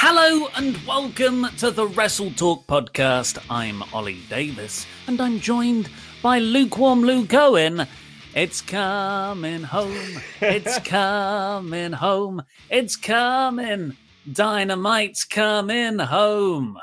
Hello 0.00 0.46
and 0.54 0.76
welcome 0.86 1.48
to 1.58 1.72
the 1.72 1.88
Wrestle 1.88 2.30
Talk 2.30 2.68
podcast. 2.68 3.44
I'm 3.50 3.82
Ollie 3.92 4.20
Davis 4.30 4.86
and 5.08 5.20
I'm 5.20 5.40
joined 5.40 5.90
by 6.22 6.38
lukewarm 6.38 7.02
Luke 7.02 7.34
Owen. 7.34 7.84
It's 8.32 8.60
coming 8.60 9.64
home. 9.64 10.22
It's 10.40 10.78
coming 10.84 11.90
home. 11.90 12.44
It's 12.70 12.94
coming. 12.94 13.96
Dynamite's 14.30 15.24
coming 15.24 15.98
home. 15.98 16.78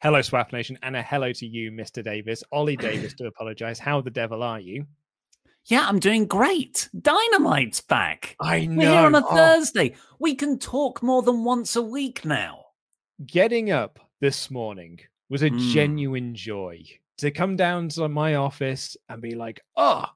Hello, 0.00 0.22
Swap 0.22 0.52
Nation, 0.52 0.78
and 0.84 0.94
a 0.94 1.02
hello 1.02 1.32
to 1.32 1.44
you, 1.44 1.72
Mr. 1.72 2.04
Davis. 2.04 2.44
Ollie 2.52 2.76
Davis, 2.76 3.14
to 3.14 3.26
apologize. 3.26 3.80
How 3.80 4.00
the 4.00 4.10
devil 4.10 4.44
are 4.44 4.60
you? 4.60 4.86
Yeah, 5.66 5.86
I'm 5.86 5.98
doing 6.00 6.26
great. 6.26 6.88
Dynamite's 6.98 7.80
back. 7.80 8.36
I 8.40 8.66
know. 8.66 8.76
We're 8.78 8.90
here 8.90 9.00
on 9.06 9.14
a 9.14 9.24
Oh. 9.24 9.34
Thursday. 9.36 9.94
We 10.18 10.34
can 10.34 10.58
talk 10.58 11.02
more 11.02 11.22
than 11.22 11.44
once 11.44 11.76
a 11.76 11.82
week 11.82 12.24
now. 12.24 12.64
Getting 13.24 13.70
up 13.70 14.00
this 14.20 14.50
morning 14.50 15.00
was 15.28 15.42
a 15.42 15.50
Mm. 15.50 15.72
genuine 15.72 16.34
joy 16.34 16.84
to 17.18 17.30
come 17.30 17.56
down 17.56 17.88
to 17.90 18.08
my 18.08 18.34
office 18.36 18.96
and 19.08 19.20
be 19.22 19.34
like, 19.34 19.60
oh, 19.76 20.06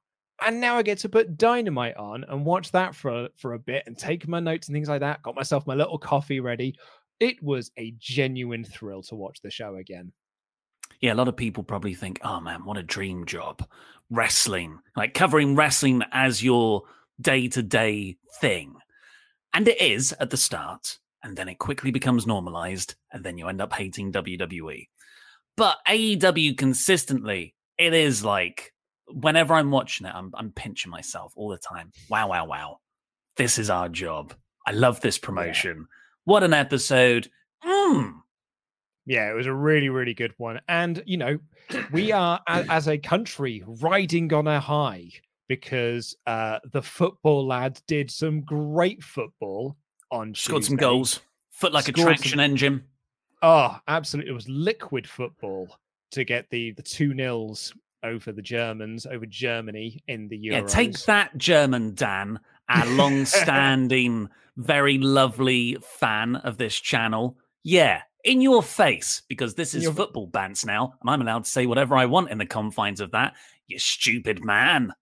and 0.45 0.61
now 0.61 0.77
I 0.77 0.83
get 0.83 0.99
to 0.99 1.09
put 1.09 1.37
Dynamite 1.37 1.97
on 1.97 2.25
and 2.25 2.45
watch 2.45 2.73
that 2.73 2.95
for, 2.95 3.29
for 3.37 3.53
a 3.53 3.59
bit 3.59 3.85
and 3.87 3.97
take 3.97 4.27
my 4.27 4.41
notes 4.41 4.67
and 4.69 4.75
things 4.75 4.89
like 4.89 5.01
that. 5.01 5.23
Got 5.23 5.37
myself 5.37 5.67
my 5.67 5.75
little 5.75 5.99
coffee 5.99 6.41
ready. 6.41 6.77
It 7.21 7.41
was 7.43 7.71
a 7.79 7.93
genuine 7.99 8.65
thrill 8.65 9.03
to 9.05 9.15
watch 9.15 9.41
the 9.43 9.51
show 9.51 9.77
again. 9.77 10.13
Yeah, 11.01 11.13
a 11.13 11.15
lot 11.15 11.29
of 11.29 11.37
people 11.37 11.63
probably 11.63 11.95
think, 11.95 12.19
oh 12.25 12.41
man, 12.41 12.65
what 12.65 12.79
a 12.79 12.83
dream 12.83 13.27
job. 13.27 13.67
Wrestling, 14.15 14.81
like 14.97 15.15
covering 15.15 15.57
wrestling 15.57 16.03
as 16.13 16.43
your 16.43 16.83
day 17.21 17.49
to 17.49 17.63
day 17.63 18.17
thing. 18.41 18.77
And 19.53 19.69
it 19.69 19.81
is 19.81 20.13
at 20.19 20.31
the 20.31 20.37
start, 20.37 20.99
and 21.23 21.37
then 21.37 21.49
it 21.49 21.59
quickly 21.59 21.91
becomes 21.91 22.27
normalized, 22.27 22.95
and 23.13 23.25
then 23.25 23.39
you 23.39 23.49
end 23.49 23.61
up 23.61 23.73
hating 23.73 24.13
WWE. 24.13 24.89
But 25.57 25.79
AEW 25.89 26.57
consistently, 26.57 27.55
it 27.79 27.95
is 27.95 28.25
like 28.25 28.73
whenever 29.09 29.55
I'm 29.55 29.71
watching 29.71 30.07
it, 30.07 30.15
I'm, 30.15 30.33
I'm 30.35 30.51
pinching 30.51 30.91
myself 30.91 31.33
all 31.37 31.51
the 31.51 31.59
time. 31.59 31.93
Wow, 32.09 32.29
wow, 32.29 32.47
wow. 32.47 32.79
This 33.37 33.59
is 33.59 33.71
our 33.71 33.89
job. 33.89 34.35
I 34.67 34.73
love 34.73 35.01
this 35.01 35.19
promotion. 35.19 35.87
What 36.25 36.43
an 36.43 36.55
episode. 36.55 37.29
Mm. 37.65 38.15
Yeah, 39.07 39.31
it 39.31 39.35
was 39.35 39.47
a 39.47 39.53
really, 39.53 39.89
really 39.89 40.15
good 40.15 40.33
one. 40.39 40.61
And, 40.69 41.03
you 41.07 41.17
know, 41.17 41.39
we 41.93 42.13
are, 42.13 42.41
as 42.49 42.89
a 42.89 42.99
country, 42.99 43.63
riding 43.67 44.33
on 44.33 44.47
a 44.47 44.61
high 44.61 45.11
because 45.49 46.17
uh, 46.27 46.59
the 46.73 46.83
football 46.83 47.47
lads 47.47 47.83
did 47.87 48.11
some 48.11 48.41
great 48.41 49.03
football 49.03 49.77
on 50.11 50.35
Scored 50.35 50.65
some 50.65 50.77
goals. 50.77 51.21
Foot 51.51 51.73
like 51.73 51.89
a 51.89 51.93
traction 51.93 52.31
some- 52.31 52.41
engine. 52.41 52.85
Oh, 53.43 53.79
absolutely. 53.89 54.31
It 54.31 54.35
was 54.35 54.49
liquid 54.49 55.07
football 55.07 55.69
to 56.13 56.25
get 56.25 56.49
the, 56.49 56.71
the 56.73 56.83
two 56.83 57.13
nils 57.13 57.75
over 58.03 58.33
the 58.33 58.41
Germans, 58.43 59.05
over 59.07 59.27
Germany 59.27 60.03
in 60.09 60.29
the 60.29 60.39
Euros. 60.39 60.53
Yeah, 60.53 60.61
take 60.63 60.99
that, 61.01 61.37
German 61.37 61.95
Dan, 61.95 62.41
our 62.71 62.87
long 62.97 63.27
standing, 63.27 64.29
very 64.57 64.97
lovely 64.97 65.77
fan 65.83 66.37
of 66.37 66.57
this 66.57 66.79
channel. 66.81 67.37
Yeah, 67.63 68.03
in 68.25 68.41
your 68.41 68.63
face, 68.63 69.23
because 69.29 69.55
this 69.55 69.75
is 69.75 69.89
football 69.91 70.29
bants 70.29 70.65
now, 70.67 70.95
and 71.01 71.11
I'm 71.11 71.21
allowed 71.21 71.45
to 71.45 71.51
say 71.51 71.67
whatever 71.67 71.95
I 71.95 72.07
want 72.07 72.31
in 72.31 72.39
the 72.39 72.47
confines 72.47 73.01
of 73.01 73.13
that. 73.13 73.35
You 73.67 73.79
stupid 73.79 74.45
man. 74.45 74.93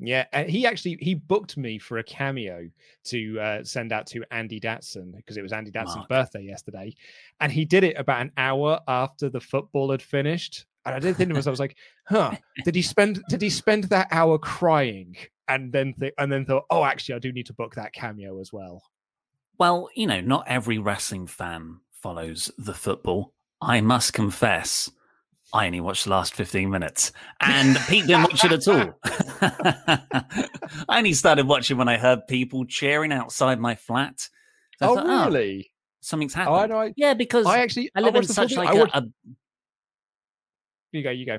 Yeah, 0.00 0.26
and 0.32 0.48
he 0.48 0.64
actually 0.64 0.96
he 1.00 1.14
booked 1.14 1.56
me 1.56 1.78
for 1.78 1.98
a 1.98 2.04
cameo 2.04 2.68
to 3.06 3.40
uh, 3.40 3.64
send 3.64 3.92
out 3.92 4.06
to 4.08 4.24
Andy 4.30 4.60
Datson 4.60 5.14
because 5.16 5.36
it 5.36 5.42
was 5.42 5.52
Andy 5.52 5.72
Datson's 5.72 5.96
Mark. 5.96 6.08
birthday 6.08 6.42
yesterday, 6.42 6.94
and 7.40 7.50
he 7.50 7.64
did 7.64 7.82
it 7.82 7.98
about 7.98 8.22
an 8.22 8.32
hour 8.36 8.80
after 8.86 9.28
the 9.28 9.40
football 9.40 9.90
had 9.90 10.00
finished. 10.00 10.66
And 10.86 10.94
I 10.94 11.00
didn't 11.00 11.16
think 11.16 11.28
to 11.28 11.34
myself, 11.34 11.48
I 11.48 11.50
was 11.50 11.60
like, 11.60 11.76
"Huh? 12.06 12.36
Did 12.64 12.76
he 12.76 12.82
spend 12.82 13.22
did 13.28 13.42
he 13.42 13.50
spend 13.50 13.84
that 13.84 14.06
hour 14.12 14.38
crying?" 14.38 15.16
And 15.48 15.72
then 15.72 15.94
th- 15.98 16.14
and 16.16 16.30
then 16.30 16.44
thought, 16.44 16.64
"Oh, 16.70 16.84
actually, 16.84 17.16
I 17.16 17.18
do 17.18 17.32
need 17.32 17.46
to 17.46 17.54
book 17.54 17.74
that 17.74 17.92
cameo 17.92 18.40
as 18.40 18.52
well." 18.52 18.84
Well, 19.58 19.88
you 19.96 20.06
know, 20.06 20.20
not 20.20 20.44
every 20.46 20.78
wrestling 20.78 21.26
fan 21.26 21.80
follows 22.02 22.50
the 22.58 22.74
football. 22.74 23.34
I 23.60 23.80
must 23.80 24.12
confess, 24.12 24.90
I 25.52 25.66
only 25.66 25.80
watched 25.80 26.04
the 26.04 26.10
last 26.10 26.34
15 26.34 26.70
minutes 26.70 27.12
and 27.40 27.76
Pete 27.88 28.06
didn't 28.06 28.22
watch 28.22 28.44
it 28.44 28.52
at 28.52 28.68
all. 28.68 28.98
I 30.88 30.98
only 30.98 31.12
started 31.12 31.46
watching 31.46 31.76
when 31.76 31.88
I 31.88 31.96
heard 31.96 32.26
people 32.28 32.64
cheering 32.66 33.12
outside 33.12 33.58
my 33.58 33.74
flat. 33.74 34.20
So 34.78 34.90
oh, 34.90 34.94
thought, 34.94 35.06
oh, 35.06 35.24
really? 35.26 35.70
something's 36.00 36.36
Oh, 36.36 36.40
I 36.40 36.42
happened. 36.44 36.70
know. 36.70 36.80
I, 36.82 36.92
yeah, 36.96 37.14
because 37.14 37.46
I 37.46 37.58
actually 37.60 37.90
I 37.96 38.00
live 38.00 38.08
in 38.10 38.14
watched 38.14 38.28
the 38.28 38.34
full 38.34 38.48
such 38.48 38.56
like 38.56 38.68
I 38.68 38.72
a, 38.72 38.76
watched- 38.76 38.94
a 38.96 39.06
You 40.92 41.02
go. 41.02 41.10
You 41.10 41.26
go. 41.26 41.38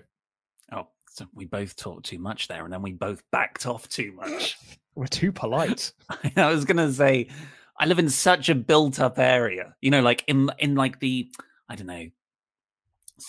oh, 0.74 0.88
so 1.10 1.26
we 1.34 1.46
both 1.46 1.76
talked 1.78 2.06
too 2.06 2.20
much 2.20 2.48
there, 2.50 2.66
and 2.66 2.74
then 2.74 2.82
we 2.82 2.92
both 2.94 3.24
backed 3.32 3.66
off 3.66 3.88
too 3.88 4.12
much. 4.14 4.58
We're 4.96 5.08
too 5.08 5.32
polite. 5.32 5.94
I 6.36 6.52
was 6.52 6.66
gonna 6.66 6.92
say, 6.92 7.30
I 7.80 7.86
live 7.86 8.00
in 8.00 8.10
such 8.10 8.50
a 8.50 8.56
built-up 8.56 9.18
area. 9.18 9.76
You 9.82 9.92
know, 9.92 10.02
like 10.02 10.24
in 10.28 10.50
in 10.60 10.76
like 10.76 11.00
the 11.00 11.30
I 11.68 11.76
don't 11.76 11.88
know, 11.88 12.10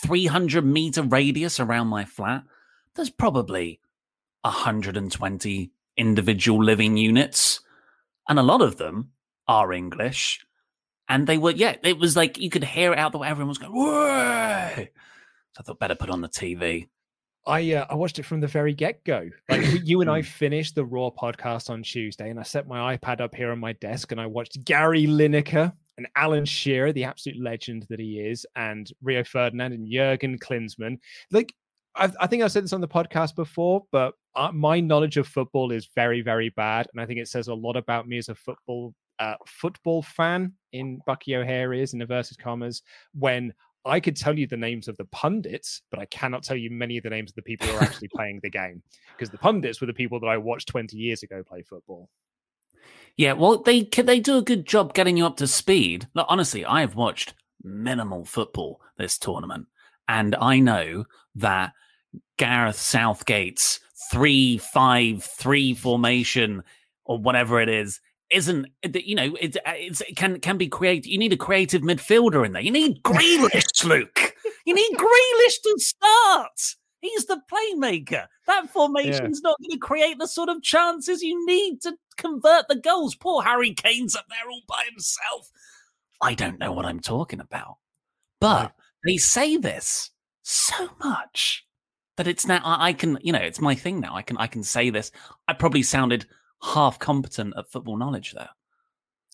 three 0.05 0.27
hundred 0.27 0.65
meter 0.65 1.03
radius 1.03 1.61
around 1.61 1.87
my 1.87 2.05
flat. 2.05 2.43
There's 2.95 3.11
probably 3.11 3.81
hundred 4.45 4.97
and 4.97 5.13
twenty 5.13 5.71
individual 5.97 6.63
living 6.65 6.97
units, 6.97 7.61
and 8.29 8.39
a 8.39 8.43
lot 8.43 8.61
of 8.61 8.77
them 8.77 9.13
are 9.47 9.73
English. 9.73 10.45
And 11.09 11.27
they 11.27 11.39
were, 11.39 11.51
yeah, 11.51 11.75
it 11.83 11.99
was 11.99 12.17
like 12.17 12.39
you 12.39 12.51
could 12.51 12.63
hear 12.63 12.93
it 12.93 12.99
out 12.99 13.11
the 13.11 13.19
way 13.19 13.29
everyone 13.29 13.49
was 13.49 13.59
going, 13.59 13.73
Whoa! 13.73 14.73
So 14.77 14.87
I 15.59 15.63
thought 15.63 15.81
better 15.81 15.97
put 15.97 16.11
on 16.11 16.21
the 16.21 16.29
TV. 16.29 16.89
I 17.47 17.73
uh, 17.73 17.87
I 17.89 17.95
watched 17.95 18.19
it 18.19 18.25
from 18.25 18.41
the 18.41 18.47
very 18.47 18.75
get 18.75 19.03
go. 19.05 19.29
Like 19.49 19.65
you 19.85 20.01
and 20.01 20.11
I 20.11 20.23
finished 20.23 20.75
the 20.75 20.85
Raw 20.85 21.11
podcast 21.11 21.71
on 21.71 21.83
Tuesday, 21.83 22.31
and 22.31 22.39
I 22.39 22.43
set 22.43 22.69
my 22.69 22.97
iPad 22.97 23.21
up 23.21 23.35
here 23.35 23.51
on 23.51 23.59
my 23.59 23.73
desk, 23.75 24.13
and 24.13 24.21
I 24.21 24.27
watched 24.27 24.65
Gary 24.65 25.07
Lineker 25.07 25.73
and 25.97 26.07
Alan 26.17 26.45
Shearer, 26.45 26.93
the 26.93 27.05
absolute 27.05 27.41
legend 27.41 27.87
that 27.89 28.01
he 28.01 28.21
is, 28.21 28.47
and 28.57 28.91
Rio 29.03 29.25
Ferdinand 29.25 29.73
and 29.73 29.91
Jurgen 29.91 30.39
Klinsmann. 30.39 30.99
Like 31.31 31.53
I, 31.97 32.11
I 32.21 32.27
think 32.27 32.43
I've 32.43 32.53
said 32.53 32.65
this 32.65 32.73
on 32.73 32.83
the 32.83 32.89
podcast 32.89 33.35
before, 33.35 33.85
but 33.91 34.15
uh, 34.37 34.53
my 34.53 34.81
knowledge 34.81 35.17
of 35.17 35.27
football 35.27 35.73
is 35.73 35.89
very 35.95 36.21
very 36.21 36.51
bad, 36.51 36.89
and 36.93 37.01
I 37.01 37.07
think 37.07 37.21
it 37.21 37.29
says 37.29 37.49
a 37.49 37.55
lot 37.55 37.77
about 37.77 38.07
me 38.07 38.19
as 38.19 38.29
a 38.29 38.35
football 38.35 38.95
uh, 39.21 39.35
football 39.47 40.03
fan 40.03 40.53
in 40.73 40.99
Bucky 41.07 41.37
O'Hare 41.37 41.73
is 41.75 41.93
in 41.93 42.01
inverted 42.01 42.39
commas 42.39 42.83
when 43.13 43.53
I 43.85 44.01
could 44.01 44.17
tell 44.17 44.39
you 44.39 44.47
the 44.47 44.57
names 44.57 44.89
of 44.89 44.97
the 44.97 45.07
pundits, 45.07 45.83
but 45.91 46.01
I 46.01 46.05
cannot 46.07 46.43
tell 46.43 46.57
you 46.57 46.71
many 46.71 46.99
of 46.99 47.05
the 47.05 47.11
names 47.11 47.31
of 47.31 47.35
the 47.37 47.43
people 47.43 47.67
who 47.67 47.77
are 47.77 47.83
actually 47.83 48.09
playing 48.15 48.41
the 48.43 48.51
game 48.51 48.83
because 49.17 49.31
the 49.31 49.39
pundits 49.39 49.81
were 49.81 49.87
the 49.87 49.95
people 49.95 50.21
that 50.21 50.27
I 50.27 50.37
watched 50.37 50.69
20 50.69 50.97
years 50.97 51.23
ago 51.23 51.43
play 51.43 51.63
football. 51.63 52.09
Yeah, 53.17 53.33
well, 53.35 53.63
they 53.63 53.83
they 53.83 54.21
do 54.21 54.39
a 54.39 54.43
good 54.43 54.67
job 54.67 54.95
getting 54.95 55.17
you 55.17 55.27
up 55.27 55.37
to 55.39 55.47
speed. 55.47 56.09
Look, 56.15 56.27
honestly, 56.29 56.65
I 56.65 56.81
have 56.81 56.95
watched 56.95 57.35
minimal 57.63 58.25
football 58.25 58.81
this 58.97 59.19
tournament, 59.19 59.67
and 60.09 60.35
I 60.37 60.61
know 60.61 61.05
that 61.35 61.73
Gareth 62.39 62.79
Southgate's 62.79 63.81
three-five-three 64.11 65.75
formation 65.75 66.63
or 67.05 67.19
whatever 67.19 67.61
it 67.61 67.69
is 67.69 68.01
isn't 68.31 68.67
you 68.95 69.15
know 69.15 69.37
it, 69.41 69.57
uh, 69.67 69.73
it 69.77 70.17
can 70.17 70.41
can 70.41 70.57
be 70.57 70.69
created. 70.69 71.09
You 71.09 71.19
need 71.19 71.33
a 71.33 71.37
creative 71.37 71.83
midfielder 71.83 72.45
in 72.45 72.53
there. 72.53 72.63
You 72.63 72.71
need 72.71 73.03
Grealish, 73.03 73.85
Luke. 73.85 74.35
You 74.65 74.75
need 74.75 74.97
Grealish 74.97 75.63
to 75.63 75.75
start. 75.79 76.77
He's 77.01 77.27
the 77.27 77.41
playmaker. 77.51 78.27
That 78.47 78.69
formation's 78.71 79.41
yeah. 79.43 79.51
not 79.51 79.59
going 79.61 79.71
to 79.71 79.79
create 79.79 80.19
the 80.19 80.29
sort 80.29 80.51
of 80.51 80.63
chances 80.63 81.23
you 81.23 81.45
need 81.47 81.81
to 81.83 81.97
convert 82.19 82.69
the 82.69 82.77
goals. 82.77 83.15
Poor 83.15 83.43
Harry 83.43 83.73
Kane's 83.73 84.15
up 84.15 84.27
there 84.29 84.51
all 84.51 84.63
by 84.69 84.85
himself. 84.91 85.51
I 86.21 86.35
don't 86.35 86.59
know 86.59 86.73
what 86.73 86.85
I'm 86.85 87.01
talking 87.01 87.41
about. 87.41 87.79
But 88.41 88.73
they 89.05 89.17
say 89.17 89.57
this 89.57 90.11
so 90.43 90.91
much 91.03 91.67
that 92.17 92.27
it's 92.27 92.47
now 92.47 92.61
I 92.65 92.93
can, 92.93 93.19
you 93.23 93.33
know, 93.33 93.39
it's 93.39 93.61
my 93.61 93.75
thing 93.75 94.01
now. 94.01 94.15
I 94.15 94.23
can 94.23 94.37
I 94.37 94.47
can 94.47 94.63
say 94.63 94.91
this. 94.91 95.11
I 95.49 95.55
probably 95.55 95.83
sounded 95.83 96.27
half 96.63 96.99
competent 96.99 97.55
at 97.57 97.71
football 97.71 97.97
knowledge 97.97 98.33
there. 98.33 98.51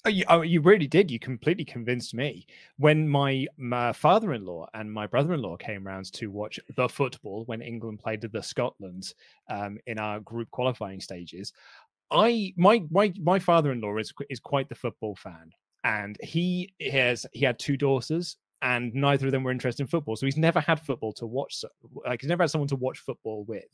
Oh, 0.04 0.08
you, 0.08 0.24
oh, 0.28 0.42
you 0.42 0.60
really 0.60 0.86
did. 0.86 1.10
You 1.10 1.18
completely 1.18 1.64
convinced 1.64 2.14
me. 2.14 2.46
When 2.76 3.08
my, 3.08 3.46
my 3.56 3.92
father-in-law 3.92 4.68
and 4.74 4.92
my 4.92 5.06
brother-in-law 5.08 5.56
came 5.56 5.84
round 5.84 6.12
to 6.12 6.30
watch 6.30 6.60
the 6.76 6.88
football 6.88 7.44
when 7.46 7.60
England 7.60 7.98
played 7.98 8.20
the 8.20 8.42
Scotland 8.42 9.14
um, 9.50 9.78
in 9.86 9.98
our 9.98 10.20
group 10.20 10.48
qualifying 10.52 11.00
stages, 11.00 11.52
I 12.10 12.54
my 12.56 12.84
my 12.90 13.12
my 13.20 13.38
father-in-law 13.38 13.96
is 13.98 14.12
is 14.30 14.38
quite 14.38 14.68
the 14.68 14.74
football 14.74 15.16
fan, 15.16 15.50
and 15.82 16.16
he 16.22 16.72
has 16.92 17.26
he 17.32 17.44
had 17.44 17.58
two 17.58 17.76
daughters, 17.76 18.36
and 18.62 18.94
neither 18.94 19.26
of 19.26 19.32
them 19.32 19.42
were 19.42 19.50
interested 19.50 19.82
in 19.82 19.88
football, 19.88 20.14
so 20.14 20.26
he's 20.26 20.36
never 20.36 20.60
had 20.60 20.80
football 20.80 21.12
to 21.14 21.26
watch. 21.26 21.64
Like 22.04 22.20
he's 22.20 22.28
never 22.28 22.44
had 22.44 22.50
someone 22.50 22.68
to 22.68 22.76
watch 22.76 23.00
football 23.00 23.44
with, 23.44 23.64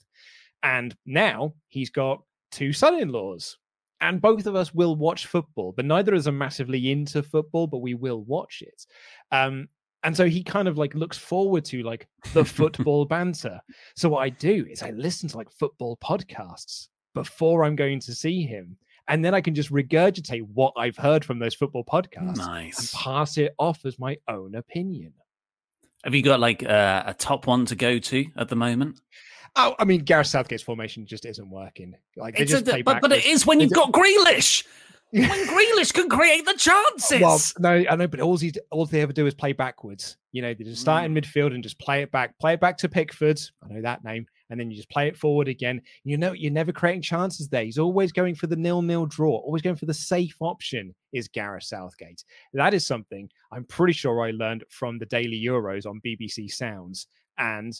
and 0.62 0.96
now 1.04 1.52
he's 1.68 1.90
got 1.90 2.22
two 2.52 2.72
son-in-laws 2.72 3.58
and 4.00 4.20
both 4.20 4.46
of 4.46 4.56
us 4.56 4.74
will 4.74 4.96
watch 4.96 5.26
football, 5.26 5.72
but 5.72 5.84
neither 5.84 6.12
of 6.12 6.20
us 6.20 6.26
are 6.26 6.32
massively 6.32 6.90
into 6.90 7.22
football, 7.22 7.66
but 7.66 7.78
we 7.78 7.94
will 7.94 8.22
watch 8.22 8.62
it. 8.62 8.84
Um, 9.30 9.68
and 10.02 10.16
so 10.16 10.28
he 10.28 10.42
kind 10.42 10.66
of 10.66 10.76
like 10.76 10.94
looks 10.94 11.16
forward 11.16 11.64
to 11.66 11.82
like 11.82 12.08
the 12.32 12.44
football 12.58 13.04
banter. 13.04 13.60
So 13.94 14.08
what 14.08 14.20
I 14.20 14.30
do 14.30 14.66
is 14.68 14.82
I 14.82 14.90
listen 14.90 15.28
to 15.30 15.36
like 15.36 15.50
football 15.52 15.96
podcasts 16.02 16.88
before 17.14 17.64
I'm 17.64 17.76
going 17.76 18.00
to 18.00 18.14
see 18.14 18.42
him. 18.42 18.76
And 19.08 19.24
then 19.24 19.34
I 19.34 19.40
can 19.40 19.54
just 19.54 19.72
regurgitate 19.72 20.42
what 20.54 20.72
I've 20.76 20.96
heard 20.96 21.24
from 21.24 21.38
those 21.38 21.54
football 21.54 21.84
podcasts 21.84 22.38
nice. 22.38 22.78
and 22.78 22.90
pass 23.00 23.36
it 23.36 23.54
off 23.58 23.84
as 23.84 23.98
my 23.98 24.16
own 24.28 24.54
opinion. 24.54 25.12
Have 26.04 26.14
you 26.14 26.22
got 26.22 26.40
like 26.40 26.64
uh, 26.64 27.04
a 27.06 27.14
top 27.14 27.46
one 27.46 27.66
to 27.66 27.76
go 27.76 27.98
to 27.98 28.26
at 28.36 28.48
the 28.48 28.56
moment? 28.56 29.00
Oh, 29.54 29.74
I 29.78 29.84
mean, 29.84 30.00
Gareth 30.00 30.28
Southgate's 30.28 30.62
formation 30.62 31.06
just 31.06 31.26
isn't 31.26 31.50
working. 31.50 31.94
Like 32.16 32.36
they 32.36 32.42
it's 32.42 32.52
just 32.52 32.66
a, 32.68 32.70
play 32.70 32.82
but, 32.82 33.02
but 33.02 33.12
it 33.12 33.26
is 33.26 33.46
when 33.46 33.60
you've 33.60 33.72
got 33.72 33.92
Grealish. 33.92 34.64
when 35.10 35.46
Grealish 35.46 35.92
can 35.92 36.08
create 36.08 36.46
the 36.46 36.54
chances. 36.54 37.20
Well, 37.20 37.40
no, 37.58 37.84
I 37.90 37.96
know, 37.96 38.08
but 38.08 38.20
all 38.20 38.38
he 38.38 38.52
all 38.70 38.86
they 38.86 39.02
ever 39.02 39.12
do 39.12 39.26
is 39.26 39.34
play 39.34 39.52
backwards. 39.52 40.16
You 40.32 40.40
know, 40.40 40.54
they 40.54 40.64
just 40.64 40.80
start 40.80 41.02
mm. 41.02 41.06
in 41.06 41.14
midfield 41.14 41.54
and 41.54 41.62
just 41.62 41.78
play 41.78 42.00
it 42.02 42.10
back, 42.10 42.38
play 42.38 42.54
it 42.54 42.60
back 42.60 42.78
to 42.78 42.88
Pickford. 42.88 43.38
I 43.62 43.74
know 43.74 43.82
that 43.82 44.04
name, 44.04 44.24
and 44.48 44.58
then 44.58 44.70
you 44.70 44.76
just 44.76 44.88
play 44.88 45.08
it 45.08 45.18
forward 45.18 45.48
again. 45.48 45.82
You 46.04 46.16
know, 46.16 46.32
you're 46.32 46.50
never 46.50 46.72
creating 46.72 47.02
chances 47.02 47.48
there. 47.48 47.64
He's 47.64 47.76
always 47.76 48.10
going 48.10 48.36
for 48.36 48.46
the 48.46 48.56
nil-nil 48.56 49.04
draw, 49.04 49.36
always 49.36 49.60
going 49.60 49.76
for 49.76 49.86
the 49.86 49.92
safe 49.92 50.36
option. 50.40 50.94
Is 51.12 51.28
Gareth 51.28 51.64
Southgate? 51.64 52.24
That 52.54 52.72
is 52.72 52.86
something 52.86 53.28
I'm 53.52 53.64
pretty 53.64 53.92
sure 53.92 54.22
I 54.22 54.30
learned 54.30 54.64
from 54.70 54.98
the 54.98 55.06
Daily 55.06 55.42
Euros 55.44 55.84
on 55.84 56.00
BBC 56.06 56.50
Sounds, 56.50 57.06
and 57.36 57.74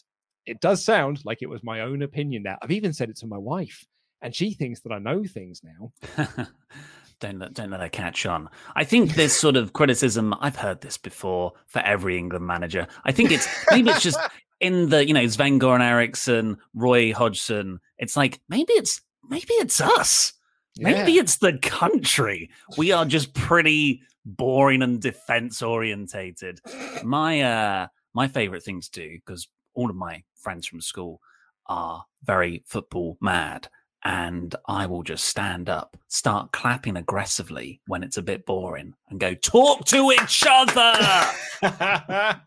it 0.47 0.61
does 0.61 0.85
sound 0.85 1.21
like 1.25 1.43
it 1.43 1.49
was 1.49 1.63
my 1.63 1.81
own 1.81 2.03
opinion 2.03 2.43
there. 2.43 2.59
I've 2.63 2.71
even 2.71 2.93
said 2.93 3.11
it 3.11 3.17
to 3.19 3.27
my 3.27 3.39
wife, 3.39 3.85
and 4.21 4.35
she 4.35 4.55
thinks 4.55 4.81
that 4.81 4.93
I 4.93 4.99
know 4.99 5.25
things 5.25 5.63
now. 5.63 6.47
don't 7.21 7.39
let, 7.39 7.55
don't 7.55 7.71
let 7.71 7.81
her 7.81 7.89
catch 7.89 8.27
on. 8.27 8.49
I 8.75 8.85
think 8.85 9.15
this 9.15 9.39
sort 9.39 9.57
of 9.57 9.73
criticism. 9.73 10.35
I've 10.41 10.57
heard 10.57 10.81
this 10.81 10.99
before 10.99 11.53
for 11.67 11.81
every 11.81 12.19
England 12.19 12.47
manager. 12.47 12.87
I 13.05 13.13
think 13.13 13.31
it's 13.31 13.49
maybe 13.71 13.91
it's 13.91 14.03
just 14.03 14.19
in 14.61 14.89
the 14.91 15.07
you 15.07 15.15
know 15.15 15.27
Sven 15.27 15.59
Goran 15.59 15.83
Eriksson, 15.83 16.59
Roy 16.75 17.13
Hodgson. 17.13 17.81
It's 17.99 18.17
like 18.17 18.41
maybe 18.49 18.73
it's 18.75 19.01
maybe 19.29 19.55
it's 19.55 19.81
us. 19.81 20.33
Yeah. 20.75 20.91
Maybe 20.91 21.19
it's 21.19 21.37
the 21.39 21.59
country. 21.59 22.51
We 22.77 22.93
are 22.93 23.05
just 23.05 23.35
pretty 23.35 24.03
boring 24.25 24.83
and 24.83 25.01
defense 25.01 25.63
orientated. 25.63 26.61
My 27.05 27.43
uh 27.43 27.87
my 28.15 28.29
favorite 28.29 28.63
thing 28.63 28.81
to 28.81 28.91
do 28.91 29.19
because 29.25 29.49
all 29.75 29.91
of 29.91 29.97
my 29.97 30.23
friends 30.35 30.67
from 30.67 30.81
school 30.81 31.21
are 31.67 32.05
very 32.25 32.63
football 32.67 33.17
mad. 33.21 33.69
And 34.05 34.55
I 34.67 34.87
will 34.87 35.05
just 35.05 35.25
stand 35.25 35.69
up, 35.69 35.97
start 36.09 36.51
clapping 36.51 36.97
aggressively 36.97 37.81
when 37.87 38.03
it's 38.03 38.17
a 38.17 38.23
bit 38.23 38.45
boring, 38.45 38.95
and 39.11 39.21
go, 39.21 39.33
talk 39.35 39.85
to 39.87 40.11
each 40.11 40.43
other. 40.49 41.31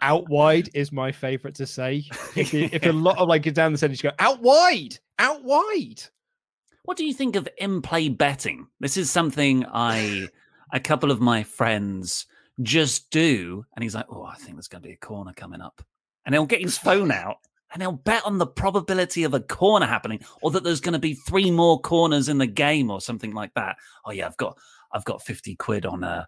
out 0.00 0.28
wide 0.30 0.70
is 0.72 0.90
my 0.90 1.12
favorite 1.12 1.54
to 1.56 1.66
say. 1.66 2.04
If, 2.34 2.54
if 2.54 2.86
a 2.86 2.92
lot 2.92 3.18
of 3.18 3.28
like 3.28 3.46
it 3.46 3.54
down 3.54 3.72
the 3.72 3.78
center, 3.78 3.92
you 3.92 3.98
go 3.98 4.12
out 4.18 4.40
wide, 4.40 4.98
out 5.18 5.44
wide. 5.44 6.02
What 6.84 6.96
do 6.96 7.04
you 7.04 7.12
think 7.12 7.36
of 7.36 7.46
in 7.58 7.82
play 7.82 8.08
betting? 8.08 8.68
This 8.80 8.96
is 8.96 9.10
something 9.10 9.66
I, 9.66 10.28
a 10.72 10.80
couple 10.80 11.10
of 11.10 11.20
my 11.20 11.42
friends 11.42 12.24
just 12.62 13.10
do. 13.10 13.64
And 13.74 13.82
he's 13.82 13.94
like, 13.94 14.06
oh, 14.08 14.24
I 14.24 14.36
think 14.36 14.56
there's 14.56 14.68
going 14.68 14.82
to 14.82 14.88
be 14.88 14.94
a 14.94 14.98
corner 14.98 15.32
coming 15.34 15.60
up. 15.60 15.82
And 16.24 16.34
he'll 16.34 16.46
get 16.46 16.60
his 16.60 16.78
phone 16.78 17.10
out 17.12 17.36
and 17.72 17.82
he'll 17.82 17.92
bet 17.92 18.24
on 18.24 18.38
the 18.38 18.46
probability 18.46 19.24
of 19.24 19.34
a 19.34 19.40
corner 19.40 19.86
happening 19.86 20.20
or 20.42 20.50
that 20.50 20.64
there's 20.64 20.80
going 20.80 20.92
to 20.92 20.98
be 20.98 21.14
three 21.14 21.50
more 21.50 21.80
corners 21.80 22.28
in 22.28 22.38
the 22.38 22.46
game 22.46 22.90
or 22.90 23.00
something 23.00 23.32
like 23.32 23.54
that. 23.54 23.76
Oh, 24.04 24.12
yeah, 24.12 24.26
I've 24.26 24.36
got, 24.36 24.58
I've 24.92 25.04
got 25.04 25.22
50 25.22 25.54
quid 25.56 25.86
on, 25.86 26.02
a, 26.02 26.26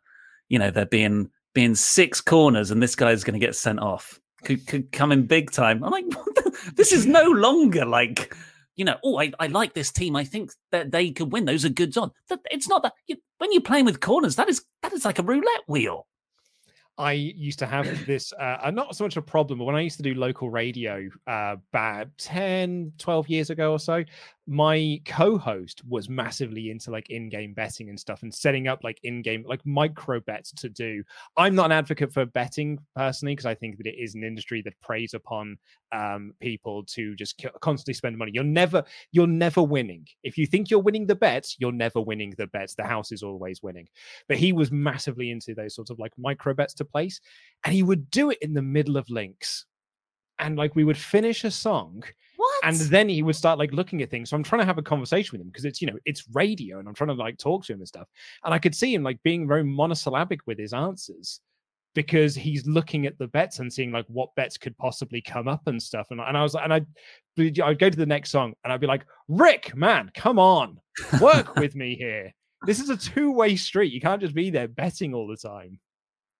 you 0.48 0.58
know, 0.58 0.70
there 0.70 0.86
being, 0.86 1.30
being 1.54 1.74
six 1.74 2.20
corners 2.20 2.70
and 2.70 2.82
this 2.82 2.94
guy's 2.94 3.24
going 3.24 3.38
to 3.38 3.44
get 3.44 3.56
sent 3.56 3.80
off. 3.80 4.18
Could, 4.44 4.66
could 4.66 4.90
come 4.90 5.12
in 5.12 5.26
big 5.26 5.52
time. 5.52 5.84
I'm 5.84 5.90
like, 5.90 6.06
this 6.74 6.92
is 6.92 7.06
no 7.06 7.22
longer 7.22 7.84
like, 7.84 8.34
you 8.74 8.84
know, 8.84 8.96
oh, 9.04 9.20
I, 9.20 9.32
I 9.38 9.46
like 9.48 9.74
this 9.74 9.92
team. 9.92 10.16
I 10.16 10.24
think 10.24 10.50
that 10.70 10.90
they 10.90 11.10
could 11.10 11.32
win. 11.32 11.44
Those 11.44 11.64
are 11.64 11.68
good 11.68 11.96
odds. 11.96 12.14
It's 12.50 12.68
not 12.68 12.82
that 12.82 12.94
you, 13.06 13.16
when 13.38 13.52
you're 13.52 13.62
playing 13.62 13.84
with 13.84 14.00
corners, 14.00 14.36
that 14.36 14.48
is 14.48 14.64
that 14.82 14.92
is 14.92 15.04
like 15.04 15.18
a 15.18 15.22
roulette 15.22 15.62
wheel. 15.68 16.06
I 16.98 17.12
used 17.12 17.58
to 17.60 17.66
have 17.66 17.86
this, 18.06 18.32
uh, 18.32 18.70
not 18.72 18.96
so 18.96 19.04
much 19.04 19.16
a 19.16 19.22
problem, 19.22 19.58
but 19.58 19.64
when 19.64 19.76
I 19.76 19.80
used 19.80 19.96
to 19.96 20.02
do 20.02 20.14
local 20.14 20.50
radio 20.50 21.08
uh, 21.26 21.56
about 21.72 22.08
10, 22.18 22.92
12 22.98 23.28
years 23.28 23.50
ago 23.50 23.72
or 23.72 23.78
so, 23.78 24.04
my 24.46 25.00
co-host 25.06 25.82
was 25.88 26.08
massively 26.08 26.70
into 26.70 26.90
like 26.90 27.10
in-game 27.10 27.54
betting 27.54 27.88
and 27.88 27.98
stuff 27.98 28.22
and 28.22 28.34
setting 28.34 28.66
up 28.66 28.82
like 28.82 28.98
in-game 29.04 29.44
like 29.46 29.64
micro 29.64 30.20
bets 30.20 30.52
to 30.52 30.68
do. 30.68 31.02
I'm 31.36 31.54
not 31.54 31.66
an 31.66 31.72
advocate 31.72 32.12
for 32.12 32.26
betting 32.26 32.78
personally 32.96 33.32
because 33.32 33.46
i 33.46 33.54
think 33.54 33.76
that 33.78 33.86
it 33.86 33.94
is 33.98 34.14
an 34.14 34.24
industry 34.24 34.60
that 34.62 34.80
preys 34.80 35.14
upon 35.14 35.56
um, 35.92 36.32
people 36.40 36.84
to 36.86 37.14
just 37.14 37.40
constantly 37.60 37.94
spend 37.94 38.18
money. 38.18 38.32
You're 38.34 38.44
never 38.44 38.82
you're 39.12 39.26
never 39.26 39.62
winning. 39.62 40.06
If 40.24 40.36
you 40.36 40.46
think 40.46 40.70
you're 40.70 40.80
winning 40.80 41.06
the 41.06 41.14
bets 41.14 41.56
you're 41.58 41.72
never 41.72 42.00
winning 42.00 42.34
the 42.36 42.48
bets. 42.48 42.74
The 42.74 42.84
house 42.84 43.12
is 43.12 43.22
always 43.22 43.62
winning. 43.62 43.88
But 44.28 44.38
he 44.38 44.52
was 44.52 44.72
massively 44.72 45.30
into 45.30 45.54
those 45.54 45.74
sorts 45.74 45.90
of 45.90 45.98
like 45.98 46.12
micro 46.18 46.52
bets 46.52 46.74
to 46.74 46.84
place 46.84 47.20
and 47.64 47.72
he 47.74 47.82
would 47.82 48.10
do 48.10 48.30
it 48.30 48.38
in 48.40 48.54
the 48.54 48.62
middle 48.62 48.96
of 48.96 49.08
links. 49.08 49.66
And 50.38 50.56
like 50.56 50.74
we 50.74 50.82
would 50.82 50.98
finish 50.98 51.44
a 51.44 51.50
song? 51.50 52.02
And 52.62 52.76
then 52.76 53.08
he 53.08 53.22
would 53.22 53.36
start 53.36 53.58
like 53.58 53.72
looking 53.72 54.02
at 54.02 54.10
things. 54.10 54.30
So 54.30 54.36
I'm 54.36 54.42
trying 54.42 54.60
to 54.60 54.66
have 54.66 54.78
a 54.78 54.82
conversation 54.82 55.32
with 55.32 55.40
him 55.40 55.48
because 55.48 55.64
it's 55.64 55.80
you 55.80 55.88
know 55.88 55.98
it's 56.04 56.24
radio, 56.32 56.78
and 56.78 56.88
I'm 56.88 56.94
trying 56.94 57.08
to 57.08 57.14
like 57.14 57.38
talk 57.38 57.64
to 57.66 57.72
him 57.72 57.80
and 57.80 57.88
stuff. 57.88 58.08
And 58.44 58.54
I 58.54 58.58
could 58.58 58.74
see 58.74 58.94
him 58.94 59.02
like 59.02 59.22
being 59.22 59.48
very 59.48 59.64
monosyllabic 59.64 60.40
with 60.46 60.58
his 60.58 60.72
answers 60.72 61.40
because 61.94 62.34
he's 62.34 62.66
looking 62.66 63.06
at 63.06 63.18
the 63.18 63.26
bets 63.28 63.58
and 63.58 63.72
seeing 63.72 63.92
like 63.92 64.06
what 64.08 64.34
bets 64.34 64.56
could 64.56 64.76
possibly 64.78 65.20
come 65.20 65.48
up 65.48 65.62
and 65.66 65.82
stuff. 65.82 66.06
And, 66.10 66.20
and 66.20 66.36
I 66.36 66.42
was 66.42 66.54
like, 66.54 66.64
and 66.64 66.72
I 66.72 66.80
I'd 67.38 67.78
go 67.78 67.90
to 67.90 67.98
the 67.98 68.06
next 68.06 68.30
song 68.30 68.54
and 68.64 68.72
I'd 68.72 68.80
be 68.80 68.86
like, 68.86 69.04
Rick, 69.28 69.76
man, 69.76 70.10
come 70.14 70.38
on, 70.38 70.78
work 71.20 71.56
with 71.56 71.74
me 71.74 71.96
here. 71.96 72.32
This 72.64 72.80
is 72.80 72.90
a 72.90 72.96
two 72.96 73.32
way 73.32 73.56
street. 73.56 73.92
You 73.92 74.00
can't 74.00 74.20
just 74.20 74.34
be 74.34 74.50
there 74.50 74.68
betting 74.68 75.14
all 75.14 75.26
the 75.26 75.36
time. 75.36 75.78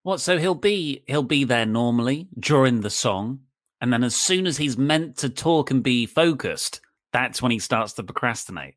What? 0.03 0.21
So 0.21 0.39
he'll 0.39 0.55
be 0.55 1.05
he'll 1.07 1.23
be 1.23 1.45
there 1.45 1.67
normally 1.67 2.29
during 2.39 2.81
the 2.81 2.91
song, 2.91 3.41
and 3.83 3.93
then 3.93 4.03
as 4.03 4.17
soon 4.17 4.47
as 4.47 4.57
he's 4.57 4.79
meant 4.79 5.19
to 5.19 5.29
talk 5.29 5.71
and 5.71 5.83
be 5.83 6.07
focused, 6.07 6.81
that's 7.13 7.43
when 7.43 7.53
he 7.53 7.59
starts 7.59 7.93
to 7.95 8.03
procrastinate. 8.03 8.77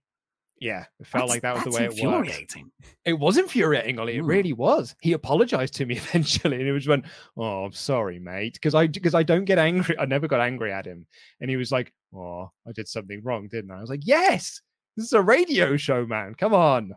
Yeah, 0.60 0.86
it 1.02 1.08
felt 1.08 1.28
That's- 1.28 1.30
like 1.30 1.42
that 1.44 1.56
was 1.56 1.64
the 1.66 1.72
way 1.72 1.84
it 1.86 1.90
worked. 1.90 2.00
infuriating. 2.30 2.72
It 3.06 3.14
was 3.20 3.38
infuriating, 3.38 4.00
Ollie. 4.00 4.16
It 4.18 4.24
Mm. 4.24 4.28
really 4.28 4.54
was. 4.54 4.96
He 5.02 5.12
apologized 5.14 5.74
to 5.76 5.86
me 5.86 5.96
eventually, 6.04 6.58
and 6.60 6.68
it 6.68 6.72
was 6.72 6.88
when, 6.88 7.04
"Oh, 7.38 7.66
I'm 7.66 7.72
sorry, 7.74 8.20
mate," 8.20 8.54
because 8.54 8.74
I 8.74 8.88
because 8.88 9.14
I 9.14 9.24
don't 9.24 9.46
get 9.46 9.58
angry. 9.60 9.98
I 10.00 10.06
never 10.06 10.28
got 10.30 10.40
angry 10.42 10.72
at 10.72 10.86
him, 10.86 11.08
and 11.42 11.50
he 11.50 11.58
was 11.58 11.72
like, 11.74 11.94
"Oh, 12.14 12.52
I 12.68 12.72
did 12.74 12.88
something 12.88 13.22
wrong, 13.24 13.48
didn't 13.50 13.72
I?" 13.72 13.78
I 13.78 13.82
was 13.82 13.90
like, 13.90 14.08
"Yes, 14.08 14.62
this 14.96 15.06
is 15.06 15.14
a 15.14 15.22
radio 15.22 15.76
show, 15.78 16.06
man. 16.06 16.36
Come 16.36 16.54
on." 16.54 16.94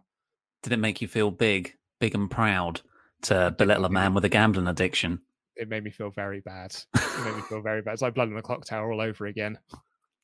Did 0.63 0.73
it 0.73 0.79
make 0.79 1.03
you 1.03 1.09
feel 1.09 1.31
big, 1.33 1.75
big 2.01 2.15
and 2.15 2.31
proud 2.31 2.81
to 3.23 3.55
belittle 3.59 3.85
a 3.87 3.91
man 3.91 4.15
with 4.15 4.25
a 4.25 4.29
gambling 4.29 4.69
addiction? 4.69 5.21
It 5.59 5.69
made 5.69 5.85
me 5.85 5.91
feel 5.91 6.11
very 6.11 6.41
bad. 6.41 6.75
It 6.95 7.25
made 7.25 7.35
me 7.37 7.43
feel 7.43 7.61
very 7.61 7.83
bad. 7.83 7.93
It's 7.95 8.03
like 8.03 8.15
blood 8.15 8.29
in 8.29 8.35
the 8.35 8.43
clock 8.43 8.65
tower 8.65 8.93
all 8.93 9.01
over 9.01 9.27
again. 9.27 9.59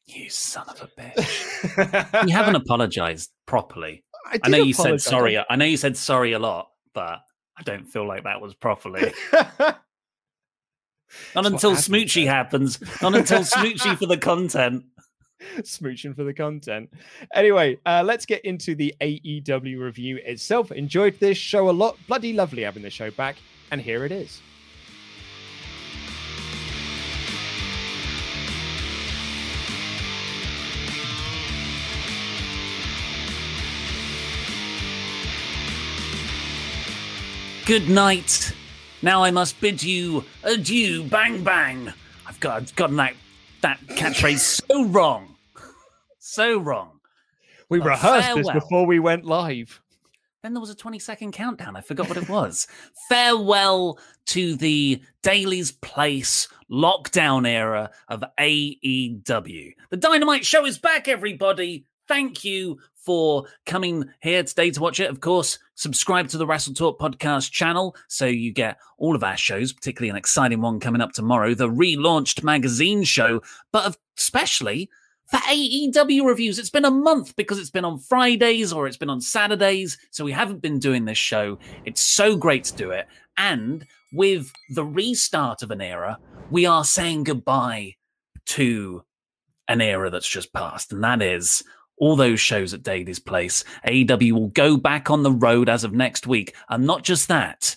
You 0.06 0.30
son 0.30 0.68
of 0.68 0.80
a 0.82 0.86
bitch. 1.00 2.26
you 2.28 2.32
haven't 2.32 2.56
apologized 2.56 3.32
properly. 3.46 4.04
I, 4.26 4.38
I 4.42 4.48
know 4.48 4.58
you 4.58 4.74
said 4.74 5.00
sorry. 5.00 5.38
I 5.38 5.56
know 5.56 5.64
you 5.64 5.76
said 5.76 5.96
sorry 5.96 6.32
a 6.32 6.38
lot, 6.38 6.68
but 6.94 7.20
I 7.56 7.62
don't 7.64 7.86
feel 7.86 8.06
like 8.06 8.24
that 8.24 8.40
was 8.40 8.54
properly. 8.54 9.12
Not 11.34 11.46
until 11.46 11.72
Smoochy 11.72 12.26
happens. 12.26 12.80
Not 13.00 13.14
until 13.14 13.40
Smoochy 13.40 13.96
for 13.96 14.06
the 14.06 14.18
content. 14.18 14.84
smooching 15.58 16.14
for 16.14 16.24
the 16.24 16.32
content. 16.34 16.90
Anyway, 17.34 17.78
uh, 17.86 18.02
let's 18.04 18.26
get 18.26 18.44
into 18.44 18.74
the 18.74 18.94
AEW 19.00 19.78
review 19.78 20.18
itself. 20.24 20.72
Enjoyed 20.72 21.18
this 21.20 21.38
show 21.38 21.70
a 21.70 21.72
lot. 21.72 21.96
Bloody 22.08 22.32
lovely 22.32 22.62
having 22.62 22.82
the 22.82 22.90
show 22.90 23.10
back. 23.12 23.36
And 23.70 23.80
here 23.80 24.04
it 24.04 24.12
is. 24.12 24.40
Good 37.66 37.88
night. 37.88 38.54
Now 39.00 39.24
I 39.24 39.30
must 39.30 39.58
bid 39.58 39.82
you 39.82 40.22
adieu. 40.42 41.02
Bang 41.04 41.42
bang. 41.42 41.90
I've 42.26 42.38
got 42.38 42.60
I've 42.60 42.76
gotten 42.76 42.96
that 42.96 43.14
that 43.62 43.80
catchphrase 43.86 44.62
so 44.68 44.84
wrong, 44.84 45.34
so 46.18 46.58
wrong. 46.58 47.00
We 47.70 47.78
But 47.78 47.88
rehearsed 47.88 48.34
this 48.34 48.50
before 48.50 48.84
we 48.84 48.98
went 48.98 49.24
live. 49.24 49.80
Then 50.42 50.52
there 50.52 50.60
was 50.60 50.68
a 50.68 50.74
20 50.74 50.98
second 50.98 51.32
countdown. 51.32 51.74
I 51.74 51.80
forgot 51.80 52.06
what 52.06 52.18
it 52.18 52.28
was. 52.28 52.66
Farewell 53.08 53.98
to 54.26 54.56
the 54.56 55.00
Daily's 55.22 55.72
Place 55.72 56.48
lockdown 56.70 57.48
era 57.48 57.90
of 58.08 58.22
AEW. 58.38 59.72
The 59.88 59.96
Dynamite 59.96 60.44
Show 60.44 60.66
is 60.66 60.78
back, 60.78 61.08
everybody. 61.08 61.86
Thank 62.08 62.44
you 62.44 62.78
for 62.94 63.46
coming 63.64 64.10
here 64.20 64.42
today 64.42 64.70
to 64.70 64.80
watch 64.82 65.00
it. 65.00 65.08
Of 65.08 65.20
course, 65.20 65.58
subscribe 65.74 66.28
to 66.28 66.38
the 66.38 66.46
Wrestle 66.46 66.74
Talk 66.74 66.98
podcast 66.98 67.50
channel 67.50 67.96
so 68.08 68.26
you 68.26 68.52
get 68.52 68.78
all 68.98 69.14
of 69.14 69.24
our 69.24 69.36
shows, 69.36 69.72
particularly 69.72 70.10
an 70.10 70.16
exciting 70.16 70.60
one 70.60 70.80
coming 70.80 71.00
up 71.00 71.12
tomorrow, 71.12 71.54
the 71.54 71.68
relaunched 71.68 72.42
magazine 72.42 73.02
show, 73.04 73.42
but 73.72 73.96
especially 74.16 74.90
for 75.26 75.38
AEW 75.38 76.26
reviews. 76.26 76.58
It's 76.58 76.70
been 76.70 76.84
a 76.84 76.90
month 76.90 77.34
because 77.36 77.58
it's 77.58 77.70
been 77.70 77.84
on 77.84 77.98
Fridays 77.98 78.72
or 78.72 78.86
it's 78.86 78.96
been 78.96 79.10
on 79.10 79.20
Saturdays. 79.20 79.98
So 80.10 80.24
we 80.24 80.32
haven't 80.32 80.62
been 80.62 80.78
doing 80.78 81.04
this 81.04 81.18
show. 81.18 81.58
It's 81.84 82.00
so 82.00 82.36
great 82.36 82.64
to 82.64 82.76
do 82.76 82.90
it. 82.90 83.06
And 83.36 83.86
with 84.12 84.52
the 84.70 84.84
restart 84.84 85.62
of 85.62 85.70
an 85.70 85.80
era, 85.80 86.18
we 86.50 86.66
are 86.66 86.84
saying 86.84 87.24
goodbye 87.24 87.94
to 88.46 89.02
an 89.66 89.80
era 89.80 90.10
that's 90.10 90.28
just 90.28 90.52
passed. 90.52 90.92
And 90.92 91.02
that 91.02 91.22
is 91.22 91.62
all 91.96 92.16
those 92.16 92.40
shows 92.40 92.74
at 92.74 92.82
Daily's 92.82 93.18
Place. 93.18 93.64
AEW 93.86 94.32
will 94.32 94.48
go 94.48 94.76
back 94.76 95.10
on 95.10 95.22
the 95.22 95.32
road 95.32 95.68
as 95.68 95.84
of 95.84 95.92
next 95.92 96.26
week. 96.26 96.54
And 96.68 96.86
not 96.86 97.02
just 97.02 97.28
that, 97.28 97.76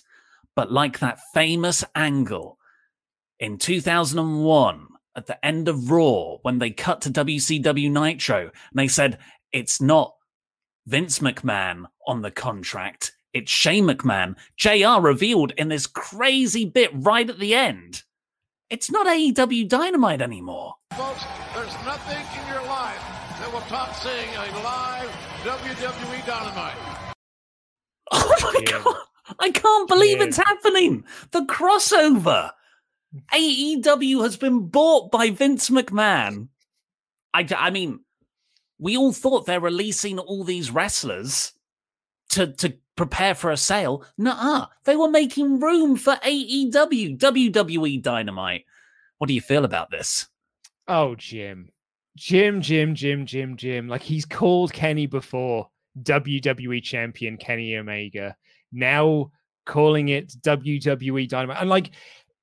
but 0.56 0.72
like 0.72 0.98
that 0.98 1.20
famous 1.32 1.84
angle 1.94 2.58
in 3.38 3.58
2001 3.58 4.86
at 5.16 5.26
the 5.26 5.44
end 5.44 5.68
of 5.68 5.90
Raw 5.90 6.36
when 6.42 6.58
they 6.58 6.70
cut 6.70 7.00
to 7.02 7.10
WCW 7.10 7.90
Nitro 7.90 8.42
and 8.42 8.52
they 8.74 8.88
said, 8.88 9.18
it's 9.52 9.80
not 9.80 10.14
Vince 10.86 11.20
McMahon 11.20 11.84
on 12.06 12.22
the 12.22 12.30
contract, 12.30 13.12
it's 13.32 13.52
Shane 13.52 13.86
McMahon. 13.86 14.36
JR 14.56 15.00
revealed 15.00 15.52
in 15.56 15.68
this 15.68 15.86
crazy 15.86 16.64
bit 16.64 16.90
right 16.94 17.28
at 17.28 17.38
the 17.38 17.54
end. 17.54 18.02
It's 18.70 18.90
not 18.90 19.06
AEW 19.06 19.68
Dynamite 19.68 20.20
anymore. 20.20 20.74
Folks, 20.94 21.24
there's 21.54 21.74
nothing 21.84 22.18
in 22.40 22.48
your 22.48 22.64
life 22.66 23.07
that 23.58 23.70
will 23.70 23.76
top 23.76 23.94
seeing 23.96 24.28
a 24.30 24.62
live 24.62 25.10
WWE 25.42 26.26
Dynamite. 26.26 26.74
Oh 28.10 28.34
my 28.42 28.64
god! 28.64 28.96
I 29.38 29.50
can't 29.50 29.88
believe 29.88 30.20
it's 30.20 30.36
happening. 30.36 31.04
The 31.32 31.42
crossover. 31.42 32.52
AEW 33.32 34.22
has 34.22 34.36
been 34.36 34.66
bought 34.68 35.10
by 35.10 35.30
Vince 35.30 35.70
McMahon. 35.70 36.48
I, 37.32 37.48
I 37.56 37.70
mean, 37.70 38.00
we 38.78 38.96
all 38.96 39.12
thought 39.12 39.46
they're 39.46 39.60
releasing 39.60 40.18
all 40.18 40.44
these 40.44 40.70
wrestlers 40.70 41.52
to 42.30 42.52
to 42.54 42.74
prepare 42.96 43.34
for 43.34 43.50
a 43.50 43.56
sale. 43.56 44.04
Nuh-uh. 44.18 44.66
They 44.84 44.96
were 44.96 45.10
making 45.10 45.60
room 45.60 45.96
for 45.96 46.14
AEW, 46.16 47.18
WWE 47.18 48.02
Dynamite. 48.02 48.64
What 49.18 49.28
do 49.28 49.34
you 49.34 49.40
feel 49.40 49.64
about 49.64 49.90
this? 49.90 50.26
Oh, 50.86 51.14
Jim. 51.14 51.70
Jim, 52.18 52.60
Jim, 52.60 52.94
Jim, 52.94 53.24
Jim, 53.24 53.56
Jim. 53.56 53.88
Like 53.88 54.02
he's 54.02 54.24
called 54.24 54.72
Kenny 54.72 55.06
before 55.06 55.68
WWE 56.02 56.82
champion 56.82 57.36
Kenny 57.36 57.76
Omega. 57.76 58.36
Now 58.72 59.30
calling 59.64 60.08
it 60.08 60.28
WWE 60.40 61.28
Dynamite. 61.28 61.58
And 61.60 61.70
like, 61.70 61.92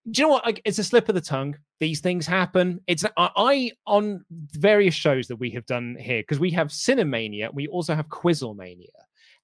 do 0.10 0.22
you 0.22 0.28
know 0.28 0.34
what? 0.34 0.46
Like, 0.46 0.62
it's 0.64 0.80
a 0.80 0.84
slip 0.84 1.10
of 1.10 1.16
the 1.16 1.22
tongue. 1.22 1.58
These 1.80 2.00
things 2.00 2.26
happen. 2.26 2.80
It's 2.88 3.04
I, 3.18 3.30
I 3.36 3.72
on 3.86 4.24
various 4.30 4.96
shows 4.96 5.28
that 5.28 5.36
we 5.36 5.50
have 5.52 5.66
done 5.66 5.98
here 6.00 6.22
because 6.22 6.40
we 6.40 6.52
have 6.52 6.68
Cinemania. 6.68 7.54
We 7.54 7.68
also 7.68 7.96
have 7.96 8.08
Quizzlemania. 8.08 8.88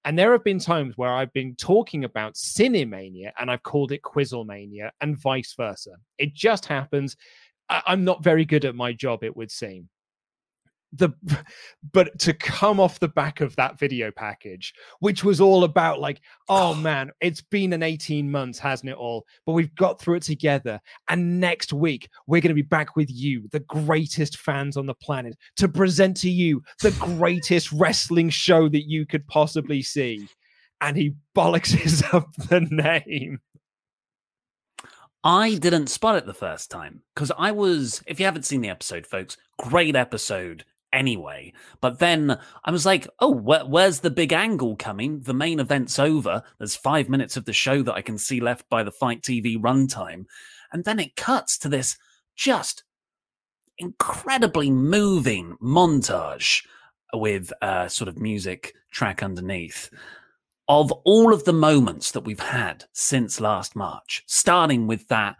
And 0.05 0.17
there 0.17 0.31
have 0.31 0.43
been 0.43 0.59
times 0.59 0.97
where 0.97 1.13
I've 1.13 1.33
been 1.33 1.55
talking 1.55 2.05
about 2.05 2.35
Cinemania 2.35 3.31
and 3.37 3.51
I've 3.51 3.63
called 3.63 3.91
it 3.91 4.01
Quizzlemania 4.01 4.91
and 5.01 5.17
vice 5.17 5.53
versa. 5.55 5.91
It 6.17 6.33
just 6.33 6.65
happens. 6.65 7.17
I, 7.69 7.81
I'm 7.85 8.05
not 8.05 8.23
very 8.23 8.45
good 8.45 8.65
at 8.65 8.75
my 8.75 8.93
job, 8.93 9.23
it 9.23 9.35
would 9.35 9.51
seem. 9.51 9.89
The 10.93 11.11
but 11.93 12.17
to 12.19 12.33
come 12.33 12.79
off 12.79 12.99
the 12.99 13.07
back 13.07 13.41
of 13.41 13.55
that 13.55 13.79
video 13.79 14.11
package, 14.11 14.73
which 14.99 15.23
was 15.23 15.39
all 15.39 15.63
about 15.63 15.99
like, 15.99 16.21
oh, 16.49 16.61
oh 16.71 16.75
man, 16.75 17.11
it's 17.21 17.41
been 17.41 17.73
an 17.73 17.81
18 17.81 18.29
months, 18.29 18.59
hasn't 18.59 18.89
it 18.89 18.95
all? 18.95 19.25
But 19.45 19.53
we've 19.53 19.73
got 19.75 19.99
through 19.99 20.15
it 20.15 20.23
together. 20.23 20.79
And 21.09 21.39
next 21.39 21.73
week, 21.73 22.07
we're 22.27 22.39
going 22.39 22.49
to 22.49 22.55
be 22.55 22.61
back 22.61 22.95
with 22.95 23.09
you, 23.11 23.47
the 23.51 23.61
greatest 23.61 24.37
fans 24.37 24.77
on 24.77 24.85
the 24.85 24.93
planet, 24.93 25.35
to 25.57 25.67
present 25.67 26.15
to 26.17 26.29
you 26.29 26.63
the 26.81 26.91
greatest 26.91 27.71
wrestling 27.71 28.29
show 28.29 28.69
that 28.69 28.87
you 28.87 29.07
could 29.07 29.27
possibly 29.27 29.81
see. 29.81 30.27
And 30.81 30.95
he 30.95 31.15
bollockses 31.35 32.03
up 32.13 32.31
the 32.35 32.61
name. 32.61 33.39
I 35.23 35.55
didn't 35.55 35.87
spot 35.87 36.15
it 36.15 36.25
the 36.25 36.33
first 36.33 36.71
time 36.71 37.01
because 37.15 37.31
I 37.37 37.51
was, 37.51 38.03
if 38.07 38.19
you 38.19 38.25
haven't 38.25 38.45
seen 38.45 38.61
the 38.61 38.69
episode, 38.69 39.05
folks, 39.05 39.35
great 39.57 39.95
episode 39.95 40.63
anyway. 40.93 41.53
But 41.79 41.99
then 41.99 42.37
I 42.63 42.71
was 42.71 42.85
like, 42.85 43.07
oh, 43.19 43.33
wh- 43.33 43.69
where's 43.69 43.99
the 43.99 44.11
big 44.11 44.33
angle 44.33 44.75
coming? 44.75 45.21
The 45.21 45.33
main 45.33 45.59
event's 45.59 45.99
over. 45.99 46.43
There's 46.57 46.75
five 46.75 47.09
minutes 47.09 47.37
of 47.37 47.45
the 47.45 47.53
show 47.53 47.81
that 47.83 47.95
I 47.95 48.01
can 48.01 48.17
see 48.17 48.39
left 48.39 48.69
by 48.69 48.83
the 48.83 48.91
FITE 48.91 49.21
TV 49.21 49.57
runtime. 49.57 50.25
And 50.71 50.85
then 50.85 50.99
it 50.99 51.15
cuts 51.15 51.57
to 51.59 51.69
this 51.69 51.97
just 52.35 52.83
incredibly 53.77 54.69
moving 54.69 55.57
montage 55.61 56.63
with 57.13 57.51
a 57.61 57.89
sort 57.89 58.07
of 58.07 58.17
music 58.17 58.73
track 58.91 59.23
underneath 59.23 59.89
of 60.67 60.91
all 61.03 61.33
of 61.33 61.43
the 61.43 61.53
moments 61.53 62.11
that 62.11 62.23
we've 62.23 62.39
had 62.39 62.85
since 62.93 63.41
last 63.41 63.75
March, 63.75 64.23
starting 64.27 64.87
with 64.87 65.07
that 65.09 65.35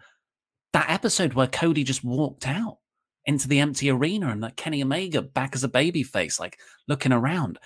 that 0.73 0.89
episode 0.89 1.33
where 1.33 1.47
Cody 1.47 1.83
just 1.83 2.03
walked 2.03 2.47
out 2.47 2.77
into 3.25 3.47
the 3.47 3.59
empty 3.59 3.89
arena 3.89 4.29
and 4.29 4.43
that 4.43 4.57
Kenny 4.57 4.81
Omega 4.81 5.21
back 5.21 5.55
as 5.55 5.63
a 5.63 5.69
baby 5.69 6.03
face, 6.03 6.39
like 6.39 6.59
looking 6.87 7.11
around. 7.11 7.59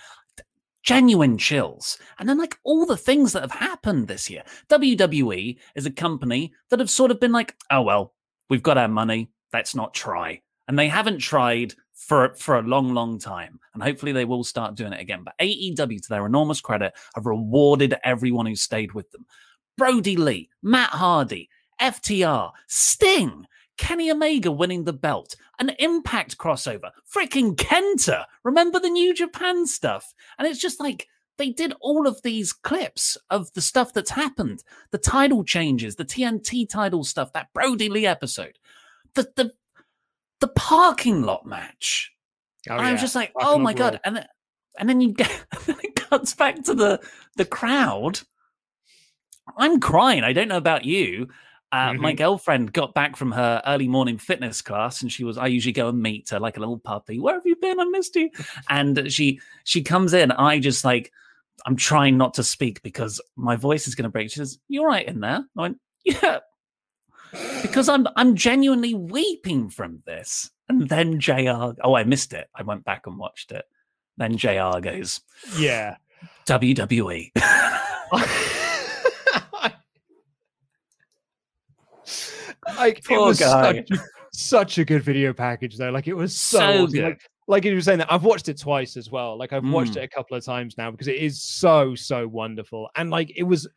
Genuine 0.82 1.36
chills. 1.36 1.98
And 2.18 2.28
then, 2.28 2.38
like, 2.38 2.56
all 2.62 2.86
the 2.86 2.96
things 2.96 3.32
that 3.32 3.42
have 3.42 3.50
happened 3.50 4.06
this 4.06 4.30
year. 4.30 4.44
WWE 4.68 5.58
is 5.74 5.84
a 5.84 5.90
company 5.90 6.52
that 6.70 6.78
have 6.78 6.90
sort 6.90 7.10
of 7.10 7.18
been 7.18 7.32
like, 7.32 7.56
oh, 7.72 7.82
well, 7.82 8.14
we've 8.48 8.62
got 8.62 8.78
our 8.78 8.86
money. 8.86 9.28
Let's 9.52 9.74
not 9.74 9.94
try. 9.94 10.42
And 10.68 10.78
they 10.78 10.86
haven't 10.86 11.18
tried 11.18 11.74
for 11.96 12.34
for 12.34 12.58
a 12.58 12.62
long, 12.62 12.94
long 12.94 13.18
time, 13.18 13.58
and 13.74 13.82
hopefully 13.82 14.12
they 14.12 14.24
will 14.24 14.44
start 14.44 14.76
doing 14.76 14.92
it 14.92 15.00
again. 15.00 15.24
But 15.24 15.34
AEW, 15.40 16.02
to 16.02 16.08
their 16.08 16.26
enormous 16.26 16.60
credit, 16.60 16.92
have 17.14 17.26
rewarded 17.26 17.96
everyone 18.04 18.46
who 18.46 18.54
stayed 18.54 18.92
with 18.92 19.10
them. 19.10 19.26
Brodie 19.76 20.16
Lee, 20.16 20.48
Matt 20.62 20.90
Hardy, 20.90 21.48
FTR, 21.80 22.52
Sting, 22.68 23.46
Kenny 23.76 24.10
Omega 24.10 24.50
winning 24.50 24.84
the 24.84 24.92
belt, 24.92 25.36
an 25.58 25.70
Impact 25.78 26.38
crossover, 26.38 26.90
freaking 27.14 27.54
Kenta. 27.54 28.24
Remember 28.44 28.80
the 28.80 28.90
New 28.90 29.14
Japan 29.14 29.66
stuff? 29.66 30.14
And 30.38 30.46
it's 30.48 30.60
just 30.60 30.80
like 30.80 31.08
they 31.38 31.50
did 31.50 31.74
all 31.80 32.06
of 32.06 32.22
these 32.22 32.52
clips 32.52 33.16
of 33.30 33.52
the 33.52 33.60
stuff 33.60 33.92
that's 33.92 34.10
happened, 34.10 34.62
the 34.90 34.98
title 34.98 35.44
changes, 35.44 35.96
the 35.96 36.04
TNT 36.04 36.68
title 36.68 37.04
stuff, 37.04 37.32
that 37.32 37.52
Brodie 37.52 37.88
Lee 37.88 38.06
episode, 38.06 38.58
the 39.14 39.30
the 39.36 39.52
the 40.40 40.48
parking 40.48 41.22
lot 41.22 41.46
match. 41.46 42.12
Oh, 42.68 42.74
I 42.74 42.92
was 42.92 43.00
just 43.00 43.14
like, 43.14 43.32
oh 43.36 43.58
my 43.58 43.74
god, 43.74 44.00
and 44.04 44.16
then, 44.16 44.26
and 44.78 44.88
then 44.88 45.00
you 45.00 45.12
get 45.12 45.46
it 45.68 45.96
cuts 45.96 46.34
back 46.34 46.62
to 46.64 46.74
the 46.74 47.00
the 47.36 47.44
crowd. 47.44 48.20
I'm 49.56 49.78
crying. 49.78 50.24
I 50.24 50.32
don't 50.32 50.48
know 50.48 50.56
about 50.56 50.84
you. 50.84 51.28
Uh, 51.72 51.90
mm-hmm. 51.90 52.02
My 52.02 52.12
girlfriend 52.12 52.72
got 52.72 52.94
back 52.94 53.16
from 53.16 53.32
her 53.32 53.60
early 53.66 53.88
morning 53.88 54.18
fitness 54.18 54.62
class, 54.62 55.02
and 55.02 55.10
she 55.10 55.24
was. 55.24 55.36
I 55.36 55.46
usually 55.46 55.72
go 55.72 55.88
and 55.88 56.00
meet 56.00 56.30
her 56.30 56.38
like 56.38 56.56
a 56.56 56.60
little 56.60 56.78
puppy. 56.78 57.18
Where 57.18 57.34
have 57.34 57.46
you 57.46 57.56
been? 57.56 57.80
I 57.80 57.84
missed 57.84 58.16
you. 58.16 58.30
And 58.68 59.12
she 59.12 59.40
she 59.64 59.82
comes 59.82 60.12
in. 60.14 60.30
I 60.30 60.58
just 60.60 60.84
like 60.84 61.12
I'm 61.64 61.76
trying 61.76 62.16
not 62.16 62.34
to 62.34 62.44
speak 62.44 62.82
because 62.82 63.20
my 63.36 63.56
voice 63.56 63.88
is 63.88 63.94
going 63.94 64.04
to 64.04 64.10
break. 64.10 64.30
She 64.30 64.36
says, 64.36 64.58
"You're 64.68 64.86
right 64.86 65.06
in 65.06 65.20
there." 65.20 65.44
I 65.56 65.60
went, 65.60 65.80
"Yeah," 66.04 66.40
because 67.62 67.88
I'm 67.88 68.06
I'm 68.16 68.36
genuinely 68.36 68.94
weeping 68.94 69.68
from 69.70 70.02
this. 70.06 70.50
And 70.68 70.88
then 70.88 71.20
JR. 71.20 71.74
Oh, 71.82 71.94
I 71.94 72.04
missed 72.04 72.32
it. 72.32 72.48
I 72.54 72.62
went 72.62 72.84
back 72.84 73.06
and 73.06 73.18
watched 73.18 73.52
it. 73.52 73.64
Then 74.16 74.36
JR. 74.36 74.80
goes, 74.80 75.20
"Yeah, 75.56 75.96
WWE." 76.46 77.32
like 82.76 83.04
Poor 83.04 83.16
it 83.16 83.20
was 83.20 83.40
guy. 83.40 83.84
Such, 83.88 83.98
such, 84.32 84.78
a 84.78 84.84
good 84.84 85.02
video 85.02 85.32
package 85.32 85.76
though. 85.76 85.90
Like 85.90 86.08
it 86.08 86.14
was 86.14 86.36
so, 86.36 86.58
so 86.58 86.86
good. 86.86 87.04
Like, 87.04 87.20
like 87.48 87.64
you 87.64 87.74
were 87.74 87.80
saying 87.80 87.98
that 87.98 88.12
I've 88.12 88.24
watched 88.24 88.48
it 88.48 88.58
twice 88.58 88.96
as 88.96 89.10
well. 89.10 89.38
Like 89.38 89.52
I've 89.52 89.62
mm. 89.62 89.72
watched 89.72 89.96
it 89.96 90.02
a 90.02 90.08
couple 90.08 90.36
of 90.36 90.44
times 90.44 90.76
now 90.76 90.90
because 90.90 91.08
it 91.08 91.16
is 91.16 91.42
so 91.42 91.94
so 91.94 92.26
wonderful. 92.26 92.90
And 92.96 93.10
like 93.10 93.32
it 93.36 93.44
was 93.44 93.68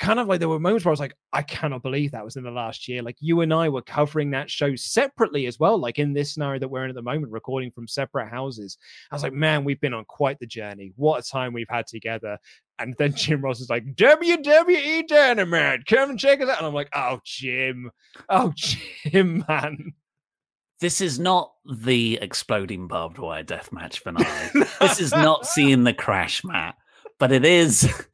kind 0.00 0.18
of 0.18 0.26
like 0.26 0.40
there 0.40 0.48
were 0.48 0.58
moments 0.58 0.84
where 0.84 0.90
I 0.90 0.94
was 0.94 1.00
like, 1.00 1.14
I 1.32 1.42
cannot 1.42 1.82
believe 1.82 2.10
that 2.10 2.24
was 2.24 2.36
in 2.36 2.42
the 2.42 2.50
last 2.50 2.88
year. 2.88 3.02
Like 3.02 3.16
you 3.20 3.42
and 3.42 3.52
I 3.52 3.68
were 3.68 3.82
covering 3.82 4.30
that 4.30 4.50
show 4.50 4.74
separately 4.74 5.46
as 5.46 5.60
well. 5.60 5.78
Like 5.78 5.98
in 5.98 6.14
this 6.14 6.32
scenario 6.32 6.58
that 6.58 6.68
we're 6.68 6.84
in 6.84 6.90
at 6.90 6.96
the 6.96 7.02
moment, 7.02 7.30
recording 7.30 7.70
from 7.70 7.86
separate 7.86 8.30
houses. 8.30 8.78
I 9.12 9.14
was 9.14 9.22
like, 9.22 9.34
man, 9.34 9.62
we've 9.62 9.80
been 9.80 9.92
on 9.92 10.06
quite 10.06 10.38
the 10.40 10.46
journey. 10.46 10.92
What 10.96 11.24
a 11.24 11.30
time 11.30 11.52
we've 11.52 11.68
had 11.68 11.86
together. 11.86 12.38
And 12.78 12.94
then 12.96 13.12
Jim 13.14 13.42
Ross 13.42 13.60
is 13.60 13.68
like, 13.68 13.94
WWE 13.94 15.06
Dynamite, 15.06 15.84
come 15.84 16.10
and 16.10 16.18
check 16.18 16.40
us 16.40 16.48
out. 16.48 16.58
And 16.58 16.66
I'm 16.66 16.74
like, 16.74 16.88
oh, 16.94 17.20
Jim. 17.22 17.90
Oh, 18.30 18.54
Jim, 18.56 19.44
man 19.46 19.92
this 20.80 21.02
is 21.02 21.18
not 21.18 21.52
the 21.70 22.18
exploding 22.22 22.88
barbed 22.88 23.18
wire 23.18 23.42
death 23.42 23.70
match 23.70 23.98
finale. 24.00 24.26
This 24.80 24.98
is 24.98 25.12
not 25.12 25.46
seeing 25.46 25.84
the 25.84 25.92
crash 25.92 26.42
mat, 26.42 26.74
but 27.20 27.30
it 27.30 27.44
is. 27.44 27.88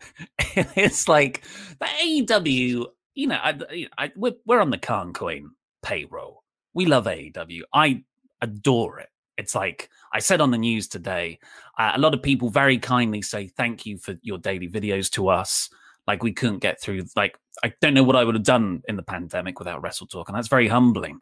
It's 0.58 1.06
like 1.06 1.42
the 1.80 1.86
AEW. 1.86 2.86
You 3.14 3.26
know, 3.26 3.38
I, 3.42 3.86
I, 3.98 4.12
we're, 4.16 4.36
we're 4.46 4.60
on 4.60 4.70
the 4.70 4.78
Khan 4.78 5.12
Coin 5.12 5.50
payroll. 5.82 6.44
We 6.72 6.86
love 6.86 7.04
AEW. 7.04 7.62
I 7.75 8.04
adore 8.40 9.00
it. 9.00 9.08
It's 9.36 9.54
like 9.54 9.90
I 10.14 10.18
said 10.18 10.40
on 10.40 10.50
the 10.50 10.58
news 10.58 10.88
today. 10.88 11.38
Uh, 11.78 11.92
a 11.94 11.98
lot 11.98 12.14
of 12.14 12.22
people 12.22 12.48
very 12.48 12.78
kindly 12.78 13.20
say 13.20 13.48
thank 13.48 13.84
you 13.84 13.98
for 13.98 14.14
your 14.22 14.38
daily 14.38 14.66
videos 14.66 15.10
to 15.12 15.28
us. 15.28 15.68
Like 16.06 16.22
we 16.22 16.32
couldn't 16.32 16.60
get 16.60 16.80
through. 16.80 17.04
Like 17.14 17.38
I 17.62 17.75
don't 17.82 17.94
know 17.94 18.04
what 18.04 18.16
I 18.16 18.25
would 18.25 18.34
have 18.34 18.44
done 18.44 18.82
in 18.88 18.96
the 18.96 19.02
pandemic 19.02 19.58
without 19.58 19.82
Wrestle 19.82 20.06
Talk, 20.06 20.28
and 20.28 20.36
that's 20.36 20.48
very 20.48 20.68
humbling. 20.68 21.20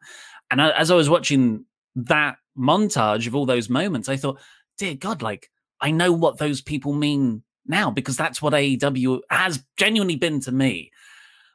And 0.50 0.60
as 0.60 0.92
I 0.92 0.94
was 0.94 1.10
watching 1.10 1.64
that 1.96 2.36
montage 2.56 3.26
of 3.26 3.34
all 3.34 3.46
those 3.46 3.68
moments, 3.68 4.08
I 4.08 4.16
thought, 4.16 4.40
dear 4.78 4.94
God, 4.94 5.22
like 5.22 5.50
I 5.80 5.90
know 5.90 6.12
what 6.12 6.38
those 6.38 6.62
people 6.62 6.92
mean 6.92 7.42
now 7.66 7.90
because 7.90 8.16
that's 8.16 8.40
what 8.40 8.52
AEW 8.52 9.20
has 9.30 9.62
genuinely 9.76 10.16
been 10.16 10.40
to 10.40 10.52
me. 10.52 10.90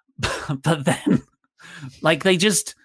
but 0.64 0.86
then, 0.86 1.24
like 2.02 2.24
they 2.24 2.38
just 2.38 2.76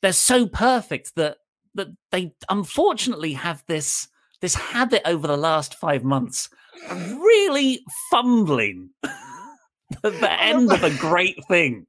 they're 0.00 0.12
so 0.12 0.46
perfect 0.46 1.14
that 1.16 1.38
that 1.74 1.88
they 2.10 2.34
unfortunately 2.48 3.32
have 3.32 3.64
this 3.66 4.08
this 4.40 4.54
habit 4.54 5.02
over 5.04 5.26
the 5.26 5.36
last 5.36 5.74
five 5.76 6.04
months 6.04 6.50
of 6.90 7.12
really 7.12 7.84
fumbling 8.10 8.90
the 10.02 10.42
end 10.42 10.72
of 10.72 10.82
a 10.82 10.96
great 10.98 11.42
thing 11.46 11.86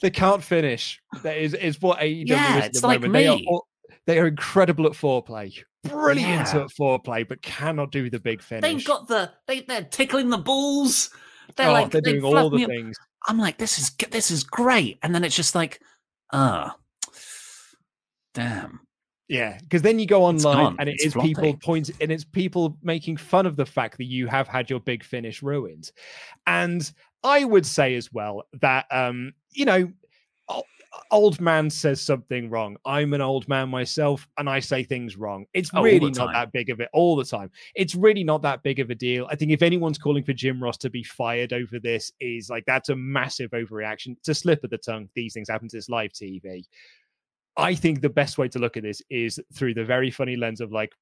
they 0.00 0.10
can't 0.10 0.42
finish. 0.42 1.00
That 1.22 1.36
is 1.36 1.54
is 1.54 1.80
what 1.80 1.98
AEW 1.98 2.28
yeah, 2.28 2.58
is 2.58 2.64
at 2.64 2.72
the 2.74 2.86
like 2.86 3.00
moment. 3.00 3.12
Me. 3.12 3.20
They 3.20 3.28
are 3.28 3.60
they 4.06 4.18
are 4.18 4.26
incredible 4.26 4.86
at 4.86 4.92
foreplay, 4.92 5.62
brilliant 5.84 6.48
yeah. 6.54 6.62
at 6.62 6.70
foreplay, 6.70 7.26
but 7.26 7.42
cannot 7.42 7.90
do 7.90 8.10
the 8.10 8.20
big 8.20 8.42
finish. 8.42 8.62
They've 8.62 8.84
got 8.84 9.08
the 9.08 9.30
they 9.46 9.60
they're 9.62 9.84
tickling 9.84 10.30
the 10.30 10.38
balls. 10.38 11.10
They're 11.56 11.68
oh, 11.68 11.72
like 11.72 11.90
they're 11.90 12.00
doing 12.00 12.24
all 12.24 12.50
the 12.50 12.64
things. 12.66 12.96
I'm 13.26 13.38
like, 13.38 13.58
this 13.58 13.78
is 13.78 13.90
this 14.10 14.30
is 14.30 14.44
great, 14.44 14.98
and 15.02 15.14
then 15.14 15.24
it's 15.24 15.36
just 15.36 15.54
like, 15.54 15.80
ah, 16.32 16.70
uh, 16.70 17.14
damn. 18.34 18.80
Yeah, 19.26 19.58
because 19.62 19.80
then 19.80 19.98
you 19.98 20.06
go 20.06 20.22
online 20.22 20.76
and 20.78 20.88
it 20.88 20.96
it's 20.96 21.06
is 21.06 21.12
floppy. 21.14 21.28
people 21.28 21.56
point 21.56 21.90
and 21.98 22.12
it's 22.12 22.24
people 22.24 22.76
making 22.82 23.16
fun 23.16 23.46
of 23.46 23.56
the 23.56 23.64
fact 23.64 23.96
that 23.96 24.04
you 24.04 24.26
have 24.26 24.46
had 24.46 24.68
your 24.68 24.80
big 24.80 25.02
finish 25.02 25.42
ruined. 25.42 25.90
And 26.46 26.90
I 27.22 27.44
would 27.44 27.64
say 27.64 27.94
as 27.94 28.12
well 28.12 28.44
that 28.60 28.84
um, 28.90 29.32
you 29.50 29.64
know, 29.64 29.90
old 31.10 31.40
man 31.40 31.70
says 31.70 32.00
something 32.00 32.50
wrong. 32.50 32.76
I'm 32.84 33.14
an 33.14 33.20
old 33.20 33.48
man 33.48 33.68
myself 33.68 34.26
and 34.38 34.48
I 34.48 34.60
say 34.60 34.82
things 34.82 35.16
wrong. 35.16 35.46
It's 35.54 35.70
oh, 35.74 35.82
really 35.82 36.10
not 36.10 36.32
that 36.32 36.52
big 36.52 36.70
of 36.70 36.80
it 36.80 36.88
all 36.92 37.16
the 37.16 37.24
time. 37.24 37.50
It's 37.74 37.94
really 37.94 38.24
not 38.24 38.42
that 38.42 38.62
big 38.62 38.80
of 38.80 38.90
a 38.90 38.94
deal. 38.94 39.26
I 39.30 39.36
think 39.36 39.50
if 39.50 39.62
anyone's 39.62 39.98
calling 39.98 40.24
for 40.24 40.32
Jim 40.32 40.62
Ross 40.62 40.76
to 40.78 40.90
be 40.90 41.02
fired 41.02 41.52
over 41.52 41.78
this 41.78 42.12
is 42.20 42.50
like 42.50 42.64
that's 42.66 42.88
a 42.88 42.96
massive 42.96 43.50
overreaction. 43.52 44.16
It's 44.18 44.28
a 44.28 44.34
slip 44.34 44.64
of 44.64 44.70
the 44.70 44.78
tongue. 44.78 45.08
These 45.14 45.34
things 45.34 45.48
happen 45.48 45.68
to 45.68 45.76
this 45.76 45.88
live 45.88 46.12
TV. 46.12 46.64
I 47.56 47.74
think 47.74 48.00
the 48.00 48.08
best 48.08 48.36
way 48.36 48.48
to 48.48 48.58
look 48.58 48.76
at 48.76 48.82
this 48.82 49.00
is 49.10 49.38
through 49.54 49.74
the 49.74 49.84
very 49.84 50.10
funny 50.10 50.36
lens 50.36 50.60
of 50.60 50.72
like, 50.72 50.92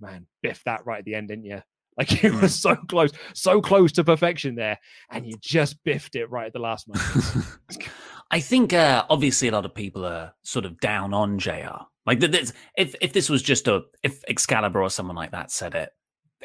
man, 0.00 0.26
biff 0.42 0.62
that 0.64 0.84
right 0.84 0.98
at 0.98 1.04
the 1.04 1.14
end, 1.14 1.28
didn't 1.28 1.44
you? 1.44 1.62
Like 1.98 2.24
it 2.24 2.32
was 2.32 2.56
mm. 2.56 2.62
so 2.62 2.76
close, 2.88 3.10
so 3.34 3.60
close 3.60 3.92
to 3.92 4.04
perfection 4.04 4.54
there, 4.54 4.78
and 5.10 5.26
you 5.26 5.34
just 5.40 5.76
biffed 5.84 6.16
it 6.16 6.30
right 6.30 6.46
at 6.46 6.52
the 6.52 6.58
last 6.58 6.88
moment. 6.88 7.46
I 8.30 8.40
think 8.40 8.72
uh, 8.72 9.04
obviously 9.10 9.48
a 9.48 9.52
lot 9.52 9.64
of 9.64 9.74
people 9.74 10.04
are 10.04 10.32
sort 10.42 10.64
of 10.64 10.78
down 10.80 11.12
on 11.12 11.38
JR. 11.38 11.84
Like 12.06 12.20
this, 12.20 12.52
if 12.76 12.94
if 13.00 13.12
this 13.12 13.28
was 13.28 13.42
just 13.42 13.68
a 13.68 13.82
if 14.02 14.22
Excalibur 14.28 14.82
or 14.82 14.90
someone 14.90 15.16
like 15.16 15.32
that 15.32 15.50
said 15.50 15.74
it, 15.74 15.90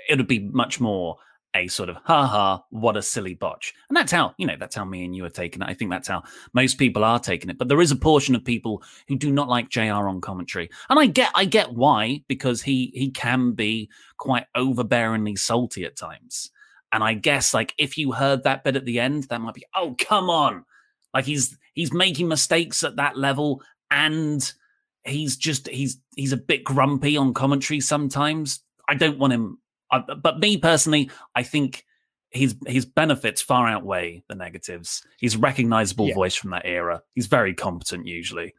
it 0.09 0.17
would 0.17 0.27
be 0.27 0.39
much 0.39 0.79
more 0.79 1.17
a 1.55 1.67
sort 1.67 1.89
of 1.89 1.95
ha 2.03 2.27
ha, 2.27 2.63
what 2.69 2.97
a 2.97 3.01
silly 3.01 3.33
botch. 3.33 3.73
And 3.89 3.95
that's 3.95 4.11
how, 4.11 4.35
you 4.37 4.45
know, 4.45 4.57
that's 4.59 4.75
how 4.75 4.83
me 4.83 5.05
and 5.05 5.15
you 5.15 5.23
are 5.23 5.29
taking 5.29 5.61
it. 5.61 5.69
I 5.69 5.73
think 5.73 5.89
that's 5.89 6.09
how 6.09 6.23
most 6.53 6.77
people 6.77 7.03
are 7.05 7.19
taking 7.19 7.49
it. 7.49 7.57
But 7.57 7.69
there 7.69 7.81
is 7.81 7.91
a 7.91 7.95
portion 7.95 8.35
of 8.35 8.43
people 8.43 8.83
who 9.07 9.15
do 9.15 9.31
not 9.31 9.47
like 9.47 9.69
JR 9.69 10.09
on 10.09 10.19
commentary. 10.21 10.69
And 10.89 10.99
I 10.99 11.05
get 11.07 11.31
I 11.33 11.45
get 11.45 11.73
why, 11.73 12.23
because 12.27 12.61
he 12.61 12.91
he 12.93 13.09
can 13.09 13.53
be 13.53 13.89
quite 14.17 14.45
overbearingly 14.55 15.39
salty 15.39 15.85
at 15.85 15.95
times. 15.95 16.51
And 16.91 17.03
I 17.03 17.13
guess 17.13 17.53
like 17.53 17.73
if 17.77 17.97
you 17.97 18.11
heard 18.11 18.43
that 18.43 18.63
bit 18.63 18.75
at 18.75 18.85
the 18.85 18.99
end, 18.99 19.23
that 19.25 19.41
might 19.41 19.55
be, 19.55 19.65
oh 19.73 19.95
come 19.97 20.29
on. 20.29 20.65
Like 21.15 21.25
he's 21.25 21.57
he's 21.73 21.91
making 21.91 22.27
mistakes 22.27 22.83
at 22.83 22.97
that 22.97 23.17
level 23.17 23.63
and 23.89 24.53
he's 25.03 25.37
just 25.37 25.67
he's 25.69 25.97
he's 26.15 26.33
a 26.33 26.37
bit 26.37 26.63
grumpy 26.63 27.17
on 27.17 27.33
commentary 27.33 27.79
sometimes. 27.79 28.59
I 28.87 28.93
don't 28.93 29.17
want 29.17 29.33
him 29.33 29.57
uh, 29.91 30.15
but 30.15 30.39
me 30.39 30.57
personally, 30.57 31.09
I 31.35 31.43
think 31.43 31.85
his 32.31 32.55
his 32.67 32.85
benefits 32.85 33.41
far 33.41 33.67
outweigh 33.67 34.23
the 34.27 34.35
negatives. 34.35 35.05
He's 35.19 35.35
a 35.35 35.39
recognizable 35.39 36.09
yeah. 36.09 36.15
voice 36.15 36.35
from 36.35 36.51
that 36.51 36.65
era. 36.65 37.01
He's 37.13 37.27
very 37.27 37.53
competent 37.53 38.05
usually. 38.05 38.53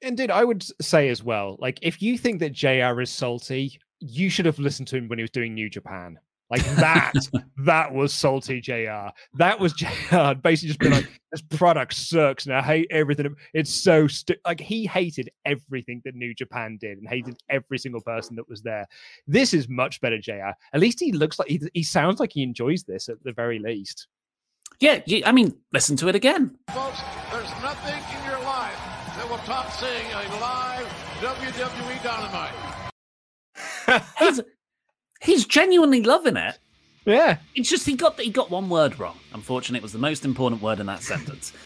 Indeed, 0.00 0.30
I 0.30 0.44
would 0.44 0.64
say 0.82 1.08
as 1.08 1.22
well, 1.22 1.56
like 1.58 1.78
if 1.82 2.02
you 2.02 2.18
think 2.18 2.40
that 2.40 2.52
JR 2.52 3.00
is 3.00 3.10
salty, 3.10 3.78
you 4.00 4.30
should 4.30 4.46
have 4.46 4.58
listened 4.58 4.88
to 4.88 4.96
him 4.96 5.08
when 5.08 5.18
he 5.18 5.22
was 5.22 5.30
doing 5.30 5.54
New 5.54 5.70
Japan. 5.70 6.18
Like 6.50 6.64
that, 6.76 7.12
that 7.64 7.92
was 7.92 8.12
salty 8.12 8.60
JR. 8.60 9.08
That 9.34 9.58
was 9.58 9.72
JR 9.72 10.34
basically 10.34 10.68
just 10.68 10.78
been 10.78 10.92
like, 10.92 11.08
this 11.32 11.42
product 11.42 11.94
sucks 11.94 12.46
and 12.46 12.54
I 12.54 12.62
hate 12.62 12.86
everything. 12.90 13.34
It's 13.54 13.72
so 13.72 14.06
st-. 14.06 14.38
like 14.44 14.60
he 14.60 14.86
hated 14.86 15.30
everything 15.44 16.02
that 16.04 16.14
New 16.14 16.34
Japan 16.34 16.78
did 16.80 16.98
and 16.98 17.08
hated 17.08 17.36
every 17.48 17.78
single 17.78 18.00
person 18.00 18.36
that 18.36 18.48
was 18.48 18.62
there. 18.62 18.86
This 19.26 19.54
is 19.54 19.68
much 19.68 20.00
better, 20.00 20.18
JR. 20.18 20.52
At 20.72 20.80
least 20.80 21.00
he 21.00 21.12
looks 21.12 21.38
like 21.38 21.48
he, 21.48 21.60
he 21.72 21.82
sounds 21.82 22.20
like 22.20 22.32
he 22.32 22.42
enjoys 22.42 22.84
this 22.84 23.08
at 23.08 23.22
the 23.24 23.32
very 23.32 23.58
least. 23.58 24.06
Yeah, 24.80 25.00
I 25.24 25.32
mean, 25.32 25.56
listen 25.72 25.96
to 25.98 26.08
it 26.08 26.14
again. 26.14 26.58
Folks, 26.72 27.00
there's 27.30 27.50
nothing 27.62 27.94
in 27.94 28.24
your 28.28 28.40
life 28.40 28.76
that 29.16 29.26
will 29.30 29.38
top 29.38 29.72
seeing 29.72 30.06
a 30.12 30.28
live 30.40 30.86
WWE 31.20 32.02
Dynamite 32.02 32.74
he's 35.24 35.44
genuinely 35.44 36.02
loving 36.02 36.36
it. 36.36 36.58
Yeah. 37.04 37.38
It's 37.54 37.68
just 37.68 37.86
he 37.86 37.96
got 37.96 38.20
he 38.20 38.30
got 38.30 38.50
one 38.50 38.68
word 38.68 38.98
wrong. 38.98 39.18
Unfortunately, 39.32 39.78
it 39.78 39.82
was 39.82 39.92
the 39.92 39.98
most 39.98 40.24
important 40.24 40.62
word 40.62 40.80
in 40.80 40.86
that 40.86 41.02
sentence. 41.02 41.52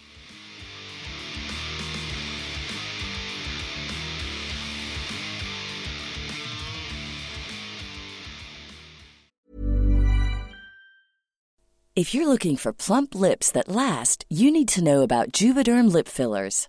If 11.99 12.15
you're 12.15 12.29
looking 12.29 12.57
for 12.57 12.73
plump 12.73 13.17
lips 13.17 13.51
that 13.51 13.69
last, 13.69 14.25
you 14.31 14.53
need 14.53 14.69
to 14.69 14.85
know 14.85 15.03
about 15.03 15.33
Juvederm 15.33 15.91
lip 15.93 16.07
fillers. 16.07 16.69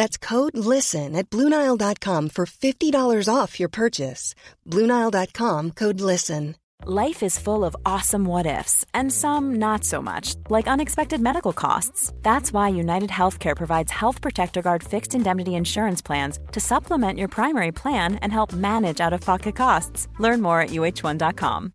That's 0.00 0.16
code 0.16 0.56
LISTEN 0.56 1.14
at 1.14 1.28
Bluenile.com 1.28 2.30
for 2.30 2.46
$50 2.46 3.28
off 3.28 3.60
your 3.60 3.68
purchase. 3.68 4.34
Bluenile.com 4.66 5.72
code 5.72 6.00
LISTEN. 6.00 6.56
Life 6.86 7.22
is 7.22 7.38
full 7.38 7.66
of 7.66 7.76
awesome 7.84 8.24
what 8.24 8.46
ifs, 8.46 8.86
and 8.94 9.12
some 9.12 9.56
not 9.56 9.84
so 9.84 10.00
much, 10.00 10.36
like 10.48 10.66
unexpected 10.66 11.20
medical 11.20 11.52
costs. 11.52 12.14
That's 12.22 12.50
why 12.50 12.68
United 12.68 13.10
Healthcare 13.10 13.54
provides 13.54 13.92
Health 13.92 14.22
Protector 14.22 14.62
Guard 14.62 14.82
fixed 14.82 15.14
indemnity 15.14 15.54
insurance 15.54 16.00
plans 16.00 16.38
to 16.52 16.60
supplement 16.60 17.18
your 17.18 17.28
primary 17.28 17.70
plan 17.70 18.14
and 18.22 18.32
help 18.32 18.54
manage 18.54 19.02
out 19.02 19.12
of 19.12 19.20
pocket 19.20 19.54
costs. 19.54 20.08
Learn 20.18 20.40
more 20.40 20.62
at 20.62 20.70
uh1.com. 20.70 21.74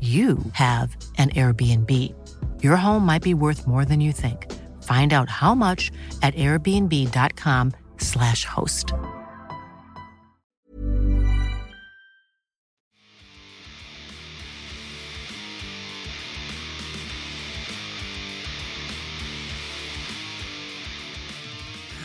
you 0.00 0.38
have 0.52 0.96
an 1.18 1.30
Airbnb. 1.30 2.14
Your 2.62 2.76
home 2.76 3.04
might 3.04 3.22
be 3.22 3.34
worth 3.34 3.66
more 3.66 3.84
than 3.84 4.00
you 4.00 4.12
think. 4.12 4.46
Find 4.84 5.12
out 5.12 5.28
how 5.28 5.56
much 5.56 5.90
at 6.22 6.36
airbnb.com/slash 6.36 8.44
host. 8.44 8.92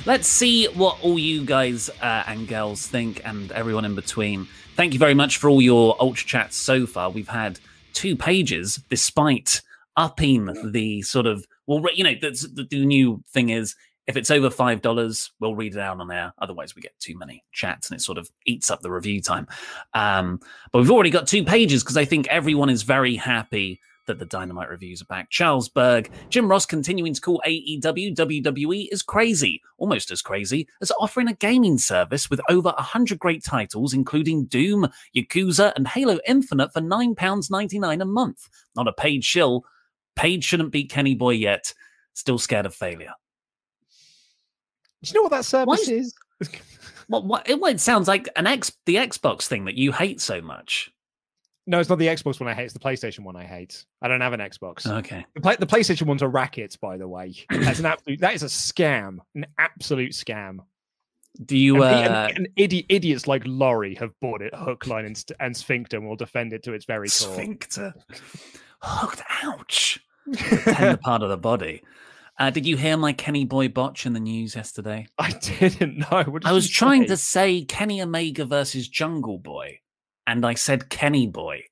Let's 0.05 0.27
see 0.27 0.65
what 0.65 0.97
all 1.01 1.17
you 1.17 1.45
guys 1.45 1.89
uh, 2.01 2.23
and 2.27 2.45
girls 2.45 2.85
think, 2.85 3.21
and 3.23 3.49
everyone 3.53 3.85
in 3.85 3.95
between. 3.95 4.49
Thank 4.75 4.91
you 4.91 4.99
very 4.99 5.13
much 5.13 5.37
for 5.37 5.49
all 5.49 5.61
your 5.61 5.95
ultra 5.97 6.27
chats 6.27 6.57
so 6.57 6.85
far. 6.85 7.09
We've 7.09 7.29
had 7.29 7.61
two 7.93 8.15
pages, 8.15 8.81
despite 8.89 9.61
upping 9.95 10.71
the 10.71 11.01
sort 11.03 11.27
of 11.27 11.45
well, 11.67 11.83
you 11.93 12.03
know, 12.03 12.15
the, 12.19 12.67
the, 12.69 12.85
new 12.85 13.23
thing 13.29 13.49
is 13.49 13.75
if 14.05 14.17
it's 14.17 14.31
over 14.31 14.49
five 14.49 14.81
dollars, 14.81 15.31
we'll 15.39 15.55
read 15.55 15.75
it 15.75 15.79
out 15.79 15.99
on 15.99 16.11
air. 16.11 16.33
Otherwise, 16.39 16.75
we 16.75 16.81
get 16.81 16.97
too 16.99 17.17
many 17.17 17.43
chats 17.53 17.89
and 17.89 17.97
it 17.97 18.03
sort 18.03 18.17
of 18.17 18.29
eats 18.45 18.69
up 18.69 18.81
the 18.81 18.91
review 18.91 19.21
time. 19.21 19.47
Um, 19.93 20.41
but 20.71 20.79
we've 20.79 20.91
already 20.91 21.09
got 21.09 21.27
two 21.27 21.43
pages 21.43 21.83
because 21.83 21.97
I 21.97 22.05
think 22.05 22.27
everyone 22.27 22.69
is 22.69 22.83
very 22.83 23.15
happy 23.15 23.79
that 24.05 24.19
the 24.19 24.25
Dynamite 24.25 24.69
reviews 24.69 25.01
are 25.01 25.05
back. 25.05 25.29
Charles 25.29 25.69
Berg, 25.69 26.11
Jim 26.29 26.47
Ross 26.47 26.65
continuing 26.65 27.13
to 27.13 27.21
call 27.21 27.41
AEW 27.45 28.15
WWE 28.15 28.87
is 28.91 29.01
crazy, 29.01 29.61
almost 29.77 30.11
as 30.11 30.21
crazy 30.21 30.67
as 30.81 30.91
offering 30.99 31.27
a 31.27 31.33
gaming 31.33 31.77
service 31.77 32.29
with 32.29 32.41
over 32.49 32.69
100 32.69 33.19
great 33.19 33.43
titles, 33.43 33.93
including 33.93 34.45
Doom, 34.45 34.87
Yakuza, 35.15 35.73
and 35.75 35.87
Halo 35.87 36.19
Infinite 36.27 36.73
for 36.73 36.81
£9.99 36.81 38.01
a 38.01 38.05
month. 38.05 38.49
Not 38.75 38.87
a 38.87 38.93
paid 38.93 39.23
shill. 39.23 39.63
Paid 40.15 40.43
shouldn't 40.43 40.71
beat 40.71 40.91
Kenny 40.91 41.15
Boy 41.15 41.31
yet. 41.31 41.73
Still 42.13 42.37
scared 42.37 42.65
of 42.65 42.75
failure. 42.75 43.13
Do 45.01 45.09
you 45.09 45.13
know 45.15 45.23
what 45.23 45.31
that 45.31 45.45
service 45.45 45.89
is? 45.89 46.13
What, 47.07 47.25
what, 47.25 47.49
it, 47.49 47.59
well, 47.59 47.71
it 47.71 47.79
sounds 47.79 48.07
like 48.07 48.29
an 48.35 48.47
X, 48.47 48.71
the 48.85 48.95
Xbox 48.95 49.45
thing 49.45 49.65
that 49.65 49.75
you 49.75 49.91
hate 49.91 50.21
so 50.21 50.41
much. 50.41 50.91
No, 51.65 51.79
it's 51.79 51.89
not 51.89 51.97
the 51.97 52.07
Xbox 52.07 52.39
one 52.39 52.49
I 52.49 52.53
hate. 52.53 52.65
It's 52.65 52.73
the 52.73 52.79
PlayStation 52.79 53.19
one 53.19 53.35
I 53.35 53.45
hate. 53.45 53.85
I 54.01 54.09
don't 54.09 54.19
have 54.19 54.33
an 54.33 54.41
Xbox. 54.41 54.85
Okay. 54.85 55.25
The, 55.33 55.41
play, 55.41 55.55
the 55.55 55.65
PlayStation 55.65 56.03
one's 56.07 56.21
a 56.21 56.27
racket, 56.27 56.77
by 56.81 56.97
the 56.97 57.07
way. 57.07 57.35
That's 57.49 57.79
an 57.79 57.85
absolute. 57.85 58.19
That 58.19 58.33
is 58.33 58.43
a 58.43 58.47
scam. 58.47 59.19
An 59.35 59.45
absolute 59.57 60.11
scam. 60.11 60.59
Do 61.45 61.57
you? 61.57 61.81
And, 61.83 62.13
uh... 62.13 62.27
and, 62.29 62.37
and 62.37 62.47
idi- 62.57 62.85
idiots 62.89 63.27
like 63.27 63.43
Laurie 63.45 63.95
have 63.95 64.11
bought 64.19 64.41
it 64.41 64.53
hook, 64.53 64.87
line, 64.87 65.05
and, 65.05 65.23
and 65.39 65.55
sphincter, 65.55 65.97
and 65.97 66.07
will 66.07 66.17
defend 66.17 66.51
it 66.51 66.63
to 66.63 66.73
its 66.73 66.85
very 66.85 67.07
core. 67.07 67.33
Sphincter. 67.33 67.93
Hooked. 68.81 69.21
Ouch. 69.43 69.99
Tender 70.35 70.97
part 70.97 71.21
of 71.21 71.29
the 71.29 71.37
body. 71.37 71.81
Uh, 72.39 72.49
did 72.49 72.65
you 72.65 72.75
hear 72.75 72.97
my 72.97 73.13
Kenny 73.13 73.45
Boy 73.45 73.67
botch 73.69 74.05
in 74.05 74.13
the 74.13 74.19
news 74.19 74.55
yesterday? 74.55 75.07
I 75.17 75.31
didn't 75.31 75.99
know. 76.11 76.23
Did 76.23 76.45
I 76.45 76.51
was 76.51 76.69
trying 76.69 77.03
say? 77.03 77.07
to 77.07 77.17
say 77.17 77.61
Kenny 77.65 78.01
Omega 78.01 78.43
versus 78.43 78.87
Jungle 78.87 79.37
Boy 79.37 79.79
and 80.27 80.45
I 80.45 80.53
said 80.53 80.89
Kenny 80.89 81.27
Boy. 81.27 81.63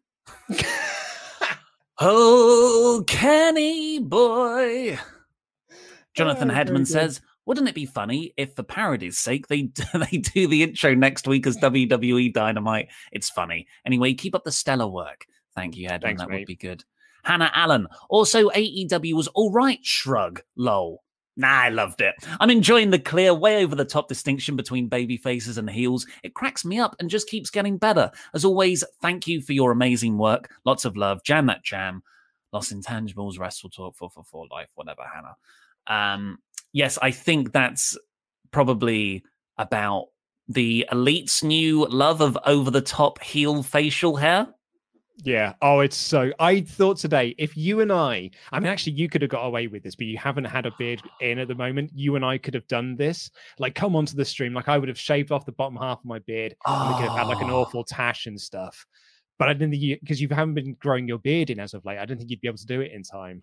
oh, 2.00 3.04
Kenny 3.08 4.00
Boy. 4.00 4.98
Jonathan 6.14 6.52
oh, 6.52 6.54
Hedman 6.54 6.86
says, 6.86 7.22
wouldn't 7.46 7.70
it 7.70 7.76
be 7.76 7.86
funny 7.86 8.34
if, 8.38 8.56
for 8.56 8.64
parody's 8.64 9.18
sake, 9.18 9.48
they 9.48 9.64
they 10.12 10.18
do 10.18 10.48
the 10.48 10.64
intro 10.64 10.94
next 10.94 11.28
week 11.28 11.48
as 11.48 11.58
WWE 11.58 12.34
Dynamite? 12.34 12.90
It's 13.12 13.30
funny. 13.30 13.68
Anyway, 13.86 14.14
keep 14.14 14.36
up 14.36 14.44
the 14.44 14.52
stellar 14.52 14.88
work. 14.88 15.26
Thank 15.56 15.76
you, 15.76 15.90
Hedman. 15.90 16.02
Thanks, 16.02 16.22
that 16.22 16.30
mate. 16.30 16.40
would 16.40 16.48
be 16.48 16.56
good. 16.56 16.84
Hannah 17.24 17.52
Allen. 17.54 17.88
Also, 18.10 18.50
AEW 18.50 19.14
was 19.14 19.28
all 19.30 19.52
right. 19.52 19.80
Shrug. 19.84 20.42
Lol. 20.56 21.04
Nah, 21.38 21.62
I 21.62 21.70
loved 21.70 22.02
it. 22.02 22.14
I'm 22.40 22.50
enjoying 22.50 22.90
the 22.90 23.00
clear, 23.00 23.34
way 23.34 23.64
over 23.64 23.76
the 23.76 23.86
top 23.86 24.08
distinction 24.08 24.56
between 24.56 24.88
baby 24.88 25.18
faces 25.18 25.58
and 25.58 25.70
heels. 25.70 26.06
It 26.24 26.34
cracks 26.34 26.66
me 26.66 26.78
up 26.78 26.96
and 27.00 27.10
just 27.10 27.30
keeps 27.30 27.50
getting 27.50 27.78
better. 27.78 28.12
As 28.34 28.44
always, 28.44 28.84
thank 29.02 29.28
you 29.28 29.42
for 29.42 29.54
your 29.54 29.72
amazing 29.72 30.18
work. 30.18 30.52
Lots 30.66 30.84
of 30.86 30.98
love. 30.98 31.24
Jam 31.24 31.46
that 31.48 31.64
jam. 31.64 32.04
Lost 32.52 32.74
Intangibles, 32.74 33.40
Wrestle 33.40 33.70
Talk, 33.70 33.96
444 33.96 34.48
Life, 34.52 34.70
whatever, 34.76 35.04
Hannah. 35.04 35.36
Um, 35.88 36.40
yes, 36.74 36.98
I 37.02 37.12
think 37.12 37.54
that's 37.54 37.98
probably 38.52 39.24
about 39.58 40.08
the 40.48 40.86
elite's 40.92 41.44
new 41.44 41.86
love 41.88 42.20
of 42.20 42.38
over 42.46 42.70
the 42.70 42.82
top 42.82 43.22
heel 43.22 43.64
facial 43.64 44.18
hair. 44.18 44.48
Yeah. 45.24 45.54
Oh, 45.62 45.82
it's 45.82 45.96
so. 45.98 46.32
I 46.40 46.62
thought 46.62 46.98
today, 46.98 47.36
if 47.38 47.56
you 47.56 47.82
and 47.82 47.92
I, 47.92 48.32
I 48.52 48.60
mean, 48.60 48.68
actually, 48.72 48.94
you 48.94 49.08
could 49.10 49.22
have 49.22 49.30
got 49.32 49.44
away 49.46 49.68
with 49.68 49.84
this, 49.84 49.96
but 49.96 50.08
you 50.08 50.18
haven't 50.18 50.46
had 50.46 50.66
a 50.66 50.72
beard 50.78 51.02
in 51.22 51.40
at 51.40 51.48
the 51.48 51.56
moment. 51.56 51.92
You 51.94 52.16
and 52.16 52.26
I 52.26 52.38
could 52.38 52.54
have 52.54 52.68
done 52.68 52.96
this. 52.96 53.30
Like, 53.60 53.76
come 53.76 53.96
onto 53.96 54.16
the 54.16 54.26
stream. 54.26 54.54
Like, 54.54 54.68
I 54.68 54.78
would 54.78 54.90
have 54.90 55.00
shaved 55.00 55.32
off 55.32 55.46
the 55.46 55.52
bottom 55.52 55.76
half 55.78 56.00
of 56.00 56.06
my 56.06 56.20
beard, 56.20 56.56
oh. 56.66 56.82
and 56.82 56.90
we 56.90 56.96
could 57.02 57.10
have 57.10 57.20
had 57.20 57.28
like 57.28 57.42
an 57.44 57.50
Oh. 57.52 57.62
awful 57.62 57.84
tash 57.84 58.26
and 58.26 58.40
stuff. 58.40 58.86
But 59.38 59.50
I 59.50 59.54
didn't 59.54 59.72
think 59.72 59.84
you, 59.84 59.98
because 60.00 60.22
you 60.22 60.28
haven't 60.30 60.54
been 60.54 60.76
growing 60.80 61.08
your 61.08 61.18
beard 61.20 61.50
in 61.50 61.60
as 61.60 61.74
of 61.74 61.84
late. 61.86 61.98
I 61.98 62.06
didn't 62.06 62.20
think 62.20 62.30
you'd 62.30 62.42
be 62.42 62.48
able 62.48 62.58
to 62.60 62.66
do 62.66 62.82
it 62.82 62.92
in 62.92 63.04
time. 63.04 63.42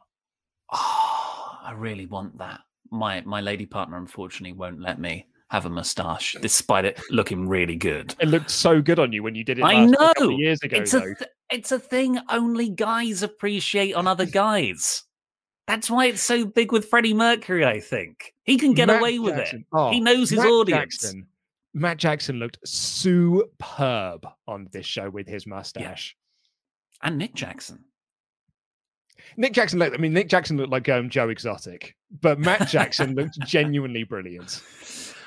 Oh, 0.73 1.59
I 1.63 1.73
really 1.77 2.07
want 2.07 2.39
that. 2.39 2.61
My 2.91 3.21
my 3.23 3.41
lady 3.41 3.67
partner 3.67 3.97
unfortunately 3.99 4.53
won't 4.53 4.81
let 4.81 4.99
me 4.99 5.27
have 5.51 5.67
a 5.67 5.71
mustache, 5.71 6.37
despite 6.41 6.85
it 6.85 7.01
looking 7.11 7.49
really 7.49 7.77
good. 7.77 8.15
It 8.21 8.29
looked 8.29 8.51
so 8.51 8.81
good 8.83 8.99
on 8.99 9.13
you 9.13 9.23
when 9.23 9.35
you 9.35 9.45
did 9.45 9.59
it. 9.59 9.65
I 9.65 9.87
know. 9.87 10.29
years 10.31 10.63
ago. 10.63 10.77
it's 10.79 10.95
a 10.95 11.01
though. 11.01 11.15
th- 11.15 11.31
it's 11.51 11.73
a 11.73 11.79
thing 11.79 12.19
only 12.31 12.69
guys 12.69 13.23
appreciate 13.23 13.95
on 13.95 14.07
other 14.07 14.27
guys. 14.27 15.05
That's 15.67 15.91
why 15.91 16.07
it's 16.07 16.23
so 16.23 16.47
big 16.47 16.73
with 16.73 16.87
Freddie 16.87 17.15
Mercury. 17.15 17.65
I 17.67 17.81
think 17.81 18.35
he 18.45 18.57
can 18.57 18.73
get 18.73 18.87
Matt 18.89 19.01
away 19.01 19.19
with 19.19 19.37
Jackson- 19.37 19.61
it. 19.61 19.67
oh, 19.73 19.91
he 19.91 20.01
knows 20.01 20.31
his 20.31 20.39
Matt 20.39 20.49
audience. 20.49 20.81
Jackson- 20.99 21.27
Matt 21.75 21.99
Jackson 21.99 22.37
looked 22.39 22.59
superb 22.67 24.27
on 24.47 24.69
this 24.73 24.87
show 24.87 25.11
with 25.11 25.29
his 25.29 25.47
mustache. 25.47 26.17
And 27.03 27.19
Nick 27.19 27.35
Jackson. 27.35 27.85
Nick 29.37 29.53
Jackson 29.53 29.79
looked. 29.79 29.95
I 29.95 29.99
mean, 29.99 30.15
Nick 30.15 30.29
Jackson 30.29 30.57
looked 30.57 30.71
like 30.73 30.89
um, 30.89 31.11
Joe 31.11 31.29
Exotic, 31.29 31.95
but 32.23 32.41
Matt 32.41 32.67
Jackson 32.69 33.15
looked 33.15 33.39
genuinely 33.47 34.03
brilliant. 34.03 34.63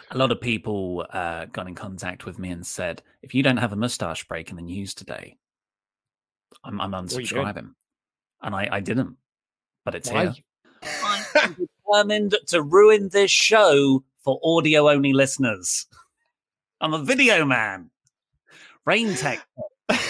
A 0.09 0.17
lot 0.17 0.31
of 0.31 0.41
people 0.41 1.05
uh, 1.11 1.45
got 1.45 1.67
in 1.67 1.75
contact 1.75 2.25
with 2.25 2.39
me 2.39 2.49
and 2.49 2.65
said, 2.65 3.01
"If 3.21 3.33
you 3.35 3.43
don't 3.43 3.57
have 3.57 3.71
a 3.71 3.77
mustache 3.77 4.27
break 4.27 4.49
in 4.49 4.55
the 4.57 4.61
news 4.63 4.93
today, 4.93 5.37
I'm, 6.63 6.79
I'm 6.81 6.93
are 6.93 7.01
you 7.01 7.07
unsubscribing." 7.07 7.73
And 8.43 8.55
I, 8.55 8.67
I 8.71 8.79
didn't, 8.79 9.17
but 9.85 9.95
it's 9.95 10.09
Why? 10.09 10.27
here. 10.27 10.43
I'm 11.35 11.55
determined 11.85 12.35
to 12.47 12.61
ruin 12.61 13.09
this 13.09 13.31
show 13.31 14.03
for 14.23 14.39
audio 14.43 14.89
only 14.89 15.13
listeners. 15.13 15.87
I'm 16.79 16.93
a 16.93 17.03
video 17.03 17.45
man. 17.45 17.89
Rain 18.85 19.13
Tech. 19.13 19.45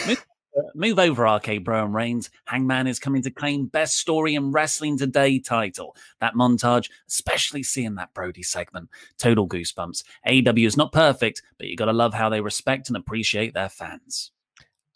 Move, 0.07 0.25
move 0.75 0.99
over, 0.99 1.27
Arcade 1.27 1.65
Bro 1.65 1.85
and 1.85 1.93
Reigns. 1.93 2.29
Hangman 2.45 2.87
is 2.87 2.99
coming 2.99 3.21
to 3.23 3.31
claim 3.31 3.65
Best 3.65 3.97
Story 3.97 4.35
in 4.35 4.51
Wrestling 4.51 4.97
Today 4.97 5.39
title. 5.39 5.95
That 6.21 6.35
montage, 6.35 6.89
especially 7.09 7.63
seeing 7.63 7.95
that 7.95 8.13
Brodie 8.13 8.43
segment, 8.43 8.89
total 9.17 9.47
goosebumps. 9.47 10.03
AEW 10.27 10.65
is 10.65 10.77
not 10.77 10.93
perfect, 10.93 11.41
but 11.57 11.67
you 11.67 11.75
gotta 11.75 11.93
love 11.93 12.13
how 12.13 12.29
they 12.29 12.41
respect 12.41 12.87
and 12.87 12.95
appreciate 12.95 13.53
their 13.53 13.69
fans. 13.69 14.31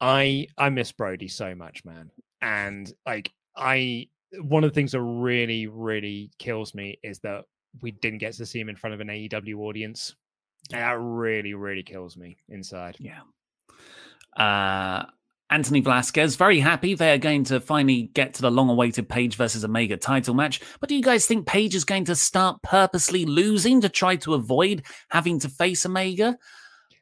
I 0.01 0.47
I 0.57 0.69
miss 0.69 0.91
Brodie 0.91 1.27
so 1.27 1.55
much, 1.55 1.85
man. 1.85 2.11
And 2.41 2.91
like 3.05 3.31
I 3.55 4.07
one 4.39 4.63
of 4.63 4.71
the 4.71 4.75
things 4.75 4.91
that 4.91 5.01
really, 5.01 5.67
really 5.67 6.31
kills 6.39 6.73
me 6.73 6.99
is 7.03 7.19
that 7.19 7.45
we 7.81 7.91
didn't 7.91 8.19
get 8.19 8.33
to 8.33 8.45
see 8.45 8.59
him 8.59 8.69
in 8.69 8.75
front 8.75 8.93
of 8.93 8.99
an 8.99 9.07
AEW 9.07 9.57
audience. 9.59 10.15
And 10.71 10.81
that 10.81 10.97
really, 10.99 11.53
really 11.53 11.83
kills 11.83 12.17
me 12.17 12.37
inside. 12.49 12.97
Yeah. 12.99 13.21
Uh, 14.35 15.05
Anthony 15.49 15.79
Velasquez, 15.79 16.35
very 16.35 16.59
happy 16.59 16.95
they 16.95 17.13
are 17.13 17.19
going 17.19 17.43
to 17.45 17.59
finally 17.59 18.09
get 18.13 18.33
to 18.35 18.41
the 18.41 18.49
long 18.49 18.69
awaited 18.69 19.07
Page 19.07 19.35
versus 19.35 19.63
Omega 19.63 19.95
title 19.95 20.33
match. 20.33 20.59
But 20.79 20.89
do 20.89 20.95
you 20.95 21.03
guys 21.03 21.27
think 21.27 21.45
Page 21.45 21.75
is 21.75 21.85
going 21.85 22.05
to 22.05 22.15
start 22.15 22.61
purposely 22.63 23.25
losing 23.25 23.81
to 23.81 23.89
try 23.89 24.15
to 24.17 24.33
avoid 24.33 24.83
having 25.09 25.39
to 25.39 25.49
face 25.49 25.85
Omega? 25.85 26.37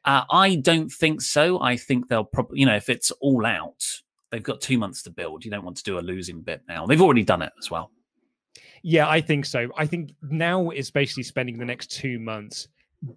Uh, 0.04 0.24
I 0.30 0.56
don't 0.56 0.90
think 0.90 1.22
so. 1.22 1.60
I 1.60 1.76
think 1.76 2.08
they'll 2.08 2.24
probably, 2.24 2.60
you 2.60 2.66
know, 2.66 2.76
if 2.76 2.88
it's 2.88 3.10
all 3.20 3.46
out, 3.46 3.82
they've 4.30 4.42
got 4.42 4.60
two 4.60 4.78
months 4.78 5.02
to 5.04 5.10
build. 5.10 5.44
You 5.44 5.50
don't 5.50 5.64
want 5.64 5.76
to 5.78 5.82
do 5.82 5.98
a 5.98 6.00
losing 6.00 6.42
bit 6.42 6.62
now. 6.68 6.86
They've 6.86 7.00
already 7.00 7.24
done 7.24 7.42
it 7.42 7.52
as 7.58 7.70
well. 7.70 7.90
Yeah, 8.82 9.08
I 9.08 9.20
think 9.20 9.46
so. 9.46 9.70
I 9.78 9.86
think 9.86 10.10
now 10.22 10.70
is 10.70 10.90
basically 10.90 11.22
spending 11.22 11.58
the 11.58 11.64
next 11.64 11.90
two 11.90 12.18
months 12.18 12.68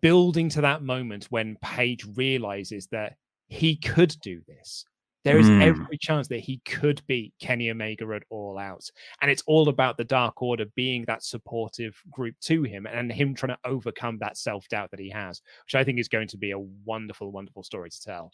building 0.02 0.48
to 0.50 0.62
that 0.62 0.84
moment 0.84 1.26
when 1.26 1.58
Page 1.62 2.06
realizes 2.16 2.88
that 2.88 3.16
he 3.48 3.76
could 3.76 4.16
do 4.22 4.42
this. 4.48 4.86
There 5.28 5.40
is 5.40 5.50
Mm. 5.50 5.62
every 5.62 5.98
chance 5.98 6.30
that 6.30 6.40
he 6.40 6.60
could 6.60 7.02
beat 7.06 7.34
Kenny 7.42 7.70
Omega 7.70 8.06
at 8.16 8.24
All 8.30 8.58
Out. 8.58 8.90
And 9.22 9.30
it's 9.30 9.44
all 9.46 9.68
about 9.68 9.98
the 9.98 10.06
Dark 10.06 10.42
Order 10.42 10.66
being 10.76 11.04
that 11.08 11.22
supportive 11.22 12.02
group 12.10 12.36
to 12.44 12.64
him 12.64 12.86
and 12.86 13.12
him 13.12 13.36
trying 13.36 13.50
to 13.56 13.60
overcome 13.70 14.20
that 14.20 14.38
self 14.38 14.68
doubt 14.70 14.92
that 14.92 15.02
he 15.02 15.10
has, 15.10 15.42
which 15.66 15.76
I 15.76 15.84
think 15.84 16.00
is 16.00 16.08
going 16.08 16.30
to 16.30 16.38
be 16.38 16.52
a 16.52 16.60
wonderful, 16.60 17.32
wonderful 17.32 17.64
story 17.64 17.90
to 17.90 18.02
tell. 18.02 18.32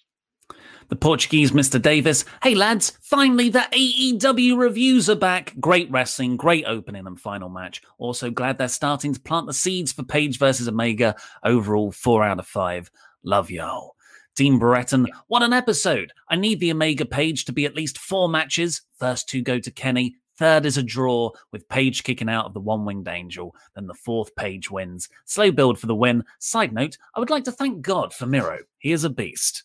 The 0.89 0.95
Portuguese 0.95 1.51
Mr. 1.51 1.81
Davis. 1.81 2.25
Hey 2.43 2.53
lads, 2.53 2.97
finally 3.01 3.49
the 3.49 3.65
AEW 3.71 4.57
reviews 4.57 5.09
are 5.09 5.15
back. 5.15 5.53
Great 5.59 5.89
wrestling, 5.89 6.37
great 6.37 6.65
opening 6.67 7.07
and 7.07 7.19
final 7.19 7.49
match. 7.49 7.81
Also 7.97 8.29
glad 8.29 8.57
they're 8.57 8.67
starting 8.67 9.13
to 9.13 9.19
plant 9.19 9.47
the 9.47 9.53
seeds 9.53 9.91
for 9.93 10.03
Page 10.03 10.37
versus 10.37 10.67
Omega. 10.67 11.15
Overall, 11.43 11.91
four 11.91 12.23
out 12.23 12.39
of 12.39 12.45
five. 12.45 12.91
Love 13.23 13.49
y'all. 13.49 13.92
Dean 14.35 14.57
Brereton, 14.57 15.07
what 15.27 15.43
an 15.43 15.53
episode. 15.53 16.11
I 16.27 16.35
need 16.35 16.59
the 16.59 16.71
Omega 16.71 17.05
Page 17.05 17.45
to 17.45 17.53
be 17.53 17.65
at 17.65 17.75
least 17.75 17.97
four 17.97 18.29
matches. 18.29 18.81
First 18.97 19.29
two 19.29 19.41
go 19.41 19.59
to 19.59 19.71
Kenny. 19.71 20.15
Third 20.37 20.65
is 20.65 20.77
a 20.77 20.83
draw 20.83 21.31
with 21.51 21.69
Page 21.69 22.03
kicking 22.03 22.29
out 22.29 22.45
of 22.45 22.53
the 22.53 22.59
one 22.59 22.85
winged 22.85 23.07
angel. 23.07 23.55
Then 23.75 23.85
the 23.85 23.93
fourth 23.93 24.35
Page 24.35 24.71
wins. 24.71 25.07
Slow 25.25 25.51
build 25.51 25.77
for 25.77 25.85
the 25.85 25.95
win. 25.95 26.23
Side 26.39 26.73
note, 26.73 26.97
I 27.15 27.19
would 27.19 27.29
like 27.29 27.43
to 27.43 27.51
thank 27.51 27.81
God 27.81 28.13
for 28.13 28.25
Miro. 28.25 28.59
He 28.79 28.91
is 28.91 29.03
a 29.03 29.09
beast. 29.09 29.63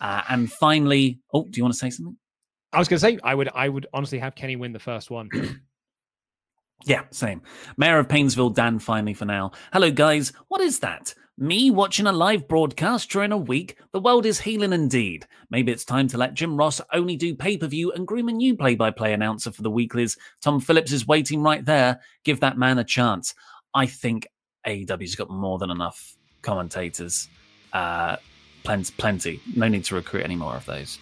Uh, 0.00 0.22
and 0.28 0.50
finally, 0.52 1.18
oh, 1.32 1.44
do 1.44 1.58
you 1.58 1.64
want 1.64 1.74
to 1.74 1.78
say 1.78 1.90
something? 1.90 2.16
I 2.72 2.78
was 2.78 2.88
going 2.88 2.98
to 2.98 3.00
say, 3.00 3.18
I 3.24 3.34
would, 3.34 3.48
I 3.54 3.68
would 3.68 3.86
honestly 3.92 4.18
have 4.18 4.34
Kenny 4.34 4.56
win 4.56 4.72
the 4.72 4.78
first 4.78 5.10
one. 5.10 5.28
Yeah, 6.86 7.04
same. 7.10 7.40
Mayor 7.78 7.98
of 7.98 8.08
Painesville, 8.08 8.50
Dan, 8.50 8.78
finally 8.78 9.14
for 9.14 9.24
now. 9.24 9.52
Hello, 9.72 9.90
guys. 9.90 10.32
What 10.48 10.60
is 10.60 10.80
that? 10.80 11.14
Me 11.36 11.68
watching 11.68 12.06
a 12.06 12.12
live 12.12 12.46
broadcast 12.46 13.10
during 13.10 13.32
a 13.32 13.36
week? 13.36 13.76
The 13.90 13.98
world 13.98 14.24
is 14.24 14.38
healing 14.38 14.72
indeed. 14.72 15.26
Maybe 15.50 15.72
it's 15.72 15.84
time 15.84 16.06
to 16.08 16.16
let 16.16 16.34
Jim 16.34 16.56
Ross 16.56 16.80
only 16.92 17.16
do 17.16 17.34
pay 17.34 17.56
per 17.56 17.66
view 17.66 17.90
and 17.90 18.06
groom 18.06 18.28
a 18.28 18.32
new 18.32 18.56
play 18.56 18.76
by 18.76 18.92
play 18.92 19.12
announcer 19.12 19.50
for 19.50 19.62
the 19.62 19.70
weeklies. 19.70 20.16
Tom 20.40 20.60
Phillips 20.60 20.92
is 20.92 21.08
waiting 21.08 21.42
right 21.42 21.64
there. 21.64 21.98
Give 22.22 22.38
that 22.38 22.56
man 22.56 22.78
a 22.78 22.84
chance. 22.84 23.34
I 23.74 23.86
think 23.86 24.28
AEW's 24.64 25.16
got 25.16 25.28
more 25.28 25.58
than 25.58 25.72
enough 25.72 26.16
commentators. 26.42 27.28
Uh, 27.72 28.14
plenty, 28.62 28.94
plenty. 28.96 29.40
No 29.56 29.66
need 29.66 29.86
to 29.86 29.96
recruit 29.96 30.22
any 30.22 30.36
more 30.36 30.54
of 30.54 30.64
those. 30.66 31.00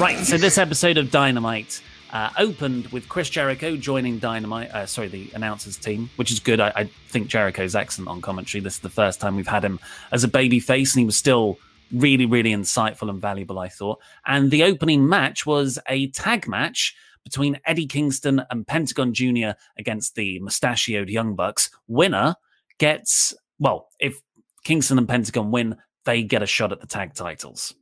Right, 0.00 0.16
so 0.24 0.38
this 0.38 0.56
episode 0.58 0.96
of 0.96 1.10
Dynamite 1.10 1.82
uh, 2.10 2.30
opened 2.38 2.86
with 2.86 3.06
Chris 3.10 3.28
Jericho 3.28 3.76
joining 3.76 4.18
Dynamite, 4.18 4.70
uh, 4.70 4.86
sorry, 4.86 5.08
the 5.08 5.30
announcers 5.34 5.76
team, 5.76 6.08
which 6.16 6.32
is 6.32 6.40
good. 6.40 6.58
I, 6.58 6.72
I 6.74 6.84
think 7.08 7.28
Jericho's 7.28 7.74
excellent 7.74 8.08
on 8.08 8.22
commentary. 8.22 8.62
This 8.62 8.76
is 8.76 8.80
the 8.80 8.88
first 8.88 9.20
time 9.20 9.36
we've 9.36 9.46
had 9.46 9.62
him 9.62 9.78
as 10.10 10.24
a 10.24 10.28
baby 10.28 10.58
face, 10.58 10.94
and 10.94 11.00
he 11.00 11.04
was 11.04 11.18
still 11.18 11.58
really, 11.92 12.24
really 12.24 12.50
insightful 12.50 13.10
and 13.10 13.20
valuable, 13.20 13.58
I 13.58 13.68
thought. 13.68 14.00
And 14.24 14.50
the 14.50 14.62
opening 14.62 15.06
match 15.06 15.44
was 15.44 15.78
a 15.86 16.08
tag 16.12 16.48
match 16.48 16.96
between 17.22 17.60
Eddie 17.66 17.86
Kingston 17.86 18.40
and 18.50 18.66
Pentagon 18.66 19.12
Jr. 19.12 19.50
against 19.76 20.14
the 20.14 20.40
mustachioed 20.40 21.10
Young 21.10 21.34
Bucks. 21.34 21.68
Winner 21.88 22.36
gets, 22.78 23.34
well, 23.58 23.90
if 23.98 24.18
Kingston 24.64 24.96
and 24.96 25.06
Pentagon 25.06 25.50
win, 25.50 25.76
they 26.06 26.22
get 26.22 26.42
a 26.42 26.46
shot 26.46 26.72
at 26.72 26.80
the 26.80 26.86
tag 26.86 27.12
titles. 27.12 27.74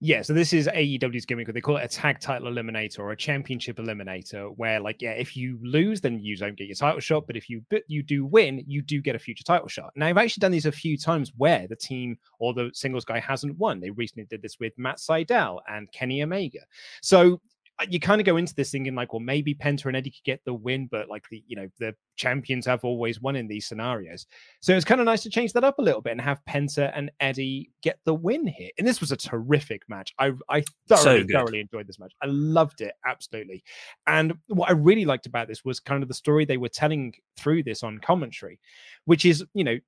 Yeah, 0.00 0.20
so 0.20 0.34
this 0.34 0.52
is 0.52 0.68
AEW's 0.68 1.24
gimmick. 1.24 1.50
They 1.50 1.60
call 1.62 1.78
it 1.78 1.84
a 1.84 1.88
tag 1.88 2.20
title 2.20 2.52
eliminator 2.52 2.98
or 2.98 3.12
a 3.12 3.16
championship 3.16 3.78
eliminator, 3.78 4.52
where 4.56 4.78
like, 4.78 5.00
yeah, 5.00 5.12
if 5.12 5.34
you 5.34 5.58
lose, 5.62 6.02
then 6.02 6.18
you 6.18 6.36
don't 6.36 6.54
get 6.54 6.66
your 6.66 6.76
title 6.76 7.00
shot. 7.00 7.26
But 7.26 7.34
if 7.36 7.48
you 7.48 7.62
but 7.70 7.82
you 7.88 8.02
do 8.02 8.26
win, 8.26 8.62
you 8.66 8.82
do 8.82 9.00
get 9.00 9.16
a 9.16 9.18
future 9.18 9.42
title 9.42 9.68
shot. 9.68 9.92
Now, 9.96 10.06
I've 10.06 10.18
actually 10.18 10.42
done 10.42 10.52
these 10.52 10.66
a 10.66 10.72
few 10.72 10.98
times 10.98 11.32
where 11.38 11.66
the 11.66 11.76
team 11.76 12.18
or 12.38 12.52
the 12.52 12.70
singles 12.74 13.06
guy 13.06 13.20
hasn't 13.20 13.56
won. 13.56 13.80
They 13.80 13.88
recently 13.88 14.26
did 14.26 14.42
this 14.42 14.60
with 14.60 14.74
Matt 14.76 14.98
Sydal 14.98 15.60
and 15.66 15.90
Kenny 15.92 16.22
Omega. 16.22 16.60
So 17.00 17.40
Uh, 17.78 17.86
you 17.88 18.00
kind 18.00 18.20
of 18.20 18.24
go 18.24 18.36
into 18.36 18.54
this 18.54 18.70
thinking 18.70 18.94
like, 18.94 19.12
well, 19.12 19.20
maybe 19.20 19.54
Penta 19.54 19.86
and 19.86 19.96
Eddie 19.96 20.10
could 20.10 20.24
get 20.24 20.40
the 20.44 20.54
win, 20.54 20.88
but 20.90 21.08
like 21.08 21.28
the 21.30 21.42
you 21.46 21.56
know 21.56 21.68
the 21.78 21.94
champions 22.16 22.66
have 22.66 22.84
always 22.84 23.20
won 23.20 23.36
in 23.36 23.48
these 23.48 23.66
scenarios. 23.66 24.26
So 24.60 24.74
it's 24.74 24.84
kind 24.84 25.00
of 25.00 25.04
nice 25.04 25.22
to 25.24 25.30
change 25.30 25.52
that 25.52 25.64
up 25.64 25.78
a 25.78 25.82
little 25.82 26.00
bit 26.00 26.12
and 26.12 26.20
have 26.20 26.40
Penta 26.48 26.90
and 26.94 27.10
Eddie 27.20 27.70
get 27.82 27.98
the 28.04 28.14
win 28.14 28.46
here. 28.46 28.70
And 28.78 28.86
this 28.86 29.00
was 29.00 29.12
a 29.12 29.16
terrific 29.16 29.82
match. 29.88 30.14
I 30.18 30.32
I 30.48 30.62
thoroughly 30.88 31.24
good. 31.24 31.32
thoroughly 31.32 31.60
enjoyed 31.60 31.86
this 31.86 31.98
match. 31.98 32.12
I 32.22 32.26
loved 32.26 32.80
it 32.80 32.94
absolutely. 33.06 33.62
And 34.06 34.34
what 34.48 34.70
I 34.70 34.72
really 34.72 35.04
liked 35.04 35.26
about 35.26 35.48
this 35.48 35.64
was 35.64 35.80
kind 35.80 36.02
of 36.02 36.08
the 36.08 36.14
story 36.14 36.44
they 36.44 36.56
were 36.56 36.68
telling 36.68 37.12
through 37.36 37.62
this 37.64 37.82
on 37.82 37.98
commentary, 37.98 38.58
which 39.04 39.24
is 39.24 39.44
you 39.54 39.64
know 39.64 39.78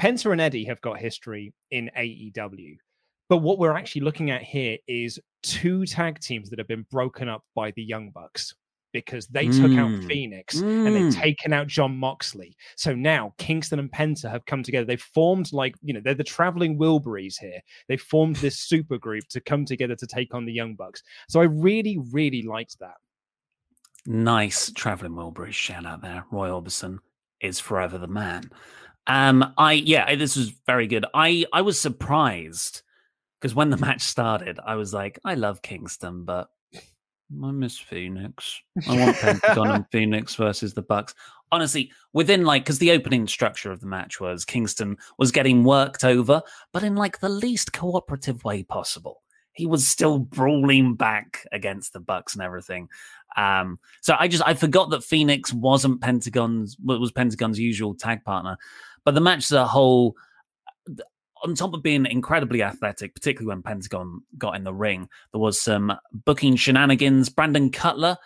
Penta 0.00 0.32
and 0.32 0.40
Eddie 0.40 0.64
have 0.64 0.80
got 0.80 0.98
history 0.98 1.52
in 1.70 1.90
AEW. 1.96 2.76
But 3.34 3.42
what 3.42 3.58
we're 3.58 3.76
actually 3.76 4.02
looking 4.02 4.30
at 4.30 4.42
here 4.44 4.78
is 4.86 5.18
two 5.42 5.86
tag 5.86 6.20
teams 6.20 6.50
that 6.50 6.60
have 6.60 6.68
been 6.68 6.86
broken 6.88 7.28
up 7.28 7.42
by 7.56 7.72
the 7.72 7.82
Young 7.82 8.10
Bucks. 8.10 8.54
because 8.92 9.26
they 9.26 9.48
took 9.48 9.72
out 9.72 9.90
Mm. 9.90 10.04
Fénix 10.06 10.62
and 10.62 10.94
they've 10.94 11.12
Mm. 11.12 11.20
taken 11.20 11.52
out 11.52 11.66
Jon 11.66 11.96
Moxley. 11.96 12.56
So 12.76 12.94
now 12.94 13.34
Kingston 13.38 13.80
and 13.80 13.90
Penta 13.90 14.30
have 14.30 14.46
come 14.46 14.62
together. 14.62 14.84
They've 14.86 15.02
formed 15.02 15.52
like, 15.52 15.74
you 15.82 15.92
know, 15.92 15.98
they're 16.00 16.14
the 16.14 16.22
traveling 16.22 16.78
Wilburys 16.78 17.36
here. 17.40 17.60
They 17.88 17.96
formed 17.96 18.36
this 18.36 18.56
super 18.56 18.96
group 18.96 19.24
to 19.30 19.40
come 19.40 19.64
together 19.64 19.96
to 19.96 20.06
take 20.06 20.32
on 20.32 20.44
the 20.44 20.52
Young 20.52 20.76
Bucks. 20.76 21.02
So 21.28 21.40
I 21.40 21.46
really, 21.46 21.98
really 22.12 22.42
liked 22.42 22.78
that. 22.78 22.94
Nice 24.06 24.70
traveling 24.70 25.14
Wilburys 25.14 25.54
shout 25.54 25.84
out 25.86 26.00
there. 26.00 26.24
Roy 26.30 26.50
Orbison 26.50 26.98
is 27.40 27.58
forever 27.58 27.98
the 27.98 28.06
man. 28.06 28.48
Um, 29.08 29.52
I 29.58 29.72
yeah, 29.72 30.14
this 30.14 30.36
was 30.36 30.50
very 30.68 30.86
good. 30.86 31.04
I 31.12 31.46
I 31.52 31.62
was 31.62 31.80
surprised 31.80 32.82
because 33.44 33.54
when 33.54 33.68
the 33.68 33.76
match 33.76 34.00
started, 34.00 34.58
I 34.64 34.76
was 34.76 34.94
like, 34.94 35.18
I 35.22 35.34
love 35.34 35.60
Kingston, 35.60 36.24
but 36.24 36.48
I 36.74 37.50
miss 37.50 37.78
Fénix. 37.78 38.60
I 38.88 38.96
want 38.96 39.18
Pentagon 39.18 39.70
and 39.70 39.84
Fénix 39.92 40.34
versus 40.34 40.72
the 40.72 40.80
Bucks. 40.80 41.14
Honestly, 41.52 41.92
within 42.14 42.46
like 42.46 42.64
because 42.64 42.78
the 42.78 42.92
opening 42.92 43.26
structure 43.26 43.70
of 43.70 43.80
the 43.80 43.86
match 43.86 44.18
was 44.18 44.46
Kingston 44.46 44.96
was 45.18 45.30
getting 45.30 45.62
worked 45.62 46.04
over, 46.04 46.40
but 46.72 46.82
in 46.82 46.96
like 46.96 47.20
the 47.20 47.28
least 47.28 47.74
cooperative 47.74 48.42
way 48.44 48.62
possible. 48.62 49.20
He 49.52 49.66
was 49.66 49.86
still 49.86 50.20
brawling 50.20 50.94
back 50.94 51.46
against 51.52 51.92
the 51.92 52.00
Bucks 52.00 52.32
and 52.32 52.42
everything. 52.42 52.88
Um, 53.36 53.78
so 54.00 54.16
I 54.18 54.26
just 54.26 54.42
I 54.46 54.54
forgot 54.54 54.88
that 54.88 55.02
Fénix 55.02 55.52
wasn't 55.52 56.00
Pentagon's 56.00 56.78
was 56.82 57.12
Pentagon's 57.12 57.60
usual 57.60 57.94
tag 57.94 58.24
partner, 58.24 58.56
but 59.04 59.14
the 59.14 59.20
match 59.20 59.44
as 59.44 59.52
a 59.52 59.66
whole, 59.66 60.16
on 61.44 61.54
top 61.54 61.74
of 61.74 61.82
being 61.82 62.06
incredibly 62.06 62.62
athletic, 62.62 63.14
particularly 63.14 63.54
when 63.54 63.62
Pentagon 63.62 64.22
got 64.38 64.56
in 64.56 64.64
the 64.64 64.74
ring, 64.74 65.08
there 65.32 65.40
was 65.40 65.60
some 65.60 65.92
booking 66.12 66.56
shenanigans. 66.56 67.28
Brandon 67.28 67.70
Cutler 67.70 68.16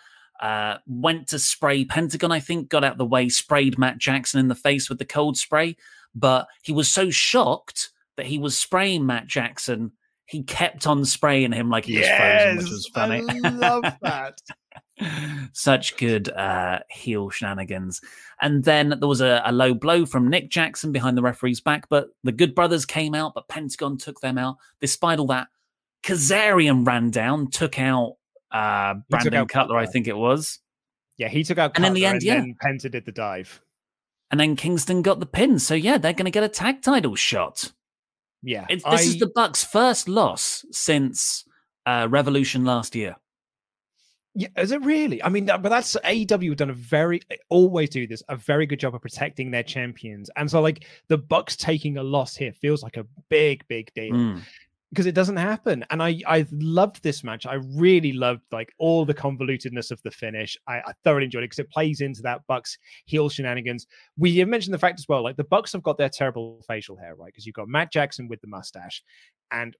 uh, 0.41 0.77
went 0.87 1.27
to 1.27 1.39
spray 1.39 1.83
Pentagon, 1.83 2.31
I 2.31 2.39
think, 2.39 2.69
got 2.69 2.83
out 2.83 2.97
the 2.97 3.05
way, 3.05 3.27
sprayed 3.27 3.77
Matt 3.77 3.97
Jackson 3.97 4.39
in 4.39 4.47
the 4.47 4.55
face 4.55 4.89
with 4.89 4.99
the 4.99 5.05
cold 5.05 5.37
spray, 5.37 5.75
but 6.15 6.47
he 6.63 6.71
was 6.71 6.89
so 6.89 7.09
shocked 7.09 7.89
that 8.15 8.25
he 8.25 8.37
was 8.37 8.57
spraying 8.57 9.05
Matt 9.05 9.27
Jackson. 9.27 9.91
He 10.25 10.43
kept 10.43 10.87
on 10.87 11.03
spraying 11.03 11.51
him 11.51 11.69
like 11.69 11.85
he 11.85 11.97
was 11.97 12.07
frozen, 12.07 12.57
which 12.57 12.71
was 12.71 12.91
funny. 12.93 13.23
I 13.43 13.49
love 13.49 13.83
that. 14.01 14.39
Such 15.53 15.97
good 15.97 16.29
uh, 16.29 16.79
heel 16.89 17.29
shenanigans. 17.29 18.01
And 18.41 18.63
then 18.63 18.95
there 18.99 19.07
was 19.07 19.21
a, 19.21 19.41
a 19.45 19.51
low 19.51 19.73
blow 19.73 20.05
from 20.05 20.29
Nick 20.29 20.49
Jackson 20.49 20.91
behind 20.91 21.17
the 21.17 21.21
referee's 21.21 21.61
back, 21.61 21.87
but 21.89 22.09
the 22.23 22.31
Good 22.31 22.55
Brothers 22.55 22.85
came 22.85 23.15
out, 23.15 23.33
but 23.33 23.47
Pentagon 23.47 23.97
took 23.97 24.19
them 24.21 24.37
out. 24.37 24.57
Despite 24.81 25.19
all 25.19 25.27
that, 25.27 25.47
Kazarian 26.03 26.85
ran 26.85 27.11
down, 27.11 27.49
took 27.49 27.79
out 27.79 28.17
uh, 28.51 28.93
He 28.93 28.99
took 28.99 29.09
Brandon 29.09 29.33
out 29.35 29.49
Cutler, 29.49 29.77
I 29.77 29.85
think 29.85 30.07
it 30.07 30.17
was. 30.17 30.59
Yeah, 31.17 31.27
he 31.27 31.43
took 31.43 31.57
out 31.57 31.75
And 31.75 31.85
in 31.85 31.93
the 31.93 32.01
Cutler 32.01 32.13
end, 32.13 32.23
yeah. 32.23 32.39
then 32.39 32.55
Penta 32.63 32.91
did 32.91 33.05
the 33.05 33.11
dive. 33.11 33.61
And 34.31 34.39
then 34.39 34.55
Kingston 34.55 35.01
got 35.01 35.19
the 35.19 35.25
pin. 35.25 35.59
So 35.59 35.73
yeah, 35.73 35.97
they're 35.97 36.13
going 36.13 36.25
to 36.25 36.31
get 36.31 36.43
a 36.43 36.49
tag 36.49 36.81
title 36.81 37.15
shot. 37.15 37.71
Yeah. 38.43 38.65
This 38.69 39.05
is 39.05 39.19
the 39.19 39.31
Bucks' 39.33 39.63
first 39.63 40.07
loss 40.07 40.65
since 40.71 41.45
uh, 41.85 42.07
Revolution 42.09 42.63
last 42.63 42.95
year. 42.95 43.15
Yeah, 44.35 44.47
is 44.57 44.71
it 44.71 44.81
really? 44.83 45.21
I 45.23 45.29
mean, 45.29 45.45
but 45.47 45.63
that's 45.63 45.95
AEW 46.05 46.49
have 46.49 46.57
done 46.57 46.69
a 46.69 46.73
very 46.73 47.19
always 47.49 47.89
do 47.89 48.05
this 48.07 48.21
a 48.29 48.35
very 48.35 48.65
good 48.67 48.79
job 48.79 48.93
of 48.93 49.01
protecting 49.01 49.51
their 49.51 49.63
champions, 49.63 50.29
and 50.35 50.49
so 50.49 50.61
like 50.61 50.85
the 51.07 51.17
Bucks 51.17 51.55
taking 51.55 51.97
a 51.97 52.03
loss 52.03 52.35
here 52.35 52.53
feels 52.53 52.83
like 52.83 52.97
a 52.97 53.05
big, 53.29 53.67
big 53.67 53.91
deal 53.95 54.13
Mm. 54.13 54.41
because 54.91 55.07
it 55.07 55.15
doesn't 55.15 55.37
happen. 55.37 55.83
And 55.89 56.01
I 56.03 56.21
I 56.27 56.45
loved 56.51 57.01
this 57.01 57.23
match. 57.23 57.47
I 57.47 57.55
really 57.55 58.13
loved 58.13 58.43
like 58.51 58.71
all 58.77 59.03
the 59.03 59.15
convolutedness 59.15 59.89
of 59.89 59.99
the 60.03 60.11
finish. 60.11 60.55
I, 60.67 60.77
I 60.77 60.93
thoroughly 61.03 61.25
enjoyed 61.25 61.43
it 61.43 61.47
because 61.47 61.59
it 61.59 61.71
plays 61.71 61.99
into 62.01 62.21
that 62.21 62.45
Bucks 62.47 62.77
heel 63.05 63.29
shenanigans. 63.29 63.87
We 64.15 64.37
have 64.37 64.47
mentioned 64.47 64.75
the 64.75 64.79
fact 64.79 64.99
as 64.99 65.07
well, 65.09 65.23
like 65.23 65.37
the 65.37 65.43
Bucks 65.43 65.73
have 65.73 65.83
got 65.83 65.97
their 65.97 66.09
terrible 66.09 66.63
facial 66.67 66.95
hair, 66.97 67.15
right? 67.15 67.27
Because 67.27 67.47
you've 67.47 67.55
got 67.55 67.67
Matt 67.67 67.91
Jackson 67.91 68.27
with 68.27 68.41
the 68.41 68.47
mustache, 68.47 69.01
and 69.51 69.75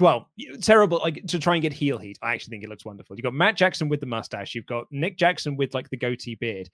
well, 0.00 0.28
terrible. 0.60 0.98
Like 1.02 1.24
to 1.26 1.38
try 1.38 1.54
and 1.54 1.62
get 1.62 1.72
heel 1.72 1.98
heat, 1.98 2.18
I 2.22 2.34
actually 2.34 2.50
think 2.50 2.64
it 2.64 2.70
looks 2.70 2.84
wonderful. 2.84 3.16
You've 3.16 3.24
got 3.24 3.34
Matt 3.34 3.56
Jackson 3.56 3.88
with 3.88 4.00
the 4.00 4.06
mustache. 4.06 4.54
You've 4.54 4.66
got 4.66 4.86
Nick 4.90 5.16
Jackson 5.16 5.56
with 5.56 5.74
like 5.74 5.88
the 5.90 5.96
goatee 5.96 6.34
beard. 6.34 6.68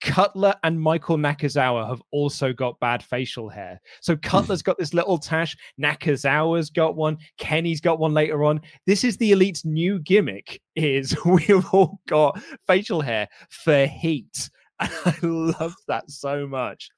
Cutler 0.00 0.54
and 0.62 0.80
Michael 0.80 1.18
Nakazawa 1.18 1.86
have 1.86 2.00
also 2.10 2.52
got 2.52 2.80
bad 2.80 3.02
facial 3.02 3.48
hair. 3.48 3.80
So 4.00 4.16
Cutler's 4.16 4.62
got 4.62 4.78
this 4.78 4.94
little 4.94 5.18
tash. 5.18 5.56
Nakazawa's 5.80 6.70
got 6.70 6.96
one. 6.96 7.18
Kenny's 7.38 7.80
got 7.80 7.98
one 7.98 8.14
later 8.14 8.44
on. 8.44 8.60
This 8.86 9.04
is 9.04 9.16
the 9.16 9.32
elite's 9.32 9.64
new 9.64 9.98
gimmick: 9.98 10.60
is 10.76 11.16
we've 11.24 11.66
all 11.72 12.00
got 12.08 12.40
facial 12.66 13.00
hair 13.00 13.28
for 13.50 13.86
heat. 13.86 14.48
And 14.78 14.90
I 15.04 15.16
love 15.22 15.74
that 15.88 16.10
so 16.10 16.46
much. 16.46 16.88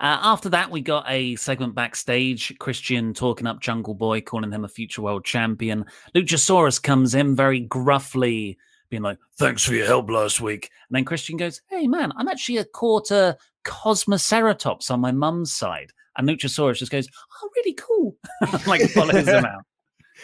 Uh, 0.00 0.18
after 0.22 0.48
that, 0.50 0.70
we 0.70 0.80
got 0.80 1.04
a 1.08 1.34
segment 1.36 1.74
backstage. 1.74 2.56
Christian 2.58 3.12
talking 3.14 3.46
up 3.46 3.60
Jungle 3.60 3.94
Boy, 3.94 4.20
calling 4.20 4.52
him 4.52 4.64
a 4.64 4.68
future 4.68 5.02
world 5.02 5.24
champion. 5.24 5.84
Luchasaurus 6.14 6.80
comes 6.80 7.14
in 7.16 7.34
very 7.34 7.60
gruffly, 7.60 8.56
being 8.90 9.02
like, 9.02 9.18
Thanks 9.38 9.64
for 9.64 9.74
your 9.74 9.86
help 9.86 10.08
last 10.08 10.40
week. 10.40 10.70
And 10.88 10.96
then 10.96 11.04
Christian 11.04 11.36
goes, 11.36 11.60
Hey, 11.68 11.88
man, 11.88 12.12
I'm 12.16 12.28
actually 12.28 12.58
a 12.58 12.64
quarter 12.64 13.36
Kosmoceratops 13.64 14.90
on 14.90 15.00
my 15.00 15.10
mum's 15.12 15.52
side. 15.52 15.92
And 16.16 16.28
Luchasaurus 16.28 16.78
just 16.78 16.92
goes, 16.92 17.08
Oh, 17.42 17.48
really 17.56 17.74
cool. 17.74 18.16
like 18.66 18.82
follows 18.90 19.26
him 19.26 19.44
out. 19.44 19.64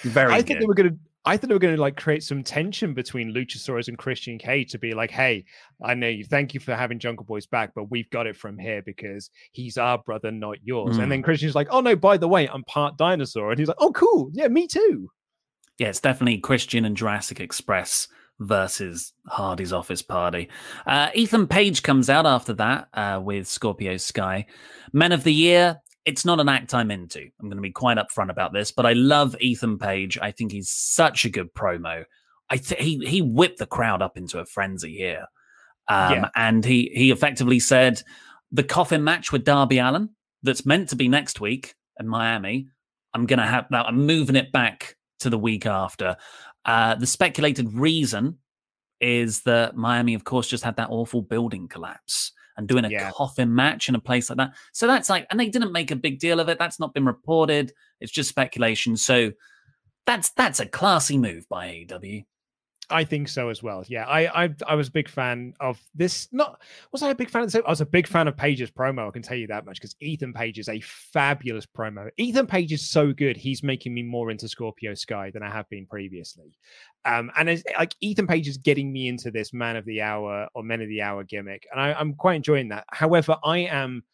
Very 0.02 0.32
I 0.32 0.38
good. 0.38 0.46
think 0.46 0.60
they 0.60 0.66
were 0.66 0.74
gonna. 0.74 0.96
I 1.26 1.36
thought 1.36 1.48
they 1.48 1.54
were 1.54 1.58
going 1.58 1.74
to 1.74 1.80
like 1.80 1.96
create 1.96 2.22
some 2.22 2.42
tension 2.42 2.92
between 2.94 3.32
Luchasaurus 3.32 3.88
and 3.88 3.96
Christian 3.96 4.38
Cage 4.38 4.70
to 4.72 4.78
be 4.78 4.92
like, 4.92 5.10
"Hey, 5.10 5.44
I 5.82 5.94
know 5.94 6.08
you. 6.08 6.24
Thank 6.24 6.52
you 6.54 6.60
for 6.60 6.74
having 6.74 6.98
Jungle 6.98 7.24
Boy's 7.24 7.46
back, 7.46 7.72
but 7.74 7.90
we've 7.90 8.10
got 8.10 8.26
it 8.26 8.36
from 8.36 8.58
here 8.58 8.82
because 8.84 9.30
he's 9.52 9.78
our 9.78 9.98
brother, 9.98 10.30
not 10.30 10.58
yours." 10.62 10.98
And 10.98 11.10
then 11.10 11.20
Mm. 11.20 11.24
Christian's 11.24 11.54
like, 11.54 11.68
"Oh 11.70 11.80
no, 11.80 11.96
by 11.96 12.16
the 12.16 12.28
way, 12.28 12.46
I'm 12.48 12.64
part 12.64 12.96
dinosaur," 12.98 13.50
and 13.50 13.58
he's 13.58 13.68
like, 13.68 13.78
"Oh, 13.80 13.92
cool. 13.92 14.30
Yeah, 14.32 14.48
me 14.48 14.66
too." 14.66 15.08
yeah, 15.78 15.88
it's 15.88 16.00
definitely 16.00 16.38
Christian 16.38 16.84
and 16.84 16.96
Jurassic 16.96 17.40
Express 17.40 18.06
versus 18.38 19.12
Hardy's 19.26 19.72
Office 19.72 20.02
Party. 20.02 20.48
Uh, 20.86 21.10
Ethan 21.14 21.46
Page 21.48 21.82
comes 21.82 22.08
out 22.10 22.26
after 22.26 22.52
that 22.54 22.88
uh, 22.94 23.20
with 23.22 23.48
Scorpio 23.48 23.96
Sky. 23.96 24.46
Men 24.92 25.10
of 25.12 25.24
the 25.24 25.32
Year. 25.32 25.80
It's 26.04 26.24
not 26.24 26.40
an 26.40 26.48
act 26.48 26.74
I'm 26.74 26.90
into. 26.90 27.20
I'm 27.40 27.48
going 27.48 27.56
to 27.56 27.62
be 27.62 27.70
quite 27.70 27.96
upfront 27.96 28.30
about 28.30 28.52
this, 28.52 28.70
but 28.70 28.84
I 28.84 28.92
love 28.92 29.34
Ethan 29.40 29.78
Page. 29.78 30.18
I 30.20 30.30
think 30.32 30.52
he's 30.52 30.68
such 30.70 31.24
a 31.24 31.30
good 31.30 31.54
promo. 31.54 32.04
I 32.50 32.58
th- 32.58 32.80
he 32.80 32.98
he 33.06 33.22
whipped 33.22 33.58
the 33.58 33.66
crowd 33.66 34.02
up 34.02 34.18
into 34.18 34.38
a 34.38 34.44
frenzy 34.44 34.94
here, 34.96 35.26
um, 35.88 36.12
Yeah. 36.12 36.28
and 36.36 36.62
he 36.64 36.90
he 36.94 37.10
effectively 37.10 37.58
said 37.58 38.02
the 38.52 38.62
coffin 38.62 39.02
match 39.02 39.32
with 39.32 39.44
Darby 39.44 39.78
Allin 39.78 40.10
that's 40.42 40.66
meant 40.66 40.90
to 40.90 40.96
be 40.96 41.08
next 41.08 41.40
week 41.40 41.74
in 41.98 42.06
Miami. 42.06 42.68
I'm 43.14 43.24
gonna 43.24 43.46
have 43.46 43.70
now. 43.70 43.84
I'm 43.84 44.04
moving 44.04 44.36
it 44.36 44.52
back 44.52 44.96
to 45.20 45.30
the 45.30 45.38
week 45.38 45.64
after. 45.64 46.16
Uh, 46.66 46.94
the 46.96 47.06
speculated 47.06 47.72
reason 47.72 48.38
is 49.00 49.40
that 49.42 49.74
Miami, 49.76 50.12
of 50.14 50.24
course, 50.24 50.46
just 50.48 50.64
had 50.64 50.76
that 50.76 50.88
awful 50.90 51.22
building 51.22 51.66
collapse 51.68 52.32
and 52.56 52.68
doing 52.68 52.84
a 52.84 52.88
Yeah. 52.88 53.10
coffin 53.12 53.54
match 53.54 53.88
in 53.88 53.94
a 53.94 54.00
place 54.00 54.28
like 54.30 54.38
that. 54.38 54.54
So 54.72 54.86
that's 54.86 55.10
like, 55.10 55.26
and 55.30 55.38
they 55.40 55.48
didn't 55.48 55.72
make 55.72 55.90
a 55.90 55.96
big 55.96 56.18
deal 56.18 56.40
of 56.40 56.48
it. 56.48 56.58
That's 56.58 56.78
not 56.78 56.94
been 56.94 57.04
reported. 57.06 57.72
It's 58.00 58.12
just 58.12 58.28
speculation. 58.28 58.96
So 58.96 59.32
that's 60.06 60.30
that's 60.30 60.60
a 60.60 60.66
classy 60.66 61.18
move 61.18 61.48
by 61.48 61.68
AEW. 61.68 62.24
I 62.90 63.04
think 63.04 63.28
so 63.28 63.48
as 63.48 63.62
well. 63.62 63.84
Yeah, 63.88 64.04
I 64.04 64.44
I, 64.44 64.54
I 64.66 64.74
was 64.74 64.88
a 64.88 64.90
big 64.90 65.08
fan 65.08 65.54
of 65.60 65.80
this. 65.94 66.28
Not 66.32 66.60
was 66.92 67.02
I 67.02 67.10
a 67.10 67.14
big 67.14 67.30
fan 67.30 67.42
of 67.42 67.50
this? 67.50 67.62
I 67.64 67.68
was 67.68 67.80
a 67.80 67.86
big 67.86 68.06
fan 68.06 68.28
of 68.28 68.36
Page's 68.36 68.70
promo. 68.70 69.08
I 69.08 69.10
can 69.10 69.22
tell 69.22 69.36
you 69.36 69.46
that 69.46 69.64
much 69.64 69.76
because 69.76 69.96
Ethan 70.00 70.32
Page 70.32 70.58
is 70.58 70.68
a 70.68 70.80
fabulous 70.80 71.66
promo. 71.66 72.10
Ethan 72.16 72.46
Page 72.46 72.72
is 72.72 72.88
so 72.88 73.12
good. 73.12 73.36
He's 73.36 73.62
making 73.62 73.94
me 73.94 74.02
more 74.02 74.30
into 74.30 74.48
Scorpio 74.48 74.94
Sky 74.94 75.30
than 75.30 75.42
I 75.42 75.50
have 75.50 75.68
been 75.70 75.86
previously. 75.86 76.56
Um, 77.06 77.30
and 77.36 77.48
it's, 77.48 77.62
like 77.76 77.94
Ethan 78.00 78.26
Page 78.26 78.48
is 78.48 78.58
getting 78.58 78.92
me 78.92 79.08
into 79.08 79.30
this 79.30 79.52
Man 79.52 79.76
of 79.76 79.84
the 79.84 80.02
Hour 80.02 80.48
or 80.54 80.62
Men 80.62 80.80
of 80.80 80.88
the 80.88 81.02
Hour 81.02 81.24
gimmick, 81.24 81.66
and 81.70 81.80
I, 81.80 81.92
I'm 81.94 82.14
quite 82.14 82.36
enjoying 82.36 82.68
that. 82.68 82.84
However, 82.90 83.36
I 83.44 83.58
am 83.58 84.04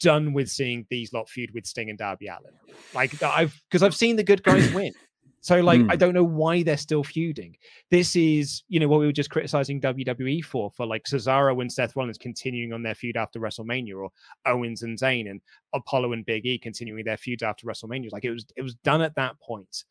done 0.00 0.32
with 0.32 0.48
seeing 0.48 0.86
these 0.90 1.12
lot 1.12 1.28
feud 1.28 1.50
with 1.54 1.66
Sting 1.66 1.90
and 1.90 1.98
Darby 1.98 2.28
Allin. 2.28 2.54
Like 2.94 3.22
I've 3.22 3.60
because 3.68 3.82
I've 3.82 3.94
seen 3.94 4.16
the 4.16 4.24
good 4.24 4.42
guys 4.42 4.72
win. 4.72 4.92
So 5.40 5.60
like 5.60 5.80
I 5.88 5.94
Hmm. 5.94 5.98
don't 5.98 6.14
know 6.14 6.24
why 6.24 6.62
they're 6.62 6.76
still 6.76 7.04
feuding. 7.04 7.56
This 7.90 8.16
is, 8.16 8.64
you 8.68 8.80
know, 8.80 8.88
what 8.88 9.00
we 9.00 9.06
were 9.06 9.12
just 9.12 9.30
criticizing 9.30 9.80
WWE 9.80 10.44
for, 10.44 10.70
for 10.72 10.84
like 10.86 11.04
Cesaro 11.04 11.60
and 11.60 11.72
Seth 11.72 11.94
Rollins 11.94 12.18
continuing 12.18 12.72
on 12.72 12.82
their 12.82 12.94
feud 12.94 13.16
after 13.16 13.38
WrestleMania, 13.38 13.96
or 13.96 14.10
Owens 14.46 14.82
and 14.82 14.98
Zayn 14.98 15.30
and 15.30 15.40
Apollo 15.74 16.12
and 16.12 16.26
Big 16.26 16.44
E 16.44 16.58
continuing 16.58 17.04
their 17.04 17.16
feuds 17.16 17.42
after 17.42 17.66
WrestleMania. 17.66 18.10
Like 18.12 18.24
it 18.24 18.32
was, 18.32 18.46
it 18.56 18.62
was 18.62 18.74
done 18.76 19.00
at 19.00 19.14
that 19.14 19.38
point. 19.40 19.84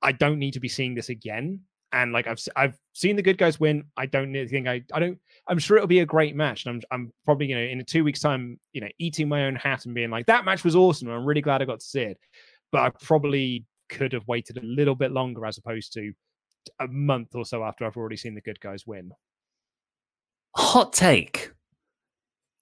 I 0.00 0.12
don't 0.12 0.38
need 0.38 0.52
to 0.52 0.60
be 0.60 0.68
seeing 0.68 0.94
this 0.94 1.08
again. 1.08 1.60
And 1.92 2.12
like 2.12 2.26
I've, 2.26 2.40
I've 2.56 2.78
seen 2.92 3.14
the 3.16 3.22
good 3.22 3.38
guys 3.38 3.60
win. 3.60 3.84
I 3.96 4.06
don't 4.06 4.32
think 4.32 4.66
I, 4.66 4.82
I 4.92 4.98
don't. 5.00 5.18
I'm 5.46 5.58
sure 5.58 5.76
it'll 5.76 5.86
be 5.86 6.00
a 6.00 6.06
great 6.06 6.34
match, 6.34 6.66
and 6.66 6.74
I'm, 6.74 6.82
I'm 6.90 7.12
probably, 7.24 7.46
you 7.46 7.54
know, 7.54 7.62
in 7.62 7.80
a 7.80 7.84
two 7.84 8.02
weeks 8.02 8.20
time, 8.20 8.58
you 8.72 8.80
know, 8.80 8.88
eating 8.98 9.28
my 9.28 9.44
own 9.44 9.54
hat 9.54 9.86
and 9.86 9.94
being 9.94 10.10
like, 10.10 10.26
that 10.26 10.44
match 10.44 10.64
was 10.64 10.74
awesome. 10.74 11.08
I'm 11.08 11.24
really 11.24 11.40
glad 11.40 11.62
I 11.62 11.66
got 11.66 11.80
to 11.80 11.86
see 11.86 12.02
it. 12.02 12.18
But 12.72 12.80
I 12.82 12.90
probably 13.02 13.64
could 13.88 14.12
have 14.12 14.26
waited 14.28 14.58
a 14.58 14.62
little 14.62 14.94
bit 14.94 15.12
longer 15.12 15.46
as 15.46 15.58
opposed 15.58 15.92
to 15.94 16.12
a 16.80 16.88
month 16.88 17.34
or 17.34 17.44
so 17.44 17.62
after 17.64 17.84
I've 17.84 17.96
already 17.96 18.16
seen 18.16 18.34
the 18.34 18.40
good 18.40 18.60
guys 18.60 18.86
win. 18.86 19.12
hot 20.56 20.92
take. 20.92 21.50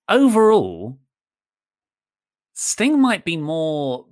Overall, 0.08 0.98
Sting 2.54 3.00
might 3.00 3.24
be 3.24 3.36
more 3.36 4.06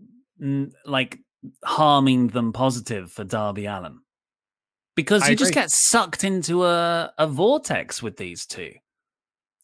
like 0.84 1.18
harming 1.64 2.28
than 2.28 2.52
positive 2.52 3.10
for 3.10 3.24
Darby 3.24 3.66
Allin 3.66 4.00
because 4.96 5.28
you 5.28 5.36
just 5.36 5.54
get 5.54 5.70
sucked 5.70 6.24
into 6.24 6.64
a, 6.64 7.12
a 7.18 7.26
vortex 7.26 8.02
with 8.02 8.16
these 8.16 8.46
two. 8.46 8.72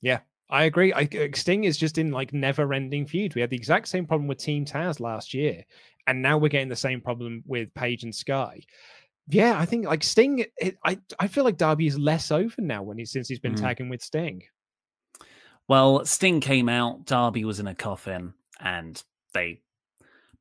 Yeah, 0.01 0.21
I 0.51 0.65
agree. 0.65 0.93
I, 0.93 1.03
uh, 1.03 1.29
Sting 1.35 1.65
is 1.65 1.77
just 1.77 1.99
in 1.99 2.11
like 2.11 2.33
never 2.33 2.73
ending 2.73 3.07
feud. 3.07 3.35
We 3.35 3.41
had 3.41 3.51
the 3.51 3.57
exact 3.57 3.89
same 3.89 4.07
problem 4.07 4.29
with 4.29 4.39
Team 4.39 4.65
Taz 4.65 5.01
last 5.01 5.35
year, 5.35 5.65
and 6.07 6.23
now 6.23 6.39
we're 6.39 6.49
getting 6.49 6.69
the 6.69 6.77
same 6.77 7.01
problem 7.01 7.43
with 7.47 7.73
Page 7.75 8.05
and 8.05 8.15
Sky. 8.15 8.61
Yeah, 9.29 9.59
I 9.59 9.65
think 9.65 9.87
like 9.87 10.05
Sting. 10.05 10.45
It, 10.57 10.79
I 10.85 10.99
I 11.19 11.27
feel 11.27 11.45
like 11.45 11.57
Darby 11.57 11.87
is 11.87 11.99
less 11.99 12.31
over 12.31 12.63
now 12.63 12.83
when 12.83 12.99
he 12.99 13.05
since 13.05 13.29
he's 13.29 13.41
been 13.41 13.55
mm. 13.55 13.61
tagging 13.61 13.89
with 13.89 14.03
Sting. 14.03 14.43
Well, 15.69 16.05
Sting 16.05 16.41
came 16.41 16.69
out. 16.69 17.07
Darby 17.07 17.45
was 17.45 17.59
in 17.59 17.67
a 17.67 17.75
coffin, 17.75 18.35
and 18.61 19.03
they 19.35 19.63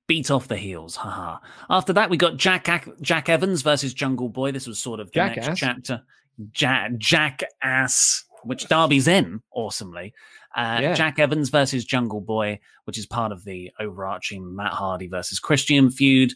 beat 0.08 0.30
off 0.30 0.48
the 0.48 0.58
heels. 0.58 0.96
Haha. 0.96 1.40
After 1.70 1.94
that, 1.94 2.10
we 2.10 2.18
got 2.18 2.38
Jack 2.38 2.68
Jack 3.02 3.30
Evans 3.30 3.64
versus 3.64 3.94
Jungle 3.94 4.30
Boy. 4.30 4.52
This 4.52 4.68
was 4.68 4.80
sort 4.80 5.00
of 5.00 5.08
the 5.08 5.14
Jackass. 5.14 5.48
next 5.48 5.60
chapter. 5.60 6.04
Jack 6.52 6.92
Jackass, 6.98 8.26
which 8.44 8.68
Darby's 8.68 9.08
in 9.08 9.42
awesomely. 9.52 10.14
Uh, 10.56 10.80
yeah. 10.82 10.94
Jack 10.94 11.20
Evans 11.20 11.50
versus 11.50 11.84
Jungle 11.84 12.22
Boy, 12.22 12.60
which 12.86 12.98
is 12.98 13.06
part 13.06 13.32
of 13.32 13.44
the 13.44 13.72
overarching 13.80 14.56
Matt 14.56 14.72
Hardy 14.72 15.08
versus 15.08 15.40
Christian 15.40 15.92
feud. 15.92 16.34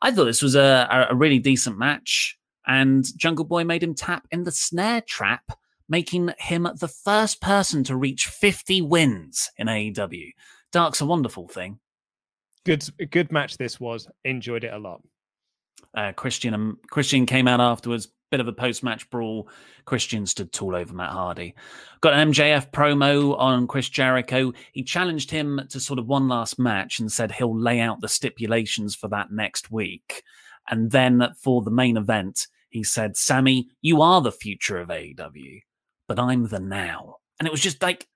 I 0.00 0.10
thought 0.10 0.24
this 0.24 0.42
was 0.42 0.54
a, 0.54 1.06
a 1.10 1.14
really 1.14 1.38
decent 1.38 1.78
match, 1.78 2.38
and 2.66 3.04
Jungle 3.16 3.44
Boy 3.44 3.64
made 3.64 3.82
him 3.82 3.94
tap 3.94 4.26
in 4.30 4.44
the 4.44 4.52
snare 4.52 5.02
trap, 5.02 5.58
making 5.88 6.30
him 6.38 6.68
the 6.76 6.88
first 6.88 7.40
person 7.42 7.84
to 7.84 7.96
reach 7.96 8.26
50 8.26 8.80
wins 8.82 9.50
in 9.58 9.66
AEW. 9.66 10.30
Dark's 10.72 11.00
a 11.00 11.06
wonderful 11.06 11.48
thing. 11.48 11.78
Good, 12.64 12.84
good 13.10 13.32
match. 13.32 13.58
This 13.58 13.80
was 13.80 14.08
enjoyed 14.24 14.64
it 14.64 14.72
a 14.72 14.78
lot. 14.78 15.02
Uh, 15.94 16.12
Christian 16.12 16.54
um, 16.54 16.78
Christian 16.90 17.26
came 17.26 17.48
out 17.48 17.60
afterwards. 17.60 18.08
Bit 18.30 18.40
of 18.40 18.48
a 18.48 18.52
post 18.52 18.82
match 18.82 19.08
brawl. 19.08 19.48
Christian 19.86 20.26
stood 20.26 20.52
tall 20.52 20.76
over 20.76 20.92
Matt 20.92 21.12
Hardy. 21.12 21.54
Got 22.02 22.14
an 22.14 22.30
MJF 22.30 22.70
promo 22.70 23.38
on 23.38 23.66
Chris 23.66 23.88
Jericho. 23.88 24.52
He 24.72 24.82
challenged 24.82 25.30
him 25.30 25.60
to 25.70 25.80
sort 25.80 25.98
of 25.98 26.06
one 26.06 26.28
last 26.28 26.58
match 26.58 27.00
and 27.00 27.10
said 27.10 27.32
he'll 27.32 27.58
lay 27.58 27.80
out 27.80 28.00
the 28.00 28.08
stipulations 28.08 28.94
for 28.94 29.08
that 29.08 29.32
next 29.32 29.70
week. 29.70 30.22
And 30.68 30.90
then 30.90 31.26
for 31.40 31.62
the 31.62 31.70
main 31.70 31.96
event, 31.96 32.48
he 32.68 32.84
said, 32.84 33.16
Sammy, 33.16 33.70
you 33.80 34.02
are 34.02 34.20
the 34.20 34.30
future 34.32 34.78
of 34.78 34.88
AEW, 34.88 35.62
but 36.06 36.18
I'm 36.18 36.48
the 36.48 36.60
now. 36.60 37.16
And 37.38 37.46
it 37.46 37.50
was 37.50 37.62
just 37.62 37.80
like 37.80 38.06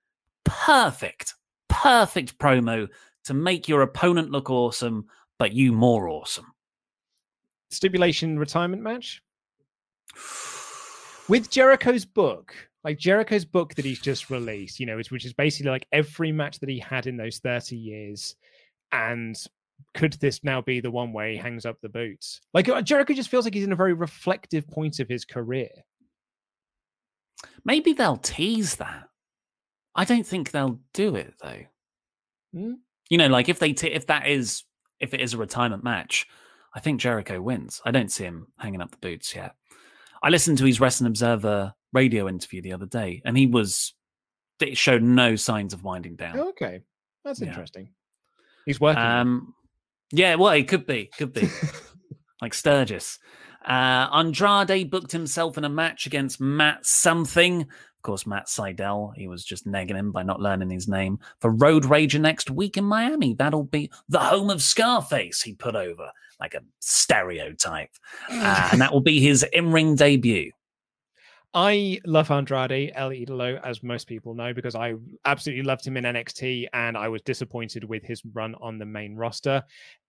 perfect, 0.43 1.33
perfect 1.67 2.37
promo 2.37 2.87
to 3.25 3.33
make 3.33 3.67
your 3.67 3.81
opponent 3.81 4.29
look 4.29 4.49
awesome, 4.49 5.07
but 5.39 5.53
you 5.53 5.71
more 5.71 6.07
awesome. 6.07 6.53
Stipulation 7.71 8.37
retirement 8.37 8.83
match? 8.83 9.23
With 11.29 11.49
Jericho's 11.49 12.05
book, 12.05 12.53
like 12.83 12.97
Jericho's 12.97 13.45
book 13.45 13.75
that 13.75 13.85
he's 13.85 14.01
just 14.01 14.29
released, 14.29 14.79
you 14.79 14.85
know, 14.85 14.97
which 14.97 15.25
is 15.25 15.33
basically 15.33 15.71
like 15.71 15.87
every 15.91 16.31
match 16.31 16.59
that 16.59 16.69
he 16.69 16.79
had 16.79 17.07
in 17.07 17.17
those 17.17 17.39
30 17.39 17.77
years. 17.77 18.35
And 18.91 19.35
could 19.93 20.13
this 20.13 20.43
now 20.43 20.61
be 20.61 20.79
the 20.79 20.91
one 20.91 21.13
where 21.13 21.29
he 21.29 21.37
hangs 21.37 21.65
up 21.65 21.77
the 21.81 21.89
boots? 21.89 22.41
Like 22.53 22.67
uh, 22.67 22.81
Jericho 22.81 23.13
just 23.13 23.29
feels 23.29 23.45
like 23.45 23.53
he's 23.53 23.63
in 23.63 23.71
a 23.71 23.77
very 23.77 23.93
reflective 23.93 24.67
point 24.67 24.99
of 24.99 25.07
his 25.07 25.25
career. 25.25 25.69
Maybe 27.65 27.93
they'll 27.93 28.17
tease 28.17 28.75
that. 28.75 29.09
I 29.95 30.05
don't 30.05 30.25
think 30.25 30.51
they'll 30.51 30.79
do 30.93 31.15
it 31.15 31.35
though. 31.41 31.61
Hmm? 32.53 32.73
You 33.09 33.17
know, 33.17 33.27
like 33.27 33.49
if 33.49 33.59
they 33.59 33.73
t- 33.73 33.87
if 33.87 34.07
that 34.07 34.27
is 34.27 34.63
if 34.99 35.13
it 35.13 35.21
is 35.21 35.33
a 35.33 35.37
retirement 35.37 35.83
match, 35.83 36.27
I 36.75 36.79
think 36.79 36.99
Jericho 36.99 37.41
wins. 37.41 37.81
I 37.85 37.91
don't 37.91 38.11
see 38.11 38.23
him 38.23 38.47
hanging 38.57 38.81
up 38.81 38.91
the 38.91 38.97
boots 38.97 39.35
yet. 39.35 39.55
I 40.23 40.29
listened 40.29 40.57
to 40.59 40.65
his 40.65 40.79
Wrestling 40.79 41.07
Observer 41.07 41.73
radio 41.91 42.27
interview 42.27 42.61
the 42.61 42.73
other 42.73 42.85
day, 42.85 43.21
and 43.25 43.37
he 43.37 43.45
was 43.45 43.93
it 44.61 44.77
showed 44.77 45.03
no 45.03 45.35
signs 45.35 45.73
of 45.73 45.83
winding 45.83 46.15
down. 46.15 46.39
Okay, 46.39 46.81
that's 47.25 47.41
yeah. 47.41 47.49
interesting. 47.49 47.89
He's 48.65 48.79
working. 48.79 49.03
Um, 49.03 49.53
yeah, 50.11 50.35
well, 50.35 50.53
he 50.53 50.63
could 50.63 50.85
be, 50.85 51.09
could 51.17 51.33
be 51.33 51.49
like 52.41 52.53
Sturgis. 52.53 53.19
Uh, 53.65 54.07
Andrade 54.13 54.89
booked 54.89 55.11
himself 55.11 55.57
in 55.57 55.65
a 55.65 55.69
match 55.69 56.05
against 56.05 56.39
Matt 56.39 56.85
something 56.85 57.67
course, 58.03 58.27
Matt 58.27 58.47
Sydal, 58.47 59.15
he 59.15 59.27
was 59.27 59.43
just 59.43 59.65
negging 59.65 59.95
him 59.95 60.11
by 60.11 60.23
not 60.23 60.39
learning 60.39 60.69
his 60.69 60.87
name. 60.87 61.19
For 61.39 61.51
Road 61.51 61.83
Rager 61.83 62.21
next 62.21 62.51
week 62.51 62.77
in 62.77 62.83
Miami, 62.83 63.33
that'll 63.33 63.63
be 63.63 63.89
the 64.09 64.19
home 64.19 64.49
of 64.49 64.61
Scarface, 64.61 65.41
he 65.41 65.53
put 65.53 65.75
over 65.75 66.09
like 66.39 66.53
a 66.53 66.61
stereotype. 66.79 67.89
Uh, 68.29 68.69
and 68.71 68.81
that 68.81 68.91
will 68.91 69.01
be 69.01 69.19
his 69.19 69.43
in 69.53 69.71
ring 69.71 69.95
debut. 69.95 70.51
I 71.55 71.99
love 72.05 72.31
Andrade 72.31 72.91
El 72.95 73.11
Idolo, 73.11 73.61
as 73.63 73.83
most 73.83 74.07
people 74.07 74.33
know, 74.33 74.55
because 74.55 74.73
I 74.73 74.95
absolutely 75.25 75.63
loved 75.63 75.85
him 75.85 75.97
in 75.97 76.03
NXT 76.03 76.65
and 76.73 76.97
I 76.97 77.07
was 77.07 77.21
disappointed 77.21 77.83
with 77.83 78.03
his 78.03 78.23
run 78.33 78.55
on 78.59 78.79
the 78.79 78.87
main 78.87 79.15
roster. 79.15 79.61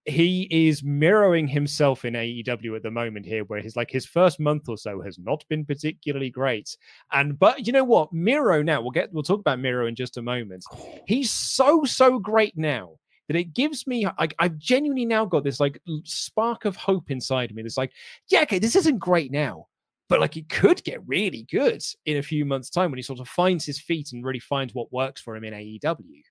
He 0.07 0.49
is 0.51 0.83
mirroring 0.83 1.47
himself 1.47 2.07
in 2.07 2.15
AEW 2.15 2.77
at 2.77 2.83
the 2.83 2.91
moment 2.91 3.27
here, 3.27 3.45
where 3.45 3.61
his 3.61 3.77
like 3.77 3.91
his 3.91 4.07
first 4.07 4.41
month 4.41 4.71
or 4.71 4.79
so 4.79 5.03
has 5.03 5.19
not 5.19 5.45
been 5.51 5.67
particularly 5.67 6.31
great. 6.31 6.79
And 7.13 7.39
but 7.39 7.67
you 7.67 7.75
know 7.75 7.85
what? 7.85 8.11
Miro 8.11 8.63
now, 8.63 8.81
we'll 8.81 8.91
get 8.91 9.13
we'll 9.13 9.23
talk 9.23 9.41
about 9.41 9.61
Miro 9.61 9.87
in 9.87 9.95
just 9.95 10.17
a 10.17 10.23
moment. 10.23 10.65
He's 11.07 11.31
so, 11.31 11.85
so 11.85 12.19
great 12.19 12.57
now 12.57 12.97
that 13.29 13.37
it 13.37 13.55
gives 13.55 13.87
me 13.87 14.07
like 14.19 14.35
I've 14.39 14.57
genuinely 14.57 15.05
now 15.05 15.27
got 15.27 15.45
this 15.45 15.61
like 15.61 15.79
spark 16.05 16.65
of 16.65 16.77
hope 16.77 17.11
inside 17.11 17.55
me. 17.55 17.63
That's 17.63 17.77
like, 17.77 17.93
yeah, 18.29 18.43
okay, 18.43 18.59
this 18.59 18.77
isn't 18.77 18.99
great 18.99 19.31
now 19.31 19.67
but 20.09 20.21
like 20.21 20.37
it 20.37 20.49
could 20.49 20.83
get 20.85 21.07
really 21.07 21.47
good 21.51 21.83
in 22.07 22.19
a 22.19 22.23
few 22.23 22.45
months' 22.45 22.71
time 22.71 22.91
when 22.91 22.99
he 22.99 23.03
sort 23.03 23.21
of 23.21 23.29
finds 23.29 23.65
his 23.65 23.81
feet 23.81 24.13
and 24.13 24.25
really 24.25 24.41
finds 24.41 24.75
what 24.75 24.93
works 24.93 25.21
for 25.21 25.37
him 25.37 25.45
in 25.45 25.55
AEW. 25.55 26.23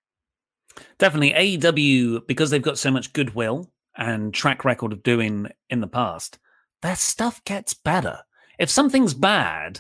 Definitely 0.98 1.34
AEW 1.34 2.28
because 2.28 2.50
they've 2.50 2.62
got 2.62 2.78
so 2.78 2.92
much 2.92 3.14
goodwill 3.14 3.72
and 3.96 4.34
track 4.34 4.66
record 4.66 4.92
of 4.92 5.04
doing 5.04 5.48
in 5.70 5.82
the 5.82 5.88
past. 5.88 6.40
Their 6.82 6.96
stuff 6.96 7.44
gets 7.46 7.74
better. 7.74 8.20
If 8.60 8.70
something's 8.70 9.14
bad, 9.14 9.80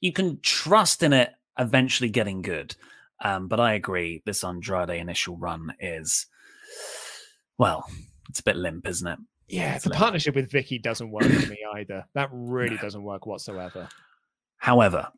you 0.00 0.12
can 0.12 0.40
trust 0.40 1.02
in 1.02 1.12
it 1.12 1.32
eventually 1.58 2.10
getting 2.10 2.42
good. 2.42 2.76
Um, 3.22 3.48
but 3.48 3.60
I 3.60 3.74
agree, 3.74 4.22
this 4.26 4.44
Andrade 4.44 4.90
initial 4.90 5.36
run 5.36 5.74
is, 5.80 6.26
well, 7.58 7.88
it's 8.28 8.40
a 8.40 8.44
bit 8.44 8.56
limp, 8.56 8.86
isn't 8.86 9.06
it? 9.06 9.18
Yeah, 9.48 9.78
the 9.78 9.90
partnership 9.90 10.34
with 10.34 10.50
Vickie 10.50 10.80
doesn't 10.80 11.10
work 11.10 11.24
for 11.24 11.50
me 11.50 11.58
either. 11.76 12.04
That 12.14 12.30
really 12.32 12.76
doesn't 12.78 13.02
work 13.02 13.26
whatsoever. 13.26 13.88
However, 14.56 15.08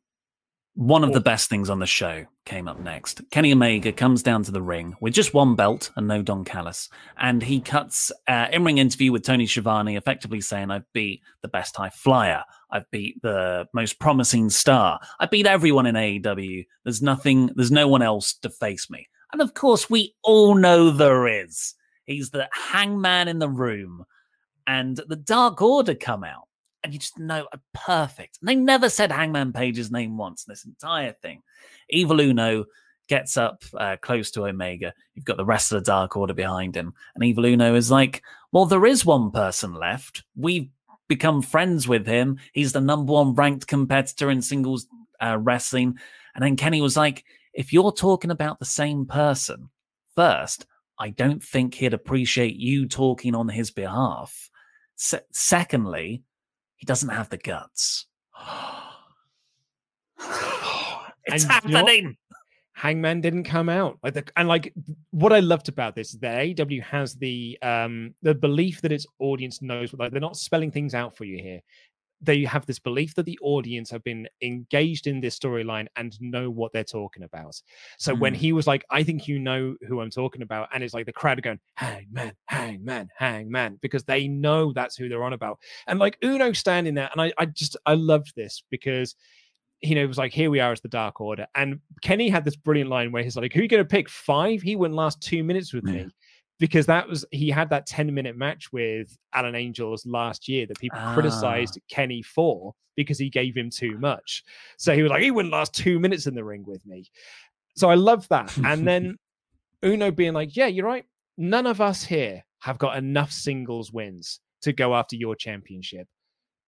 one 0.77 1.05
of 1.05 1.15
the 1.15 1.21
best 1.21 1.49
things 1.49 1.71
on 1.71 1.79
the 1.79 1.87
show 1.87 2.27
came 2.45 2.69
up 2.69 2.79
next. 2.79 3.23
Kenny 3.31 3.51
Omega 3.51 3.93
comes 3.93 4.23
down 4.23 4.43
to 4.43 4.51
the 4.51 4.61
ring 4.61 4.95
with 5.01 5.15
just 5.15 5.33
one 5.33 5.55
belt 5.55 5.91
and 5.97 6.07
no 6.07 6.21
Don 6.21 6.45
Callis, 6.45 6.91
and 7.17 7.43
he 7.43 7.61
cuts 7.61 8.13
uh, 8.29 8.49
in-ring 8.53 8.77
interview 8.77 9.11
with 9.11 9.25
Tony 9.25 9.47
Schiavone, 9.47 9.97
effectively 9.97 10.43
saying, 10.43 10.71
"I've 10.71 10.93
beat 10.93 11.23
the 11.41 11.49
best 11.49 11.77
high 11.77 11.89
flyer. 11.89 12.45
I've 12.71 12.91
beat 12.91 13.23
the 13.23 13.67
most 13.73 13.99
promising 13.99 14.51
star. 14.51 15.01
I 15.19 15.25
beat 15.27 15.47
everyone 15.47 15.87
in 15.87 15.95
AEW. 15.95 16.67
There's 16.85 17.01
nothing. 17.01 17.53
There's 17.55 17.73
no 17.73 17.89
one 17.89 18.03
else 18.03 18.35
to 18.43 18.51
face 18.51 18.91
me." 18.91 19.09
And 19.33 19.41
of 19.41 19.55
course, 19.55 19.89
we 19.89 20.15
all 20.23 20.57
know 20.57 20.91
there 20.91 21.27
is. 21.27 21.75
He's 22.05 22.31
the 22.31 22.49
hangman 22.53 23.29
in 23.29 23.39
the 23.39 23.49
room 23.49 24.05
and 24.67 25.01
the 25.09 25.17
Dark 25.17 25.63
Order 25.63 25.95
come 25.95 26.25
out, 26.25 26.49
and 26.83 26.93
you 26.93 26.99
just 26.99 27.19
know 27.19 27.47
uh, 27.53 27.59
perfect. 27.75 28.39
And 28.41 28.49
they 28.49 28.55
never 28.55 28.89
said 28.89 29.13
Hangman 29.13 29.53
Page's 29.53 29.91
name 29.91 30.17
once 30.17 30.47
in 30.47 30.53
this 30.53 30.65
entire 30.65 31.13
thing. 31.13 31.43
Evil 31.91 32.21
Uno 32.21 32.65
gets 33.09 33.37
up 33.37 33.63
uh, 33.77 33.97
close 34.01 34.31
to 34.33 34.47
Omega. 34.47 34.93
You've 35.15 35.25
got 35.25 35.37
the 35.37 35.45
rest 35.45 35.71
of 35.73 35.79
the 35.79 35.87
Dark 35.87 36.17
Order 36.17 36.35
behind 36.35 36.77
him, 36.77 36.95
and 37.15 37.25
Evil 37.25 37.47
Uno 37.47 37.75
is 37.75 37.91
like, 37.91 38.23
"Well, 38.53 38.67
there 38.67 38.87
is 38.87 39.05
one 39.05 39.31
person 39.31 39.75
left. 39.75 40.25
We've 40.35 40.69
become 41.09 41.43
friends 41.43 41.87
with 41.87 42.07
him. 42.07 42.39
He's 42.53 42.73
the 42.73 42.81
number 42.81 43.13
one 43.13 43.35
ranked 43.35 43.67
competitor 43.67 44.31
in 44.31 44.43
singles 44.43 44.87
uh, 45.21 45.39
wrestling." 45.41 45.99
And 46.35 46.45
then 46.45 46.57
Kenny 46.57 46.81
was 46.81 46.97
like, 46.97 47.25
"If 47.55 47.73
you're 47.73 47.93
talking 47.93 48.31
about 48.31 48.59
the 48.59 48.65
same 48.65 49.07
person, 49.07 49.71
first, 50.15 50.67
I 50.99 51.11
don't 51.11 51.43
think 51.43 51.75
he'd 51.75 51.95
appreciate 51.95 52.57
you 52.57 52.87
talking 52.87 53.35
on 53.35 53.49
his 53.49 53.71
behalf. 53.71 54.51
Se- 54.97 55.21
secondly, 55.33 56.23
he 56.77 56.87
doesn't 56.87 57.09
have 57.09 57.29
the 57.29 57.39
guts. 57.39 58.07
it's 61.25 61.45
and 61.45 61.53
happening. 61.53 62.17
Hangman 62.77 63.23
didn't 63.23 63.45
come 63.45 63.71
out 63.71 63.99
like 64.03 64.13
the, 64.13 64.25
and 64.37 64.49
like 64.49 64.75
what 65.11 65.33
I 65.33 65.41
loved 65.41 65.71
about 65.71 65.95
this 65.95 66.13
is 66.13 66.21
that 66.21 66.37
AEW 66.37 66.83
has 66.83 67.15
the 67.15 67.59
um 67.63 68.15
the 68.21 68.35
belief 68.35 68.83
that 68.83 68.93
its 68.93 69.07
audience 69.19 69.63
knows 69.63 69.95
like 69.95 70.13
they're 70.13 70.21
not 70.21 70.37
spelling 70.37 70.71
things 70.71 70.95
out 70.95 71.17
for 71.17 71.25
you 71.25 71.43
here. 71.43 71.61
They 72.21 72.45
have 72.45 72.67
this 72.67 72.79
belief 72.79 73.15
that 73.15 73.27
the 73.27 73.39
audience 73.43 73.91
have 73.91 74.03
been 74.03 74.27
engaged 74.43 75.07
in 75.07 75.21
this 75.21 75.39
storyline 75.39 75.87
and 75.97 76.17
know 76.21 76.51
what 76.51 76.73
they're 76.73 76.85
talking 76.85 77.23
about. 77.23 77.61
So 77.99 78.15
mm. 78.15 78.21
when 78.21 78.35
he 78.35 78.53
was 78.53 78.67
like, 78.67 78.85
I 78.91 79.03
think 79.03 79.29
you 79.29 79.39
know 79.39 79.77
who 79.87 80.01
I'm 80.01 80.11
talking 80.11 80.43
about, 80.43 80.69
and 80.73 80.83
it's 80.83 80.95
like 80.95 81.07
the 81.07 81.13
crowd 81.13 81.39
are 81.39 81.43
going, 81.43 81.61
hang 81.75 82.07
man, 82.11 82.33
hang 82.47 82.85
man, 82.85 83.09
hang 83.17 83.51
man, 83.51 83.79
because 83.83 84.05
they 84.05 84.29
know 84.29 84.73
that's 84.73 84.97
who 84.97 85.09
they're 85.09 85.25
on 85.25 85.35
about. 85.35 85.59
And 85.87 85.99
like 85.99 86.19
Uno 86.25 86.53
standing 86.53 86.95
there, 86.95 87.11
and 87.13 87.21
I, 87.21 87.33
I 87.39 87.47
just 87.47 87.77
I 87.87 87.95
loved 87.95 88.33
this 88.35 88.63
because 88.71 89.15
you 89.83 89.95
know, 89.95 90.03
it 90.03 90.09
was 90.09 90.17
like, 90.17 90.33
here 90.33 90.51
we 90.51 90.59
are 90.59 90.73
as 90.73 90.81
the 90.81 90.89
Dark 90.89 91.21
Order. 91.21 91.47
And 91.55 91.81
Kenny 92.01 92.31
had 92.31 92.47
this 92.47 92.57
brilliant 92.57 92.89
line 92.89 93.13
where 93.13 93.23
he's 93.23 93.37
like, 93.37 93.53
who 93.53 93.61
are 93.61 93.63
you 93.63 93.69
going 93.69 93.83
to 93.83 93.85
pick? 93.85 94.09
Five? 94.09 94.63
He 94.63 94.75
wouldn't 94.75 94.97
last 94.97 95.21
two 95.21 95.45
minutes 95.45 95.75
with 95.75 95.87
yeah. 95.87 95.93
me 95.93 96.11
because 96.59 96.87
that 96.87 97.09
was 97.09 97.25
he 97.31 97.51
had 97.51 97.71
that 97.71 97.87
10 97.87 98.13
minute 98.15 98.37
match 98.37 98.73
with 98.73 99.17
Alan 99.35 99.55
Angels 99.55 100.07
last 100.07 100.49
year 100.49 100.67
that 100.67 100.79
people 100.79 100.99
ah. 101.01 101.15
criticized 101.15 101.79
Kenny 101.91 102.23
for 102.23 102.73
because 102.97 103.19
he 103.19 103.29
gave 103.29 103.55
him 103.55 103.71
too 103.71 103.99
much. 103.99 104.43
So 104.79 104.95
he 104.95 105.03
was 105.03 105.11
like, 105.11 105.23
he 105.23 105.31
wouldn't 105.31 105.53
last 105.53 105.75
two 105.75 105.99
minutes 105.99 106.27
in 106.27 106.35
the 106.35 106.45
ring 106.45 106.65
with 106.67 106.85
me. 106.87 107.05
So 107.77 107.91
I 107.91 107.95
love 107.95 108.27
that. 108.29 108.57
and 108.59 108.87
then 108.87 109.17
Uno 109.85 110.11
being 110.11 110.33
like, 110.33 110.57
yeah, 110.57 110.67
you're 110.67 110.87
right. 110.87 111.05
None 111.37 111.67
of 111.67 111.81
us 111.81 112.03
here 112.03 112.43
have 112.61 112.79
got 112.79 112.97
enough 112.97 113.31
singles 113.31 113.93
wins 113.93 114.41
to 114.63 114.73
go 114.73 114.95
after 114.95 115.15
your 115.15 115.37
championship. 115.37 116.09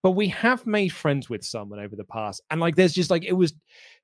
But 0.02 0.12
we 0.12 0.28
have 0.28 0.66
made 0.66 0.90
friends 0.90 1.28
with 1.28 1.42
someone 1.44 1.80
over 1.80 1.96
the 1.96 2.04
past. 2.04 2.42
And 2.50 2.60
like, 2.60 2.76
there's 2.76 2.92
just 2.92 3.10
like, 3.10 3.24
it 3.24 3.32
was 3.32 3.54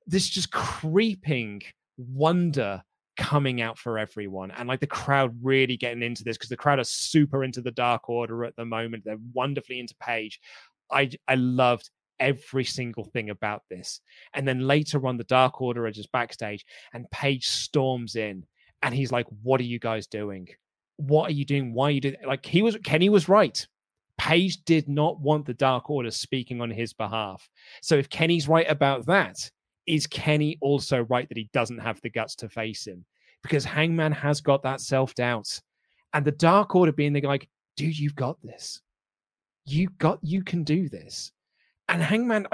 this 0.07 0.29
just 0.29 0.51
creeping 0.51 1.63
wonder 1.97 2.83
coming 3.17 3.61
out 3.61 3.79
for 3.79 3.99
everyone 3.99 4.51
and 4.51 4.69
like 4.69 4.81
the 4.81 4.87
crowd 4.87 5.37
really 5.43 5.77
getting 5.77 6.03
into 6.03 6.25
this 6.25 6.37
because 6.37 6.49
the 6.49 6.57
crowd 6.57 6.79
are 6.79 6.85
super 6.85 7.45
into 7.45 7.61
the 7.61 7.71
dark 7.71 8.09
order 8.09 8.45
at 8.45 8.57
the 8.57 8.65
moment. 8.65 9.05
They're 9.05 9.17
wonderfully 9.33 9.79
into 9.79 9.95
page 9.97 10.41
i 10.91 11.11
i 11.29 11.35
loved 11.35 11.91
every 12.21 12.65
single 12.65 13.05
thing 13.05 13.31
about 13.31 13.63
this. 13.69 14.01
And 14.35 14.47
then 14.47 14.61
later 14.61 15.07
on 15.07 15.17
the 15.17 15.25
dark 15.25 15.61
order 15.61 15.85
are 15.85 15.91
just 15.91 16.13
backstage 16.13 16.65
and 16.93 17.11
page 17.11 17.49
storms 17.49 18.15
in 18.15 18.47
and 18.83 18.95
he's 18.95 19.11
like 19.11 19.27
what 19.43 19.61
are 19.61 19.65
you 19.65 19.79
guys 19.79 20.07
doing? 20.07 20.49
What 20.97 21.29
are 21.29 21.35
you 21.35 21.45
doing? 21.45 21.75
Why 21.75 21.87
are 21.87 21.91
you 21.91 22.01
doing 22.01 22.17
like 22.27 22.47
he 22.47 22.63
was 22.63 22.77
kenny 22.85 23.09
was 23.09 23.29
right. 23.29 23.67
Page 24.17 24.65
did 24.65 24.89
not 24.89 25.19
want 25.21 25.45
the 25.45 25.55
dark 25.55 25.91
order 25.91 26.13
speaking 26.13 26.61
on 26.61 26.71
his 26.71 26.93
behalf. 26.93 27.49
So 27.83 27.97
if 27.97 28.09
kenny's 28.09 28.49
right 28.49 28.71
about 28.71 29.07
that 29.07 29.51
is 29.87 30.07
Kenny 30.07 30.59
also 30.61 31.01
right 31.09 31.29
that 31.29 31.39
he 31.39 31.49
doesn't 31.53 31.79
have 31.79 32.01
the 32.01 32.11
guts 32.11 32.35
to 32.37 32.49
face 32.49 32.87
him? 32.87 33.05
Because 33.43 33.65
Hangman 33.65 34.13
has 34.13 34.41
got 34.41 34.63
that 34.63 34.81
self 34.81 35.15
doubt. 35.15 35.61
And 36.13 36.25
the 36.25 36.33
Dark 36.33 36.75
Order 36.75 36.93
being 36.93 37.15
like, 37.23 37.49
dude, 37.77 37.99
you've 37.99 38.17
got 38.17 38.41
this. 38.43 38.81
You 39.67 39.89
got, 39.99 40.19
you 40.23 40.43
can 40.43 40.63
do 40.65 40.89
this. 40.89 41.33
And 41.89 42.03
Hangman, 42.03 42.47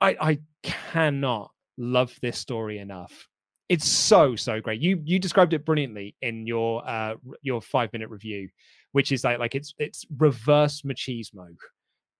I, 0.00 0.16
I 0.20 0.38
cannot 0.62 1.50
love 1.78 2.14
this 2.20 2.38
story 2.38 2.78
enough. 2.78 3.28
It's 3.68 3.86
so, 3.86 4.36
so 4.36 4.60
great. 4.60 4.80
You, 4.80 5.00
you 5.04 5.18
described 5.18 5.54
it 5.54 5.64
brilliantly 5.64 6.16
in 6.20 6.46
your, 6.46 6.86
uh, 6.86 7.14
your 7.40 7.62
five 7.62 7.92
minute 7.92 8.10
review, 8.10 8.48
which 8.92 9.12
is 9.12 9.24
like, 9.24 9.38
like 9.38 9.54
it's, 9.54 9.74
it's 9.78 10.04
reverse 10.18 10.82
machismo 10.82 11.46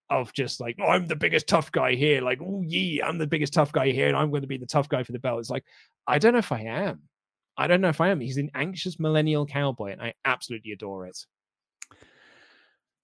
of 0.09 0.31
just 0.33 0.59
like 0.59 0.77
oh, 0.79 0.87
I'm 0.87 1.07
the 1.07 1.15
biggest 1.15 1.47
tough 1.47 1.71
guy 1.71 1.95
here, 1.95 2.21
like 2.21 2.39
oh 2.41 2.61
yeah, 2.65 3.05
I'm 3.07 3.17
the 3.17 3.27
biggest 3.27 3.53
tough 3.53 3.71
guy 3.71 3.91
here, 3.91 4.07
and 4.07 4.17
I'm 4.17 4.29
going 4.29 4.41
to 4.41 4.47
be 4.47 4.57
the 4.57 4.65
tough 4.65 4.89
guy 4.89 5.03
for 5.03 5.11
the 5.11 5.19
belt. 5.19 5.39
It's 5.39 5.49
like 5.49 5.65
I 6.07 6.19
don't 6.19 6.33
know 6.33 6.39
if 6.39 6.51
I 6.51 6.61
am. 6.61 7.01
I 7.57 7.67
don't 7.67 7.81
know 7.81 7.89
if 7.89 8.01
I 8.01 8.09
am. 8.09 8.19
He's 8.19 8.37
an 8.37 8.51
anxious 8.53 8.99
millennial 8.99 9.45
cowboy, 9.45 9.91
and 9.91 10.01
I 10.01 10.13
absolutely 10.25 10.71
adore 10.71 11.07
it. 11.07 11.17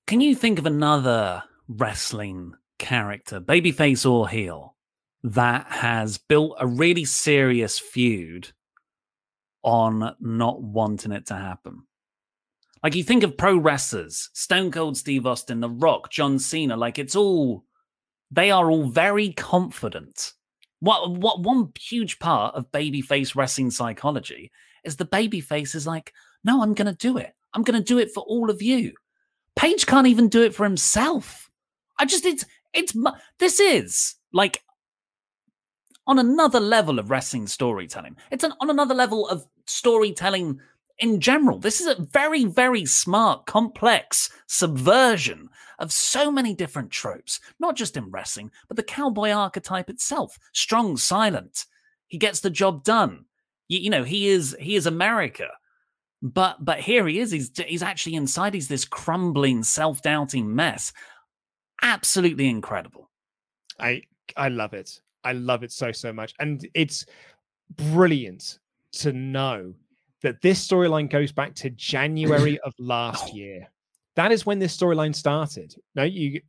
Can 0.08 0.20
you 0.22 0.36
think 0.36 0.60
of 0.60 0.66
another 0.66 1.43
wrestling 1.68 2.54
character, 2.78 3.39
babyface 3.39 4.10
or 4.10 4.28
heel, 4.28 4.76
that 5.24 5.68
has 5.68 6.18
built 6.18 6.58
a 6.60 6.68
really 6.68 7.06
serious 7.06 7.80
feud 7.80 8.49
on 9.64 10.16
not 10.20 10.62
wanting 10.62 11.14
it 11.14 11.28
to 11.28 11.36
happen? 11.36 11.84
Like 12.84 12.96
you 12.96 13.04
think 13.04 13.24
of 13.24 13.38
pro 13.38 13.58
wrestlers, 13.58 14.30
Stone 14.34 14.72
Cold 14.72 14.98
Steve 14.98 15.28
Austin, 15.28 15.60
The 15.60 15.70
Rock, 15.70 16.10
John 16.10 16.40
Cena, 16.40 16.76
like 16.76 16.98
it's 16.98 17.16
all 17.16 17.64
they 18.32 18.50
are 18.50 18.72
all 18.72 18.90
very 18.90 19.34
confident. 19.34 20.34
What 20.80 21.12
what 21.12 21.42
one 21.42 21.72
huge 21.80 22.18
part 22.18 22.56
of 22.56 22.72
babyface 22.72 23.36
wrestling 23.36 23.70
psychology 23.70 24.52
is 24.84 24.96
the 24.96 25.06
babyface 25.06 25.76
is 25.76 25.86
like, 25.86 26.12
no, 26.44 26.64
I'm 26.64 26.74
gonna 26.74 26.96
do 26.96 27.18
it. 27.18 27.34
I'm 27.54 27.64
gonna 27.64 27.82
do 27.82 28.00
it 28.00 28.12
for 28.14 28.24
all 28.24 28.50
of 28.50 28.62
you. 28.62 28.94
Page 29.56 29.86
can't 29.86 30.08
even 30.08 30.28
do 30.28 30.42
it 30.42 30.56
for 30.56 30.64
himself. 30.64 31.52
I 32.00 32.06
just 32.06 32.26
it's 32.26 32.46
it's 32.74 32.96
this 33.38 33.60
is 33.60 34.16
like 34.34 34.64
on 36.08 36.18
another 36.18 36.60
level 36.60 36.98
of 36.98 37.12
wrestling 37.12 37.46
storytelling. 37.46 38.18
It's 38.32 38.44
an, 38.44 38.54
on 38.60 38.72
another 38.72 38.96
level 38.96 39.28
of 39.28 39.46
storytelling 39.68 40.60
in 41.02 41.20
general. 41.20 41.60
This 41.60 41.82
is 41.82 41.88
a 41.88 42.02
very, 42.02 42.45
very 42.45 42.86
smart, 42.86 43.45
complex 43.47 44.30
subversion 44.47 45.49
of 45.80 45.91
so 45.91 46.32
many 46.32 46.54
different 46.54 46.91
tropes, 46.91 47.39
not 47.60 47.76
just 47.76 47.97
in 47.97 48.10
wrestling, 48.12 48.52
but 48.68 48.78
the 48.78 48.84
cowboy 48.84 49.32
archetype 49.32 49.89
itself. 49.89 50.38
Strong, 50.54 50.97
silent. 50.97 51.66
He 52.08 52.18
gets 52.18 52.39
the 52.39 52.52
job 52.52 52.84
done. 52.84 53.26
You, 53.68 53.80
you 53.80 53.89
know, 53.89 54.04
he 54.04 54.28
is 54.28 54.56
he 54.60 54.76
is 54.76 54.86
America. 54.86 55.49
But 56.22 56.64
but 56.64 56.80
here 56.80 57.08
he 57.08 57.20
is. 57.20 57.32
He's 57.32 57.52
he's 57.66 57.82
actually 57.82 58.16
inside. 58.16 58.54
He's 58.54 58.68
this 58.68 58.86
crumbling, 58.86 59.64
self-doubting 59.64 60.56
mess. 60.56 60.93
Absolutely 61.82 62.47
incredible. 62.47 63.10
I 63.80 64.04
I 64.38 64.49
love 64.49 64.74
it. 64.74 65.02
I 65.24 65.34
love 65.34 65.64
it 65.64 65.72
so 65.72 65.91
so 65.91 66.14
much, 66.14 66.36
and 66.39 66.68
it's 66.76 67.06
brilliant 67.76 68.60
to 68.93 69.14
know 69.14 69.74
that 70.22 70.41
this 70.41 70.65
storyline 70.65 71.09
goes 71.09 71.32
back 71.32 71.55
to 71.55 71.69
January 71.72 72.59
of 72.63 72.74
last 72.80 73.30
oh. 73.30 73.36
year. 73.36 73.67
That 74.15 74.32
is 74.32 74.45
when 74.45 74.59
this 74.59 74.76
storyline 74.76 75.15
started. 75.15 75.74
No, 75.95 76.03
you 76.03 76.41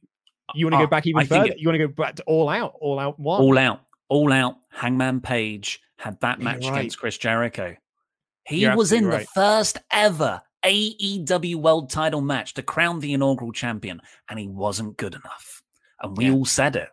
you 0.54 0.66
want 0.66 0.74
to 0.74 0.78
uh, 0.78 0.80
go 0.80 0.86
back 0.86 1.06
even 1.06 1.22
I 1.22 1.24
further? 1.24 1.52
It, 1.52 1.58
you 1.58 1.68
want 1.68 1.78
to 1.78 1.86
go 1.86 1.92
back 1.92 2.16
to 2.16 2.22
All 2.24 2.48
Out, 2.48 2.74
All 2.80 2.98
Out 2.98 3.18
One, 3.18 3.40
All 3.40 3.58
Out, 3.58 3.80
All 4.08 4.32
Out. 4.32 4.56
Hangman 4.70 5.20
Page 5.20 5.80
had 5.96 6.20
that 6.20 6.40
match 6.40 6.64
right. 6.64 6.78
against 6.78 6.98
Chris 6.98 7.16
Jericho. 7.16 7.76
He 8.44 8.62
You're 8.62 8.76
was 8.76 8.92
in 8.92 9.06
right. 9.06 9.20
the 9.20 9.26
first 9.26 9.78
ever 9.92 10.42
AEW 10.64 11.56
World 11.56 11.90
Title 11.90 12.20
match 12.20 12.54
to 12.54 12.62
crown 12.62 13.00
the 13.00 13.12
inaugural 13.12 13.52
champion, 13.52 14.00
and 14.28 14.38
he 14.38 14.48
wasn't 14.48 14.96
good 14.96 15.14
enough. 15.14 15.62
And 16.00 16.16
we 16.16 16.26
yeah. 16.26 16.32
all 16.32 16.44
said 16.44 16.76
it. 16.76 16.88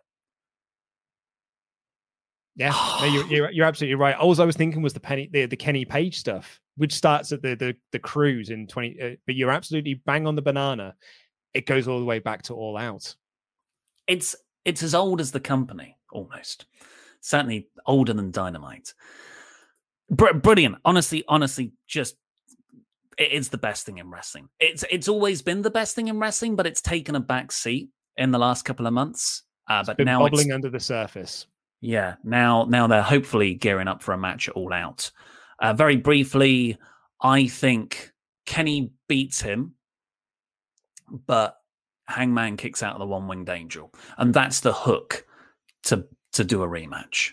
Yeah, 2.56 2.70
no, 3.00 3.06
you're, 3.12 3.26
you're, 3.26 3.50
you're 3.50 3.66
absolutely 3.66 3.96
right. 3.96 4.16
All 4.16 4.40
I 4.40 4.44
was 4.44 4.56
thinking 4.56 4.82
was 4.82 4.92
the 4.92 5.00
penny, 5.00 5.28
the, 5.32 5.46
the 5.46 5.56
Kenny 5.56 5.84
Page 5.84 6.18
stuff 6.18 6.60
which 6.80 6.94
starts 6.94 7.32
at 7.32 7.42
the 7.42 7.54
the, 7.54 7.76
the 7.92 7.98
cruise 7.98 8.50
in 8.50 8.66
20 8.66 9.00
uh, 9.00 9.10
but 9.26 9.34
you're 9.34 9.50
absolutely 9.50 9.94
bang 10.06 10.26
on 10.26 10.34
the 10.34 10.42
banana 10.42 10.94
it 11.54 11.66
goes 11.66 11.88
all 11.88 11.98
the 11.98 12.04
way 12.04 12.18
back 12.18 12.42
to 12.42 12.54
all 12.54 12.76
out. 12.76 13.14
It's 14.06 14.36
it's 14.64 14.82
as 14.82 14.94
old 14.94 15.20
as 15.20 15.32
the 15.32 15.40
company 15.40 15.96
almost. 16.12 16.66
Certainly 17.20 17.68
older 17.86 18.12
than 18.12 18.30
dynamite. 18.30 18.94
Br- 20.10 20.34
brilliant. 20.34 20.76
Honestly 20.84 21.24
honestly 21.28 21.72
just 21.86 22.16
it's 23.18 23.48
the 23.48 23.58
best 23.58 23.84
thing 23.84 23.98
in 23.98 24.10
wrestling. 24.10 24.48
It's 24.58 24.84
it's 24.90 25.08
always 25.08 25.42
been 25.42 25.62
the 25.62 25.70
best 25.70 25.94
thing 25.94 26.08
in 26.08 26.18
wrestling 26.18 26.56
but 26.56 26.66
it's 26.66 26.82
taken 26.82 27.14
a 27.14 27.20
back 27.20 27.52
seat 27.52 27.90
in 28.16 28.30
the 28.30 28.38
last 28.38 28.64
couple 28.64 28.86
of 28.86 28.92
months 28.92 29.42
uh, 29.68 29.84
but 29.84 29.98
now 30.00 30.20
bubbling 30.20 30.52
under 30.52 30.70
the 30.70 30.80
surface. 30.80 31.46
Yeah 31.80 32.14
now 32.24 32.64
now 32.68 32.86
they're 32.86 33.02
hopefully 33.02 33.54
gearing 33.54 33.88
up 33.88 34.02
for 34.02 34.12
a 34.12 34.18
match 34.18 34.48
all 34.50 34.72
out 34.72 35.10
uh, 35.60 35.72
very 35.74 35.96
briefly, 35.96 36.78
I 37.22 37.46
think 37.46 38.12
Kenny 38.46 38.92
beats 39.08 39.40
him, 39.40 39.74
but 41.26 41.56
Hangman 42.06 42.56
kicks 42.56 42.82
out 42.82 42.94
of 42.94 43.00
the 43.00 43.06
one 43.06 43.28
winged 43.28 43.48
angel, 43.48 43.92
and 44.18 44.34
that's 44.34 44.60
the 44.60 44.72
hook 44.72 45.26
to 45.84 46.06
to 46.32 46.44
do 46.44 46.62
a 46.62 46.68
rematch. 46.68 47.32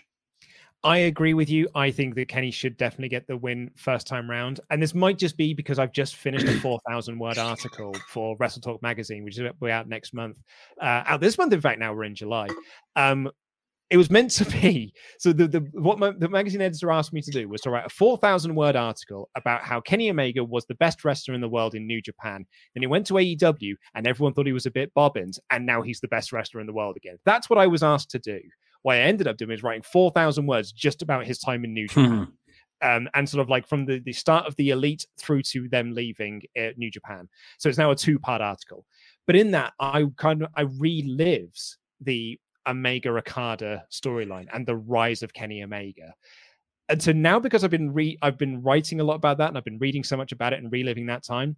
I 0.84 0.98
agree 0.98 1.34
with 1.34 1.50
you. 1.50 1.68
I 1.74 1.90
think 1.90 2.14
that 2.14 2.28
Kenny 2.28 2.52
should 2.52 2.76
definitely 2.76 3.08
get 3.08 3.26
the 3.26 3.36
win 3.36 3.70
first 3.76 4.06
time 4.06 4.30
round. 4.30 4.60
And 4.70 4.80
this 4.80 4.94
might 4.94 5.18
just 5.18 5.36
be 5.36 5.52
because 5.52 5.78
I've 5.78 5.92
just 5.92 6.14
finished 6.14 6.46
a 6.46 6.60
4,000 6.60 7.18
word 7.18 7.36
article 7.36 7.94
for 8.08 8.36
Wrestle 8.38 8.62
Talk 8.62 8.80
magazine, 8.80 9.24
which 9.24 9.38
is 9.38 9.50
out 9.68 9.88
next 9.88 10.14
month. 10.14 10.38
Uh, 10.80 11.02
out 11.04 11.20
this 11.20 11.36
month, 11.36 11.52
in 11.52 11.60
fact, 11.60 11.80
now 11.80 11.92
we're 11.92 12.04
in 12.04 12.14
July. 12.14 12.46
Um, 12.94 13.28
it 13.90 13.96
was 13.96 14.10
meant 14.10 14.30
to 14.32 14.44
be. 14.44 14.92
So 15.18 15.32
the, 15.32 15.48
the 15.48 15.60
what 15.72 15.98
my, 15.98 16.10
the 16.10 16.28
magazine 16.28 16.60
editor 16.60 16.90
asked 16.90 17.12
me 17.12 17.22
to 17.22 17.30
do 17.30 17.48
was 17.48 17.62
to 17.62 17.70
write 17.70 17.86
a 17.86 17.90
four 17.90 18.16
thousand 18.18 18.54
word 18.54 18.76
article 18.76 19.30
about 19.34 19.62
how 19.62 19.80
Kenny 19.80 20.10
Omega 20.10 20.44
was 20.44 20.66
the 20.66 20.74
best 20.74 21.04
wrestler 21.04 21.34
in 21.34 21.40
the 21.40 21.48
world 21.48 21.74
in 21.74 21.86
New 21.86 22.02
Japan. 22.02 22.46
Then 22.74 22.82
he 22.82 22.86
went 22.86 23.06
to 23.06 23.14
AEW, 23.14 23.74
and 23.94 24.06
everyone 24.06 24.34
thought 24.34 24.46
he 24.46 24.52
was 24.52 24.66
a 24.66 24.70
bit 24.70 24.92
bobbins, 24.94 25.40
and 25.50 25.64
now 25.64 25.82
he's 25.82 26.00
the 26.00 26.08
best 26.08 26.32
wrestler 26.32 26.60
in 26.60 26.66
the 26.66 26.72
world 26.72 26.96
again. 26.96 27.18
That's 27.24 27.48
what 27.48 27.58
I 27.58 27.66
was 27.66 27.82
asked 27.82 28.10
to 28.10 28.18
do. 28.18 28.40
What 28.82 28.96
I 28.96 29.00
ended 29.00 29.26
up 29.26 29.36
doing 29.36 29.52
is 29.52 29.62
writing 29.62 29.82
four 29.82 30.10
thousand 30.10 30.46
words 30.46 30.72
just 30.72 31.02
about 31.02 31.26
his 31.26 31.38
time 31.38 31.64
in 31.64 31.72
New 31.72 31.88
Japan. 31.88 32.10
Hmm. 32.10 32.24
Um, 32.80 33.08
and 33.14 33.28
sort 33.28 33.42
of 33.42 33.48
like 33.48 33.66
from 33.66 33.86
the, 33.86 33.98
the 33.98 34.12
start 34.12 34.46
of 34.46 34.54
the 34.54 34.70
elite 34.70 35.04
through 35.18 35.42
to 35.42 35.68
them 35.68 35.94
leaving 35.94 36.42
uh, 36.56 36.68
New 36.76 36.92
Japan. 36.92 37.28
So 37.58 37.68
it's 37.68 37.76
now 37.76 37.90
a 37.90 37.96
two 37.96 38.20
part 38.20 38.40
article. 38.40 38.84
But 39.26 39.34
in 39.34 39.50
that, 39.50 39.72
I 39.80 40.04
kind 40.16 40.42
of 40.42 40.48
I 40.54 40.62
relives 40.64 41.74
the 42.00 42.38
Omega 42.68 43.10
Okada 43.10 43.84
storyline 43.90 44.46
and 44.52 44.66
the 44.66 44.76
rise 44.76 45.22
of 45.22 45.32
Kenny 45.32 45.62
Omega. 45.62 46.14
And 46.88 47.02
so 47.02 47.12
now 47.12 47.38
because 47.38 47.64
I've 47.64 47.70
been 47.70 47.92
re 47.92 48.18
I've 48.22 48.38
been 48.38 48.62
writing 48.62 49.00
a 49.00 49.04
lot 49.04 49.16
about 49.16 49.38
that 49.38 49.48
and 49.48 49.58
I've 49.58 49.64
been 49.64 49.78
reading 49.78 50.04
so 50.04 50.16
much 50.16 50.32
about 50.32 50.52
it 50.52 50.62
and 50.62 50.72
reliving 50.72 51.06
that 51.06 51.22
time, 51.22 51.56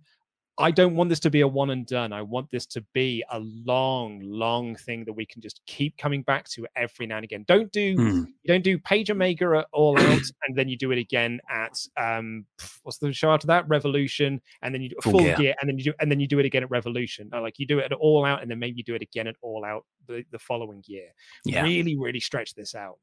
I 0.60 0.70
don't 0.70 0.94
want 0.94 1.08
this 1.08 1.20
to 1.20 1.30
be 1.30 1.40
a 1.40 1.48
one 1.48 1.70
and 1.70 1.86
done. 1.86 2.12
I 2.12 2.20
want 2.20 2.50
this 2.50 2.66
to 2.66 2.84
be 2.92 3.24
a 3.30 3.40
long, 3.40 4.20
long 4.22 4.76
thing 4.76 5.04
that 5.06 5.14
we 5.14 5.24
can 5.24 5.40
just 5.40 5.62
keep 5.66 5.96
coming 5.96 6.22
back 6.22 6.48
to 6.50 6.66
every 6.76 7.06
now 7.06 7.16
and 7.16 7.24
again. 7.24 7.44
Don't 7.48 7.72
do 7.72 7.96
mm. 7.96 8.26
you 8.42 8.48
don't 8.48 8.62
do 8.62 8.78
Page 8.78 9.10
Omega 9.10 9.58
at 9.58 9.66
All 9.72 9.98
Out 9.98 10.22
and 10.46 10.56
then 10.56 10.68
you 10.68 10.76
do 10.76 10.90
it 10.92 10.98
again 10.98 11.40
at 11.50 11.78
um 11.96 12.44
what's 12.82 12.98
the 12.98 13.12
show 13.12 13.32
after 13.32 13.46
that 13.46 13.66
Revolution 13.68 14.40
and 14.62 14.74
then 14.74 14.82
you 14.82 14.90
do 14.90 14.96
Full, 15.02 15.12
Full 15.12 15.20
gear. 15.22 15.36
gear. 15.36 15.54
and 15.60 15.68
then 15.68 15.78
you 15.78 15.84
do 15.84 15.92
and 15.98 16.10
then 16.10 16.20
you 16.20 16.28
do 16.28 16.38
it 16.38 16.44
again 16.44 16.62
at 16.62 16.70
Revolution. 16.70 17.30
Like 17.32 17.58
you 17.58 17.66
do 17.66 17.78
it 17.78 17.86
at 17.86 17.92
All 17.94 18.26
Out 18.26 18.42
and 18.42 18.50
then 18.50 18.58
maybe 18.58 18.76
you 18.76 18.84
do 18.84 18.94
it 18.94 19.02
again 19.02 19.26
at 19.26 19.36
All 19.40 19.64
Out 19.64 19.86
the, 20.06 20.24
the 20.30 20.38
following 20.38 20.82
year. 20.86 21.08
Yeah. 21.46 21.62
Really, 21.62 21.96
really 21.96 22.20
stretch 22.20 22.54
this 22.54 22.74
out. 22.74 22.98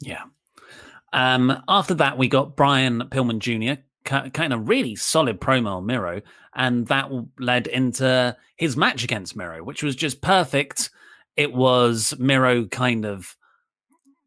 Yeah. 0.00 0.24
Um, 1.12 1.62
after 1.68 1.94
that, 1.94 2.18
we 2.18 2.26
got 2.26 2.56
Brian 2.56 3.02
Pillman 3.10 3.38
Jr 3.38 3.82
kind 4.04 4.52
of 4.52 4.68
really 4.68 4.96
solid 4.96 5.40
promo 5.40 5.76
on 5.76 5.86
Miro, 5.86 6.20
and 6.54 6.86
that 6.88 7.10
led 7.38 7.66
into 7.66 8.36
his 8.56 8.76
match 8.76 9.04
against 9.04 9.36
Miro, 9.36 9.62
which 9.62 9.82
was 9.82 9.96
just 9.96 10.20
perfect. 10.20 10.90
It 11.36 11.52
was 11.52 12.14
Miro 12.18 12.66
kind 12.66 13.04
of 13.06 13.36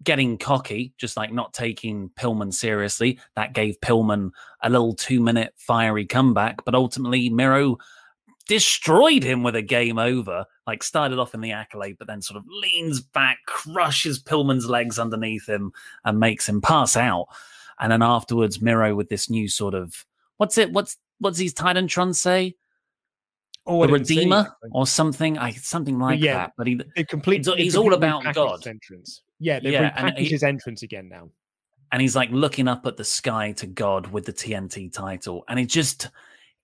getting 0.03 0.38
cocky, 0.38 0.93
just 0.97 1.17
like 1.17 1.34
not 1.34 1.53
taking 1.53 2.09
Pillman 2.09 2.53
seriously. 2.53 3.19
That 3.36 3.53
gave 3.53 3.80
Pillman 3.82 4.32
a 4.61 4.69
little 4.69 4.93
two 4.93 5.19
minute 5.19 5.53
fiery 5.57 6.05
comeback, 6.05 6.63
but 6.63 6.76
ultimately 6.76 7.30
Miro 7.30 7.78
destroyed 8.47 9.23
him 9.23 9.43
with 9.43 9.55
a 9.55 9.61
game 9.61 9.97
over. 9.97 10.45
Like 10.67 10.84
started 10.84 11.19
off 11.19 11.34
in 11.34 11.41
the 11.41 11.51
accolade, 11.51 11.97
but 11.99 12.07
then 12.07 12.21
sort 12.21 12.38
of 12.38 12.45
leans 12.47 13.01
back, 13.01 13.39
crushes 13.47 14.21
Pillman's 14.21 14.69
legs 14.69 14.97
underneath 14.97 15.47
him, 15.47 15.71
and 16.05 16.19
makes 16.19 16.47
him 16.47 16.61
pass 16.61 16.95
out 16.95 17.28
and 17.80 17.91
then 17.91 18.01
afterwards 18.01 18.61
Miro 18.61 18.95
with 18.95 19.09
this 19.09 19.30
new 19.30 19.47
sort 19.47 19.73
of 19.73 20.05
what's 20.38 20.57
it? 20.57 20.71
What's 20.71 20.97
what's 21.19 21.38
these 21.38 21.53
Titantron 21.53 22.15
say? 22.15 22.55
Oh, 23.67 23.86
the 23.86 23.93
Redeemer 23.93 24.55
or 24.73 24.86
something, 24.86 25.39
I 25.39 25.51
something 25.51 25.97
like 25.97 26.21
yeah, 26.21 26.34
that. 26.34 26.53
But 26.55 26.67
he 26.67 26.80
complete, 27.09 27.45
he's, 27.45 27.55
he's 27.55 27.76
all 27.76 27.95
about 27.95 28.23
God. 28.36 28.65
Entrance. 28.67 29.23
Yeah, 29.39 29.59
they've 29.59 29.73
yeah, 29.73 29.91
repackaged 29.91 30.30
his 30.30 30.43
entrance 30.43 30.84
again 30.84 31.09
now. 31.09 31.32
And 31.91 32.01
he's 32.01 32.15
like 32.15 32.30
looking 32.30 32.67
up 32.67 32.86
at 32.86 32.97
the 32.97 33.03
sky 33.03 33.53
to 33.53 33.65
God 33.65 34.07
with 34.07 34.26
the 34.26 34.34
TNT 34.34 34.93
title, 34.93 35.43
and 35.47 35.59
it 35.59 35.65
just 35.65 36.09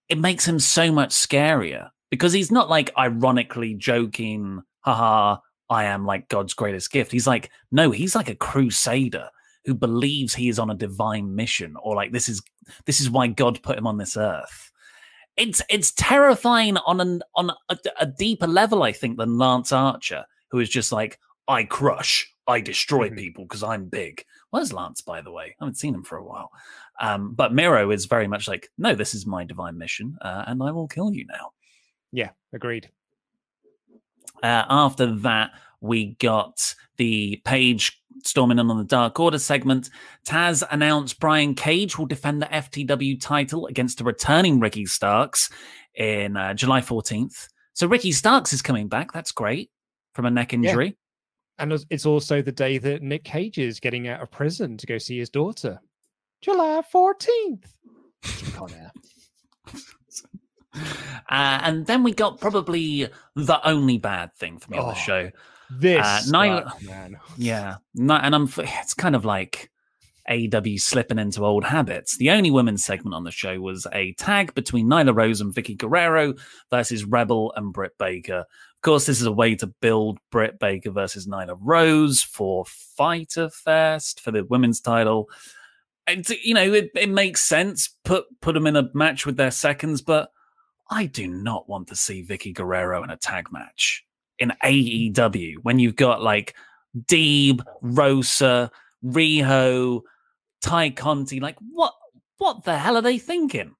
it 0.09 0.19
makes 0.19 0.47
him 0.47 0.59
so 0.59 0.91
much 0.91 1.11
scarier 1.11 1.89
because 2.11 2.33
he's 2.33 2.51
not 2.51 2.69
like 2.69 2.91
ironically 2.97 3.73
joking, 3.73 4.61
haha, 4.81 5.37
I 5.69 5.85
am 5.85 6.05
like 6.05 6.27
God's 6.27 6.53
greatest 6.53 6.91
gift. 6.91 7.11
He's 7.11 7.27
like, 7.27 7.49
no, 7.71 7.89
he's 7.91 8.15
like 8.15 8.29
a 8.29 8.35
crusader 8.35 9.29
who 9.65 9.73
believes 9.73 10.33
he 10.33 10.49
is 10.49 10.59
on 10.59 10.69
a 10.69 10.75
divine 10.75 11.35
mission 11.35 11.75
or 11.81 11.95
like 11.95 12.11
this 12.11 12.27
is 12.27 12.41
this 12.85 12.99
is 12.99 13.09
why 13.09 13.27
God 13.27 13.61
put 13.61 13.77
him 13.77 13.87
on 13.87 13.97
this 13.97 14.17
earth. 14.17 14.71
It's 15.37 15.61
it's 15.69 15.91
terrifying 15.91 16.77
on 16.77 16.99
an 16.99 17.21
on 17.35 17.51
a, 17.69 17.77
a 17.99 18.05
deeper 18.05 18.47
level, 18.47 18.83
I 18.83 18.91
think, 18.91 19.17
than 19.17 19.37
Lance 19.37 19.71
Archer, 19.71 20.25
who 20.49 20.59
is 20.59 20.69
just 20.69 20.91
like 20.91 21.19
I 21.47 21.63
crush, 21.63 22.33
I 22.47 22.61
destroy 22.61 23.07
mm-hmm. 23.07 23.17
people 23.17 23.45
because 23.45 23.63
I'm 23.63 23.85
big. 23.85 24.23
Where's 24.51 24.73
Lance, 24.73 25.01
by 25.01 25.21
the 25.21 25.31
way? 25.31 25.45
I 25.45 25.55
haven't 25.59 25.77
seen 25.77 25.95
him 25.95 26.03
for 26.03 26.17
a 26.17 26.23
while. 26.23 26.49
Um, 26.99 27.33
but 27.33 27.53
Miro 27.53 27.91
is 27.91 28.05
very 28.05 28.27
much 28.27 28.47
like, 28.47 28.69
no, 28.77 28.93
this 28.93 29.15
is 29.15 29.25
my 29.25 29.43
divine 29.43 29.77
mission, 29.77 30.17
uh, 30.21 30.43
and 30.47 30.61
I 30.61 30.71
will 30.71 30.87
kill 30.87 31.13
you 31.13 31.25
now. 31.25 31.51
Yeah, 32.11 32.29
agreed. 32.53 32.89
Uh, 34.43 34.65
after 34.69 35.07
that, 35.17 35.51
we 35.79 36.15
got 36.19 36.75
the 36.97 37.41
page 37.45 38.00
storming 38.23 38.59
in 38.59 38.69
on 38.69 38.77
the 38.77 38.83
Dark 38.83 39.19
Order 39.19 39.39
segment. 39.39 39.89
Taz 40.25 40.63
announced 40.71 41.19
Brian 41.19 41.55
Cage 41.55 41.97
will 41.97 42.05
defend 42.05 42.41
the 42.41 42.47
FTW 42.47 43.19
title 43.19 43.67
against 43.67 43.97
the 43.97 44.03
returning 44.03 44.59
Ricky 44.59 44.85
Starks 44.85 45.49
in 45.95 46.37
uh, 46.37 46.53
July 46.53 46.81
14th. 46.81 47.47
So 47.73 47.87
Ricky 47.87 48.11
Starks 48.11 48.53
is 48.53 48.61
coming 48.61 48.87
back. 48.87 49.11
That's 49.11 49.31
great 49.31 49.71
from 50.13 50.25
a 50.25 50.31
neck 50.31 50.53
injury. 50.53 50.87
Yeah. 50.87 50.93
And 51.59 51.85
it's 51.89 52.05
also 52.05 52.41
the 52.41 52.51
day 52.51 52.77
that 52.79 53.03
Nick 53.03 53.23
Cage 53.23 53.57
is 53.57 53.79
getting 53.79 54.07
out 54.07 54.21
of 54.21 54.31
prison 54.31 54.77
to 54.77 54.87
go 54.87 54.97
see 54.97 55.19
his 55.19 55.29
daughter. 55.29 55.79
July 56.41 56.81
14th. 56.93 57.65
Uh, 60.73 61.59
and 61.63 61.85
then 61.85 62.03
we 62.03 62.13
got 62.13 62.39
probably 62.39 63.07
the 63.35 63.67
only 63.67 63.97
bad 63.97 64.33
thing 64.35 64.57
for 64.57 64.71
me 64.71 64.77
oh, 64.77 64.83
on 64.83 64.87
the 64.89 64.95
show. 64.95 65.29
This 65.79 66.05
uh, 66.05 66.21
Nyla, 66.27 66.81
man, 66.85 67.19
yeah, 67.37 67.77
and 67.95 68.35
I'm. 68.35 68.51
It's 68.57 68.93
kind 68.93 69.15
of 69.15 69.25
like 69.25 69.71
AW 70.29 70.77
slipping 70.77 71.19
into 71.19 71.45
old 71.45 71.63
habits. 71.63 72.17
The 72.17 72.31
only 72.31 72.51
women's 72.51 72.85
segment 72.85 73.15
on 73.15 73.23
the 73.23 73.31
show 73.31 73.59
was 73.59 73.87
a 73.91 74.13
tag 74.13 74.53
between 74.53 74.87
Nyla 74.87 75.15
Rose 75.15 75.41
and 75.41 75.53
Vickie 75.53 75.77
Guerrero 75.77 76.33
versus 76.69 77.05
Rebel 77.05 77.53
and 77.55 77.73
Britt 77.73 77.97
Baker. 77.97 78.39
Of 78.39 78.81
course, 78.81 79.05
this 79.05 79.19
is 79.19 79.27
a 79.27 79.31
way 79.31 79.55
to 79.55 79.67
build 79.67 80.19
Britt 80.31 80.59
Baker 80.59 80.91
versus 80.91 81.27
Nyla 81.27 81.57
Rose 81.59 82.21
for 82.21 82.65
Fyter 82.65 83.49
Fest 83.49 84.21
for 84.21 84.31
the 84.31 84.43
women's 84.45 84.79
title. 84.79 85.29
And, 86.07 86.27
you 86.43 86.53
know, 86.53 86.73
it, 86.73 86.91
it 86.95 87.09
makes 87.09 87.43
sense. 87.43 87.95
Put 88.03 88.25
put 88.41 88.53
them 88.53 88.67
in 88.67 88.75
a 88.75 88.89
match 88.93 89.25
with 89.25 89.37
their 89.37 89.51
seconds, 89.51 90.01
but 90.01 90.31
I 90.89 91.05
do 91.05 91.27
not 91.27 91.69
want 91.69 91.87
to 91.87 91.95
see 91.95 92.23
Vickie 92.23 92.53
Guerrero 92.53 93.03
in 93.03 93.09
a 93.09 93.17
tag 93.17 93.51
match 93.51 94.03
in 94.41 94.51
AEW 94.63 95.55
when 95.61 95.79
you've 95.79 95.95
got 95.95 96.21
like 96.21 96.55
Deeb, 97.05 97.61
Rosa, 97.81 98.71
Riho, 99.05 100.01
Tay 100.61 100.91
Conti. 100.91 101.39
Like, 101.39 101.57
what 101.59 101.93
what 102.39 102.63
the 102.63 102.77
hell 102.77 102.97
are 102.97 103.01
they 103.01 103.19
thinking? 103.19 103.75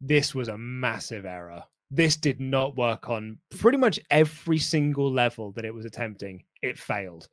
This 0.00 0.34
was 0.34 0.48
a 0.48 0.56
massive 0.56 1.26
error. 1.26 1.64
This 1.90 2.16
did 2.16 2.40
not 2.40 2.76
work 2.76 3.08
on 3.08 3.38
pretty 3.50 3.78
much 3.78 3.98
every 4.10 4.58
single 4.58 5.12
level 5.12 5.52
that 5.52 5.64
it 5.64 5.74
was 5.74 5.84
attempting. 5.84 6.44
It 6.62 6.78
failed. 6.78 7.28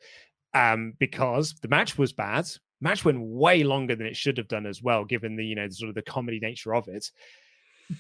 Um, 0.56 0.94
because 1.00 1.56
the 1.62 1.68
match 1.68 1.98
was 1.98 2.14
bad. 2.14 2.48
Match 2.82 3.06
went 3.06 3.22
way 3.22 3.64
longer 3.64 3.96
than 3.96 4.06
it 4.06 4.16
should 4.16 4.38
have 4.38 4.48
done 4.48 4.66
as 4.66 4.84
well, 4.84 5.06
given 5.06 5.36
the, 5.36 5.46
you 5.46 5.56
know, 5.56 5.68
sort 5.70 5.90
of 5.90 5.96
the 5.96 6.02
comedy 6.04 6.40
nature 6.40 6.76
of 6.76 6.88
it. 6.88 7.10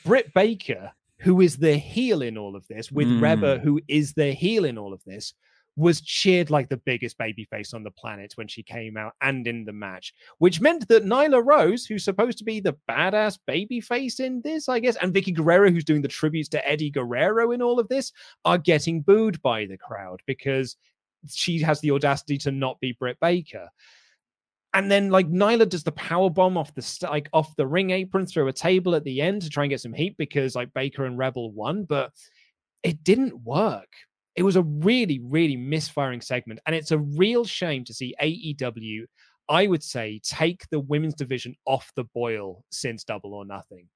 Britt 0.06 0.34
Baker 0.34 0.92
who 1.24 1.42
is 1.42 1.58
the 1.58 1.78
heel 1.78 2.22
in 2.22 2.38
all 2.38 2.56
of 2.56 2.68
this, 2.68 2.92
with 2.92 3.08
mm. 3.08 3.22
Reba, 3.22 3.60
who 3.60 3.80
is 3.88 4.14
the 4.14 4.32
heel 4.34 4.66
in 4.66 4.78
all 4.78 4.94
of 4.94 5.04
this, 5.06 5.34
was 5.76 6.02
cheered 6.02 6.50
like 6.52 6.70
the 6.70 6.78
biggest 6.78 7.18
babyface 7.18 7.74
on 7.74 7.84
the 7.84 7.92
planet 7.92 8.34
when 8.36 8.48
she 8.48 8.62
came 8.62 8.96
out 8.96 9.14
and 9.22 9.48
in 9.48 9.66
the 9.66 9.74
match, 9.74 10.14
which 10.38 10.62
meant 10.62 10.88
that 10.88 11.06
Nyla 11.06 11.44
Rose, 11.44 11.86
who's 11.86 12.04
supposed 12.04 12.38
to 12.38 12.44
be 12.44 12.60
the 12.60 12.76
badass 12.90 13.40
babyface 13.50 14.20
in 14.20 14.42
this, 14.42 14.70
I 14.70 14.80
guess, 14.80 14.98
and 14.98 15.14
Vickie 15.14 15.34
Guerrero, 15.34 15.72
who's 15.72 15.86
doing 15.86 16.02
the 16.02 16.08
tributes 16.08 16.50
to 16.50 16.68
Eddie 16.68 16.92
Guerrero 16.92 17.52
in 17.52 17.62
all 17.62 17.80
of 17.80 17.88
this, 17.88 18.12
are 18.46 18.58
getting 18.58 19.02
booed 19.02 19.42
by 19.42 19.66
the 19.66 19.78
crowd 19.78 20.22
because 20.28 20.76
she 21.28 21.60
has 21.60 21.80
the 21.80 21.92
audacity 21.92 22.38
to 22.40 22.52
not 22.52 22.80
be 22.80 22.92
Britt 22.92 23.18
Baker. 23.20 23.70
And 24.74 24.90
then 24.92 25.10
like 25.10 25.30
Nyla 25.30 25.70
does 25.70 25.84
the 25.84 25.92
power 25.92 26.30
bomb 26.30 26.58
off 26.58 26.74
the 26.74 27.08
like 27.10 27.30
off 27.32 27.56
the 27.56 27.68
ring 27.68 27.92
apron 27.92 28.26
through 28.26 28.48
a 28.48 28.54
table 28.54 28.96
at 28.96 29.04
the 29.04 29.22
end 29.22 29.44
to 29.44 29.50
try 29.50 29.64
and 29.64 29.70
get 29.70 29.82
some 29.82 29.94
heat 29.94 30.18
because 30.18 30.56
like 30.56 30.74
Baker 30.74 31.06
and 31.06 31.18
Rebel 31.18 31.52
won, 31.52 31.84
but 31.84 32.12
it 32.82 33.04
didn't 33.04 33.44
work. 33.44 33.90
It 34.36 34.44
was 34.44 34.56
a 34.56 34.64
really, 34.64 35.20
really 35.24 35.56
misfiring 35.56 36.22
segment, 36.22 36.60
and 36.66 36.76
it's 36.76 36.92
a 36.92 36.98
real 36.98 37.46
shame 37.46 37.84
to 37.86 37.94
see 37.94 38.16
AEW. 38.22 39.06
I 39.48 39.68
would 39.68 39.84
say 39.84 40.20
take 40.24 40.68
the 40.70 40.80
women's 40.80 41.14
division 41.14 41.56
off 41.66 41.92
the 41.96 42.06
boil 42.06 42.64
since 42.72 43.04
Double 43.04 43.34
or 43.34 43.46
Nothing. 43.46 43.88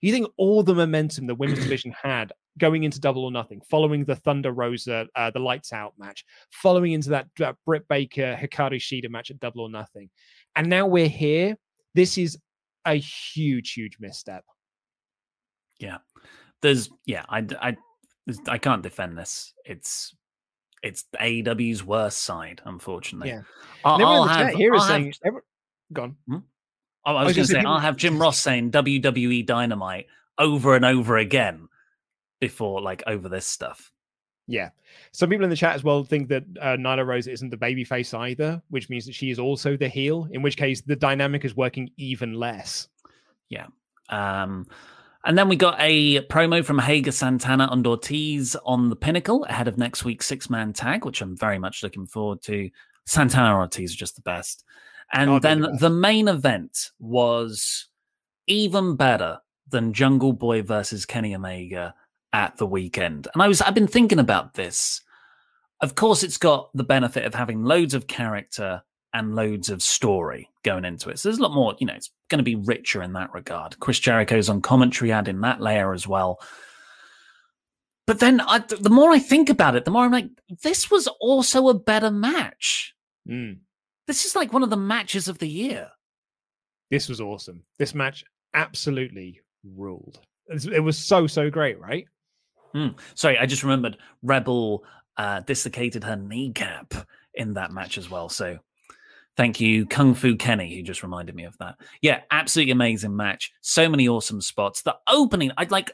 You 0.00 0.12
think 0.12 0.28
all 0.38 0.62
the 0.62 0.74
momentum 0.74 1.26
the 1.26 1.34
women's 1.34 1.60
division 1.60 1.94
had 2.00 2.32
going 2.58 2.84
into 2.84 3.00
Double 3.00 3.24
or 3.24 3.32
Nothing, 3.32 3.60
following 3.70 4.04
the 4.04 4.16
Thunder 4.16 4.52
Rosa, 4.52 5.06
uh, 5.16 5.30
the 5.30 5.38
Lights 5.38 5.72
Out 5.72 5.94
match, 5.98 6.24
following 6.50 6.92
into 6.92 7.10
that, 7.10 7.26
that 7.38 7.56
Britt 7.64 7.86
Baker 7.88 8.38
Hikaru 8.40 8.76
Shida 8.76 9.10
match 9.10 9.30
at 9.30 9.40
Double 9.40 9.62
or 9.62 9.70
Nothing, 9.70 10.10
and 10.56 10.68
now 10.68 10.86
we're 10.86 11.08
here. 11.08 11.56
This 11.94 12.18
is 12.18 12.38
a 12.84 12.94
huge, 12.94 13.72
huge 13.72 13.98
misstep. 14.00 14.44
Yeah, 15.78 15.98
there's 16.60 16.90
yeah, 17.06 17.24
I 17.28 17.46
I 17.60 17.76
I 18.46 18.58
can't 18.58 18.82
defend 18.82 19.16
this. 19.16 19.52
It's 19.64 20.14
it's 20.82 21.04
AEW's 21.18 21.84
worst 21.84 22.18
side, 22.18 22.60
unfortunately. 22.64 23.30
Yeah, 23.30 23.42
I'll, 23.84 24.04
I'll 24.04 24.24
have, 24.24 24.54
here 24.54 24.74
is 24.74 24.86
saying. 24.86 25.14
Every... 25.24 25.40
gone. 25.92 26.16
Hmm? 26.26 26.38
Oh, 27.04 27.16
I 27.16 27.24
was, 27.24 27.36
was 27.36 27.48
going 27.48 27.62
to 27.62 27.66
say, 27.66 27.68
I'll 27.68 27.80
have 27.80 27.96
Jim 27.96 28.20
Ross 28.20 28.38
saying 28.38 28.70
WWE 28.70 29.44
Dynamite 29.44 30.06
over 30.38 30.76
and 30.76 30.84
over 30.84 31.16
again 31.16 31.68
before, 32.42 32.82
like, 32.82 33.02
over 33.06 33.30
this 33.30 33.46
stuff. 33.46 33.90
Yeah. 34.46 34.70
Some 35.12 35.30
people 35.30 35.44
in 35.44 35.50
the 35.50 35.56
chat 35.56 35.76
as 35.76 35.84
well 35.84 36.04
think 36.04 36.28
that 36.28 36.44
uh, 36.60 36.76
Nyla 36.76 37.06
Rose 37.06 37.28
isn't 37.28 37.50
the 37.50 37.56
baby 37.56 37.84
face 37.84 38.12
either, 38.12 38.60
which 38.68 38.90
means 38.90 39.06
that 39.06 39.14
she 39.14 39.30
is 39.30 39.38
also 39.38 39.76
the 39.76 39.88
heel, 39.88 40.28
in 40.32 40.42
which 40.42 40.56
case 40.56 40.82
the 40.82 40.96
dynamic 40.96 41.44
is 41.44 41.56
working 41.56 41.90
even 41.96 42.34
less. 42.34 42.88
Yeah. 43.48 43.68
Um, 44.08 44.66
And 45.24 45.38
then 45.38 45.48
we 45.48 45.54
got 45.54 45.76
a 45.78 46.20
promo 46.26 46.64
from 46.64 46.80
Hager 46.80 47.12
Santana 47.12 47.68
and 47.70 47.86
Ortiz 47.86 48.56
on 48.64 48.90
the 48.90 48.96
pinnacle 48.96 49.44
ahead 49.44 49.68
of 49.68 49.78
next 49.78 50.04
week's 50.04 50.26
six 50.26 50.50
man 50.50 50.72
tag, 50.72 51.04
which 51.04 51.22
I'm 51.22 51.36
very 51.36 51.60
much 51.60 51.84
looking 51.84 52.06
forward 52.06 52.42
to. 52.42 52.68
Santana 53.06 53.56
Ortiz 53.56 53.94
are 53.94 53.96
just 53.96 54.16
the 54.16 54.22
best. 54.22 54.64
And 55.12 55.30
oh, 55.30 55.38
then 55.38 55.60
the, 55.60 55.76
the 55.78 55.90
main 55.90 56.26
event 56.26 56.90
was 56.98 57.86
even 58.48 58.96
better 58.96 59.38
than 59.68 59.92
Jungle 59.92 60.32
Boy 60.32 60.62
versus 60.62 61.06
Kenny 61.06 61.36
Omega 61.36 61.94
at 62.32 62.56
the 62.56 62.66
weekend. 62.66 63.28
And 63.32 63.42
I 63.42 63.48
was 63.48 63.60
I've 63.60 63.74
been 63.74 63.86
thinking 63.86 64.18
about 64.18 64.54
this. 64.54 65.00
Of 65.80 65.94
course, 65.96 66.22
it's 66.22 66.38
got 66.38 66.70
the 66.74 66.84
benefit 66.84 67.24
of 67.24 67.34
having 67.34 67.64
loads 67.64 67.94
of 67.94 68.06
character 68.06 68.82
and 69.14 69.34
loads 69.34 69.68
of 69.68 69.82
story 69.82 70.48
going 70.62 70.84
into 70.84 71.10
it. 71.10 71.18
So 71.18 71.28
there's 71.28 71.38
a 71.38 71.42
lot 71.42 71.54
more, 71.54 71.74
you 71.78 71.86
know, 71.86 71.94
it's 71.94 72.10
going 72.28 72.38
to 72.38 72.44
be 72.44 72.54
richer 72.54 73.02
in 73.02 73.12
that 73.14 73.32
regard. 73.34 73.78
Chris 73.80 73.98
Jericho's 73.98 74.48
on 74.48 74.62
commentary 74.62 75.12
adding 75.12 75.40
that 75.40 75.60
layer 75.60 75.92
as 75.92 76.06
well. 76.06 76.40
But 78.06 78.20
then 78.20 78.40
I, 78.40 78.58
the 78.58 78.90
more 78.90 79.10
I 79.10 79.18
think 79.18 79.50
about 79.50 79.76
it, 79.76 79.84
the 79.84 79.90
more 79.90 80.04
I'm 80.04 80.12
like, 80.12 80.30
this 80.62 80.90
was 80.90 81.08
also 81.20 81.68
a 81.68 81.74
better 81.74 82.10
match. 82.10 82.94
Mm. 83.28 83.58
This 84.06 84.24
is 84.24 84.34
like 84.34 84.52
one 84.52 84.62
of 84.62 84.70
the 84.70 84.76
matches 84.76 85.28
of 85.28 85.38
the 85.38 85.48
year. 85.48 85.88
This 86.90 87.08
was 87.08 87.20
awesome. 87.20 87.62
This 87.78 87.94
match 87.94 88.24
absolutely 88.54 89.40
ruled. 89.76 90.20
It 90.48 90.82
was 90.82 90.98
so, 90.98 91.26
so 91.26 91.48
great, 91.50 91.78
right? 91.78 92.06
Mm. 92.74 92.98
Sorry, 93.14 93.38
I 93.38 93.46
just 93.46 93.62
remembered 93.62 93.98
Rebel 94.22 94.84
uh, 95.16 95.40
dislocated 95.40 96.04
her 96.04 96.16
kneecap 96.16 96.94
in 97.34 97.54
that 97.54 97.72
match 97.72 97.98
as 97.98 98.10
well. 98.10 98.28
So 98.28 98.58
Thank 99.36 99.60
you, 99.60 99.86
Kung 99.86 100.14
Fu 100.14 100.36
Kenny, 100.36 100.74
who 100.74 100.82
just 100.82 101.02
reminded 101.02 101.34
me 101.34 101.44
of 101.44 101.56
that. 101.58 101.76
Yeah, 102.02 102.20
absolutely 102.30 102.72
amazing 102.72 103.16
match. 103.16 103.50
So 103.62 103.88
many 103.88 104.06
awesome 104.06 104.42
spots. 104.42 104.82
The 104.82 104.96
opening, 105.08 105.52
I'd 105.56 105.70
like, 105.70 105.92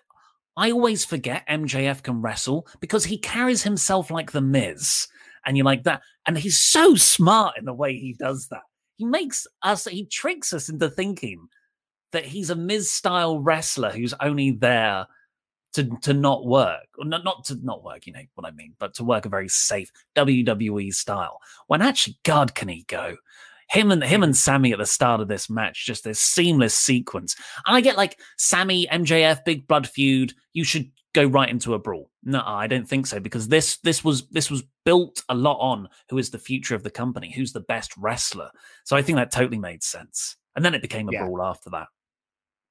I 0.57 0.73
always 0.73 1.05
forget 1.05 1.47
MJF 1.49 2.03
can 2.03 2.21
wrestle 2.21 2.67
because 2.81 3.05
he 3.05 3.17
carries 3.17 3.63
himself 3.63 4.11
like 4.11 4.33
the 4.33 4.41
Miz. 4.41 5.07
And 5.47 5.57
you're 5.57 5.65
like 5.65 5.85
that. 5.85 6.03
And 6.27 6.37
he's 6.37 6.61
so 6.61 6.97
smart 6.97 7.57
in 7.57 7.65
the 7.65 7.73
way 7.73 7.97
he 7.97 8.13
does 8.19 8.49
that. 8.49 8.63
He 8.97 9.05
makes 9.05 9.47
us, 9.63 9.85
he 9.85 10.05
tricks 10.07 10.53
us 10.53 10.69
into 10.69 10.91
thinking 10.91 11.47
that 12.11 12.25
he's 12.25 12.51
a 12.51 12.57
Miz 12.57 12.91
style 12.91 13.39
wrestler 13.39 13.91
who's 13.91 14.15
only 14.21 14.51
there 14.51 15.07
to 15.75 15.85
to 16.03 16.15
not 16.15 16.47
work, 16.47 16.87
or 16.99 17.05
not, 17.05 17.25
not 17.25 17.45
to 17.47 17.59
not 17.63 17.85
work, 17.85 18.07
you 18.07 18.13
know 18.13 18.23
what 18.35 18.47
I 18.47 18.51
mean, 18.53 18.75
but 18.79 18.95
to 18.95 19.05
work 19.05 19.27
a 19.27 19.31
very 19.31 19.49
safe 19.49 19.91
WWE 20.17 20.93
style. 20.95 21.41
When 21.67 21.83
actually, 21.83 22.19
God, 22.25 22.55
can 22.55 22.69
he 22.69 22.85
go? 22.89 23.17
Him 23.71 23.91
and 23.91 24.03
him 24.03 24.23
and 24.23 24.33
mm. 24.33 24.37
Sammy 24.37 24.73
at 24.73 24.79
the 24.79 24.87
start 24.87 25.21
of 25.21 25.29
this 25.29 25.51
match, 25.51 25.85
just 25.85 26.05
this 26.05 26.21
seamless 26.21 26.75
sequence. 26.75 27.37
And 27.67 27.77
I 27.77 27.81
get 27.81 27.99
like 27.99 28.19
Sammy, 28.39 28.87
MJF, 28.87 29.45
big 29.45 29.67
blood 29.67 29.87
feud. 29.87 30.33
You 30.55 30.65
should 30.65 30.91
go 31.15 31.25
right 31.25 31.51
into 31.51 31.75
a 31.75 31.79
brawl. 31.79 32.11
No, 32.25 32.43
I 32.45 32.67
don't 32.67 32.89
think 32.89 33.07
so 33.07 33.21
because 33.21 33.49
this 33.49 33.79
this 33.79 34.03
was 34.05 34.27
this 34.29 34.51
was 34.51 34.63
built 34.85 35.23
a 35.29 35.35
lot 35.35 35.59
on 35.59 35.89
who 36.09 36.19
is 36.19 36.31
the 36.31 36.39
future 36.39 36.75
of 36.75 36.83
the 36.83 36.91
company, 36.91 37.31
who's 37.31 37.53
the 37.53 37.61
best 37.61 37.93
wrestler. 37.97 38.51
So 38.85 38.97
I 38.97 39.03
think 39.03 39.17
that 39.17 39.33
totally 39.33 39.59
made 39.59 39.83
sense. 39.83 40.37
And 40.57 40.65
then 40.65 40.75
it 40.75 40.83
became 40.83 41.09
a 41.09 41.13
yeah. 41.13 41.25
brawl 41.25 41.43
after 41.43 41.71
that. 41.71 41.89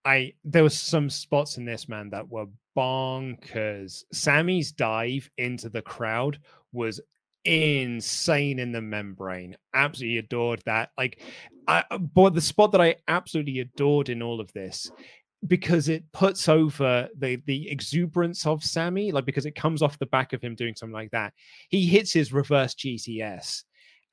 I 0.08 0.34
there 0.45 0.64
was 0.64 0.80
some 0.80 1.10
spots 1.10 1.58
in 1.58 1.66
this 1.66 1.89
man 1.89 2.10
that 2.12 2.30
were 2.30 2.45
bonkers. 2.78 4.05
Sammy's 4.14 4.72
dive 4.72 5.30
into 5.38 5.68
the 5.68 5.82
crowd 5.82 6.39
was 6.72 7.01
insane 7.43 8.60
in 8.60 8.72
the 8.72 8.82
membrane. 8.82 9.58
Absolutely 9.74 10.20
adored 10.20 10.62
that. 10.66 10.91
Like, 10.97 11.22
I, 11.68 11.84
uh, 11.91 11.97
but 11.97 12.34
the 12.34 12.41
spot 12.41 12.72
that 12.72 12.80
I 12.80 12.95
absolutely 13.10 13.60
adored 13.60 14.08
in 14.08 14.22
all 14.22 14.39
of 14.39 14.51
this 14.53 14.89
because 15.45 15.89
it 15.89 16.10
puts 16.14 16.47
over 16.47 17.10
the 17.18 17.41
the 17.45 17.70
exuberance 17.70 18.45
of 18.45 18.64
Sammy, 18.64 19.12
like 19.12 19.26
because 19.26 19.45
it 19.45 19.55
comes 19.55 19.82
off 19.82 19.99
the 19.99 20.05
back 20.05 20.32
of 20.32 20.41
him 20.41 20.55
doing 20.55 20.74
something 20.74 20.93
like 20.93 21.12
that. 21.12 21.34
He 21.68 21.86
hits 21.86 22.14
his 22.14 22.32
reverse 22.32 22.76
GTS, 22.76 23.64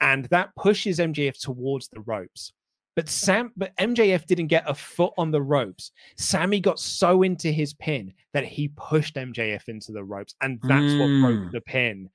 and 0.01 0.25
that 0.27 0.57
pushes 0.57 0.99
MJF 0.99 1.39
towards 1.41 1.87
the 1.87 2.01
ropes. 2.01 2.53
But 2.97 3.09
Sam, 3.09 3.53
but 3.57 3.77
MJF 3.77 4.27
didn't 4.27 4.47
get 4.47 4.69
a 4.69 4.75
foot 4.75 5.13
on 5.19 5.31
the 5.31 5.43
ropes. 5.43 5.91
Sammy 6.17 6.61
got 6.61 6.79
so 6.79 7.23
into 7.23 7.51
his 7.51 7.75
pin 7.75 8.13
that 8.33 8.45
he 8.45 8.69
pushed 8.69 9.17
MJF 9.17 9.69
into 9.69 9.93
the 9.93 10.05
ropes, 10.05 10.35
and 10.41 10.61
that's 10.63 10.85
mm. 10.85 10.99
what 11.01 11.29
broke 11.29 11.49
mm. 11.49 11.53
the 11.53 11.61
pin. 11.61 12.09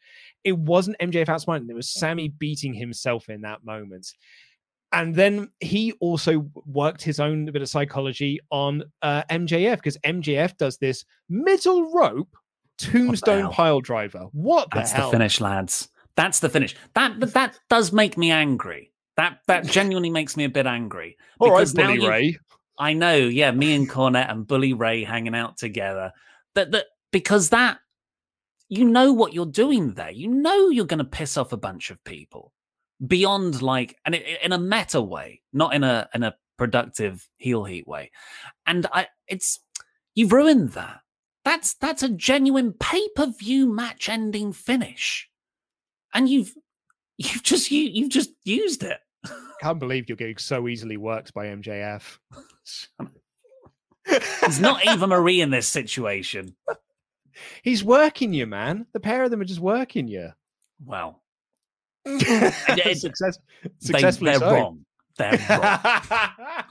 It 0.44 0.58
wasn't 0.58 0.98
MJF 1.00 1.26
outsmarting; 1.26 1.70
it 1.70 1.76
was 1.76 1.90
Sammy 1.90 2.30
beating 2.30 2.74
himself 2.74 3.30
in 3.30 3.42
that 3.42 3.66
moment. 3.66 4.14
And 4.92 5.14
then 5.14 5.50
he 5.60 5.92
also 6.00 6.50
worked 6.66 7.04
his 7.04 7.20
own 7.20 7.46
bit 7.46 7.62
of 7.62 7.70
psychology 7.70 8.40
on 8.50 8.84
uh, 9.02 9.24
MJF 9.30 9.76
because 9.76 9.98
MJF 9.98 10.58
does 10.58 10.78
this 10.78 11.06
middle 11.30 11.92
rope 11.92 12.36
tombstone 12.80 13.52
pile 13.52 13.82
driver. 13.82 14.28
What 14.32 14.72
the 14.72 14.78
That's 14.78 14.92
hell? 14.92 15.12
the 15.12 15.18
finish, 15.18 15.40
lads. 15.40 15.90
That's 16.16 16.40
the 16.40 16.50
finish. 16.50 16.76
That 16.96 17.20
that 17.34 17.60
does 17.70 17.92
make 17.92 18.18
me 18.18 18.32
angry 18.32 18.92
that 19.20 19.40
that 19.48 19.66
genuinely 19.66 20.10
makes 20.10 20.38
me 20.38 20.46
a 20.46 20.50
bit 20.50 20.66
angry. 20.66 21.18
All 21.40 21.52
right, 21.52 21.68
Bully 21.74 22.08
Ray. 22.08 22.38
I 22.78 22.94
know, 22.94 23.18
yeah, 23.18 23.52
me 23.52 23.76
and 23.76 23.90
Cornette 23.90 24.32
and 24.32 24.48
Bully 24.48 24.72
Ray 24.72 25.04
hanging 25.04 25.36
out 25.36 25.58
together. 25.58 26.14
That 26.56 26.72
that 26.72 26.86
because 27.12 27.50
that 27.50 27.80
you 28.70 28.86
know 28.86 29.12
what 29.12 29.34
you're 29.34 29.46
doing 29.46 29.94
there. 29.94 30.12
You 30.12 30.30
know 30.30 30.70
you're 30.70 30.86
going 30.86 31.00
to 31.00 31.04
piss 31.04 31.36
off 31.36 31.52
a 31.52 31.58
bunch 31.58 31.90
of 31.90 32.02
people 32.06 32.54
beyond 33.06 33.62
like, 33.62 33.98
and 34.06 34.16
it, 34.16 34.26
in 34.42 34.54
a 34.54 34.58
meta 34.58 35.02
way, 35.02 35.42
not 35.52 35.74
in 35.74 35.84
a 35.84 36.08
in 36.14 36.24
a 36.24 36.36
productive 36.58 37.28
heel 37.38 37.66
heat 37.66 37.88
way. 37.88 38.12
And 38.66 38.88
I, 38.94 39.08
it's 39.28 39.60
you've 40.16 40.32
ruined 40.32 40.70
that. 40.70 41.02
That's 41.44 41.74
that's 41.74 42.04
a 42.04 42.10
genuine 42.10 42.72
pay 42.72 43.10
per 43.16 43.28
view 43.28 43.68
match 43.68 44.08
ending 44.08 44.54
finish, 44.54 45.30
and 46.14 46.30
you've 46.30 46.54
you've 47.18 47.44
just 47.44 47.70
you 47.70 47.82
you've 47.82 48.10
just 48.10 48.32
used 48.46 48.84
it. 48.84 49.00
Can't 49.62 49.80
believe 49.80 50.08
you're 50.08 50.16
getting 50.16 50.38
so 50.38 50.68
easily 50.68 50.98
worked 50.98 51.34
by 51.34 51.48
MJF. 51.48 52.18
He's 54.46 54.60
not 54.60 54.86
Eva 54.86 55.08
Marie 55.08 55.42
in 55.42 55.50
this 55.50 55.68
situation. 55.68 56.56
He's 57.62 57.84
working 57.84 58.34
you, 58.34 58.46
man. 58.48 58.86
The 58.94 59.00
pair 59.00 59.24
of 59.24 59.32
them 59.32 59.42
are 59.42 59.46
just 59.46 59.60
working 59.60 60.08
you. 60.08 60.30
Well, 60.84 61.22
Success, 62.08 63.38
successfully 63.80 64.32
they, 64.32 64.38
are 64.38 64.40
so. 64.40 64.54
wrong. 64.54 64.86
They're 65.18 65.32
wrong. 65.50 66.64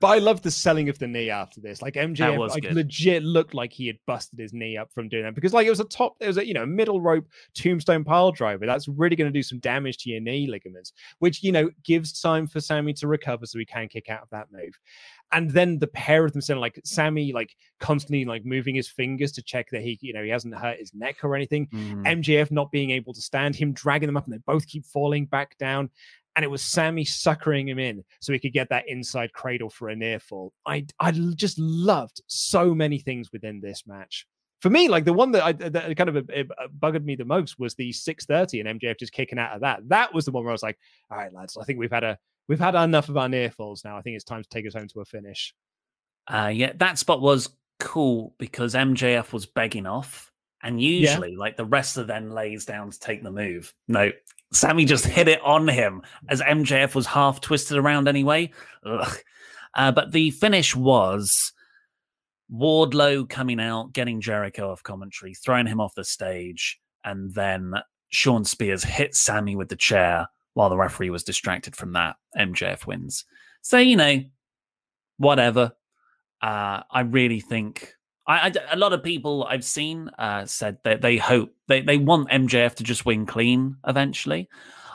But 0.00 0.08
I 0.08 0.18
love 0.18 0.42
the 0.42 0.50
selling 0.50 0.88
of 0.88 0.98
the 0.98 1.06
knee 1.06 1.30
after 1.30 1.60
this. 1.60 1.82
Like 1.82 1.94
MJF, 1.94 2.38
like 2.50 2.62
good. 2.62 2.74
legit 2.74 3.22
looked 3.22 3.54
like 3.54 3.72
he 3.72 3.86
had 3.86 3.98
busted 4.06 4.38
his 4.38 4.52
knee 4.52 4.76
up 4.76 4.92
from 4.92 5.08
doing 5.08 5.24
that 5.24 5.34
because, 5.34 5.52
like, 5.52 5.66
it 5.66 5.70
was 5.70 5.80
a 5.80 5.84
top, 5.84 6.16
it 6.20 6.26
was 6.26 6.38
a 6.38 6.46
you 6.46 6.54
know 6.54 6.66
middle 6.66 7.00
rope 7.00 7.26
tombstone 7.54 8.04
pile 8.04 8.32
driver. 8.32 8.66
That's 8.66 8.88
really 8.88 9.16
going 9.16 9.32
to 9.32 9.38
do 9.38 9.42
some 9.42 9.58
damage 9.58 9.98
to 9.98 10.10
your 10.10 10.20
knee 10.20 10.46
ligaments, 10.46 10.92
which 11.18 11.42
you 11.42 11.52
know 11.52 11.70
gives 11.84 12.20
time 12.20 12.46
for 12.46 12.60
Sammy 12.60 12.92
to 12.94 13.08
recover 13.08 13.46
so 13.46 13.58
he 13.58 13.64
can 13.64 13.88
kick 13.88 14.08
out 14.08 14.22
of 14.22 14.30
that 14.30 14.52
move. 14.52 14.78
And 15.32 15.50
then 15.50 15.78
the 15.78 15.88
pair 15.88 16.24
of 16.24 16.32
them 16.32 16.42
saying 16.42 16.60
like 16.60 16.80
Sammy 16.84 17.32
like 17.32 17.56
constantly 17.80 18.24
like 18.24 18.44
moving 18.44 18.74
his 18.74 18.88
fingers 18.88 19.32
to 19.32 19.42
check 19.42 19.68
that 19.70 19.82
he 19.82 19.98
you 20.00 20.12
know 20.12 20.22
he 20.22 20.30
hasn't 20.30 20.54
hurt 20.54 20.78
his 20.78 20.94
neck 20.94 21.16
or 21.22 21.34
anything. 21.34 21.66
Mm. 21.68 22.04
MJF 22.22 22.50
not 22.50 22.70
being 22.70 22.90
able 22.90 23.12
to 23.14 23.20
stand 23.20 23.56
him, 23.56 23.72
dragging 23.72 24.06
them 24.06 24.16
up, 24.16 24.24
and 24.24 24.34
they 24.34 24.38
both 24.46 24.66
keep 24.66 24.84
falling 24.86 25.26
back 25.26 25.56
down 25.58 25.90
and 26.36 26.44
it 26.44 26.50
was 26.50 26.62
Sammy 26.62 27.04
suckering 27.04 27.68
him 27.68 27.78
in 27.78 28.04
so 28.20 28.32
he 28.32 28.38
could 28.38 28.52
get 28.52 28.68
that 28.70 28.88
inside 28.88 29.32
cradle 29.32 29.70
for 29.70 29.88
a 29.88 29.96
near 29.96 30.18
fall. 30.18 30.52
I 30.66 30.86
I 30.98 31.12
just 31.12 31.58
loved 31.58 32.20
so 32.26 32.74
many 32.74 32.98
things 32.98 33.30
within 33.32 33.60
this 33.60 33.84
match. 33.86 34.26
For 34.60 34.70
me, 34.70 34.88
like 34.88 35.04
the 35.04 35.12
one 35.12 35.32
that 35.32 35.44
I 35.44 35.52
that 35.52 35.96
kind 35.96 36.08
of 36.08 36.16
uh, 36.16 36.44
uh, 36.82 36.98
me 37.00 37.16
the 37.16 37.24
most 37.24 37.58
was 37.58 37.74
the 37.74 37.92
630 37.92 38.60
and 38.60 38.80
MJF 38.80 38.98
just 38.98 39.12
kicking 39.12 39.38
out 39.38 39.54
of 39.54 39.60
that. 39.60 39.88
That 39.88 40.14
was 40.14 40.24
the 40.24 40.32
one 40.32 40.44
where 40.44 40.50
I 40.50 40.54
was 40.54 40.62
like, 40.62 40.78
all 41.10 41.18
right, 41.18 41.32
lads, 41.32 41.56
I 41.60 41.64
think 41.64 41.78
we've 41.78 41.92
had 41.92 42.04
a 42.04 42.18
we've 42.48 42.58
had 42.58 42.74
enough 42.74 43.08
of 43.08 43.16
our 43.16 43.28
near 43.28 43.50
falls 43.50 43.84
now. 43.84 43.96
I 43.96 44.02
think 44.02 44.16
it's 44.16 44.24
time 44.24 44.42
to 44.42 44.48
take 44.48 44.66
us 44.66 44.74
home 44.74 44.88
to 44.88 45.00
a 45.00 45.04
finish. 45.04 45.54
Uh 46.26 46.50
yeah, 46.52 46.72
that 46.76 46.98
spot 46.98 47.20
was 47.20 47.50
cool 47.78 48.34
because 48.38 48.74
MJF 48.74 49.32
was 49.32 49.46
begging 49.46 49.86
off. 49.86 50.30
And 50.62 50.80
usually, 50.80 51.32
yeah. 51.32 51.38
like 51.38 51.58
the 51.58 51.66
wrestler 51.66 52.04
then 52.04 52.30
lays 52.30 52.64
down 52.64 52.90
to 52.90 52.98
take 52.98 53.22
the 53.22 53.30
move. 53.30 53.74
No, 53.86 54.10
Sammy 54.54 54.84
just 54.84 55.04
hit 55.04 55.28
it 55.28 55.40
on 55.42 55.68
him 55.68 56.02
as 56.28 56.40
MJF 56.40 56.94
was 56.94 57.06
half 57.06 57.40
twisted 57.40 57.76
around 57.76 58.08
anyway. 58.08 58.50
Uh, 59.76 59.90
but 59.90 60.12
the 60.12 60.30
finish 60.30 60.76
was 60.76 61.52
Wardlow 62.52 63.28
coming 63.28 63.60
out, 63.60 63.92
getting 63.92 64.20
Jericho 64.20 64.70
off 64.70 64.82
commentary, 64.82 65.34
throwing 65.34 65.66
him 65.66 65.80
off 65.80 65.96
the 65.96 66.04
stage, 66.04 66.78
and 67.04 67.34
then 67.34 67.74
Shawn 68.10 68.44
Spears 68.44 68.84
hit 68.84 69.16
Sammy 69.16 69.56
with 69.56 69.68
the 69.68 69.76
chair 69.76 70.28
while 70.52 70.70
the 70.70 70.76
referee 70.76 71.10
was 71.10 71.24
distracted 71.24 71.74
from 71.74 71.92
that. 71.94 72.16
MJF 72.38 72.86
wins. 72.86 73.24
So, 73.62 73.78
you 73.78 73.96
know, 73.96 74.22
whatever. 75.16 75.72
Uh, 76.40 76.82
I 76.90 77.00
really 77.00 77.40
think 77.40 77.94
I, 78.26 78.48
I, 78.48 78.52
a 78.72 78.76
lot 78.76 78.92
of 78.92 79.02
people 79.02 79.44
I've 79.44 79.64
seen 79.64 80.08
uh, 80.18 80.46
said 80.46 80.78
that 80.84 81.02
they 81.02 81.16
hope 81.16 81.54
they, 81.68 81.82
they 81.82 81.98
want 81.98 82.30
MJF 82.30 82.74
to 82.76 82.84
just 82.84 83.04
win 83.04 83.26
clean 83.26 83.76
eventually. 83.86 84.48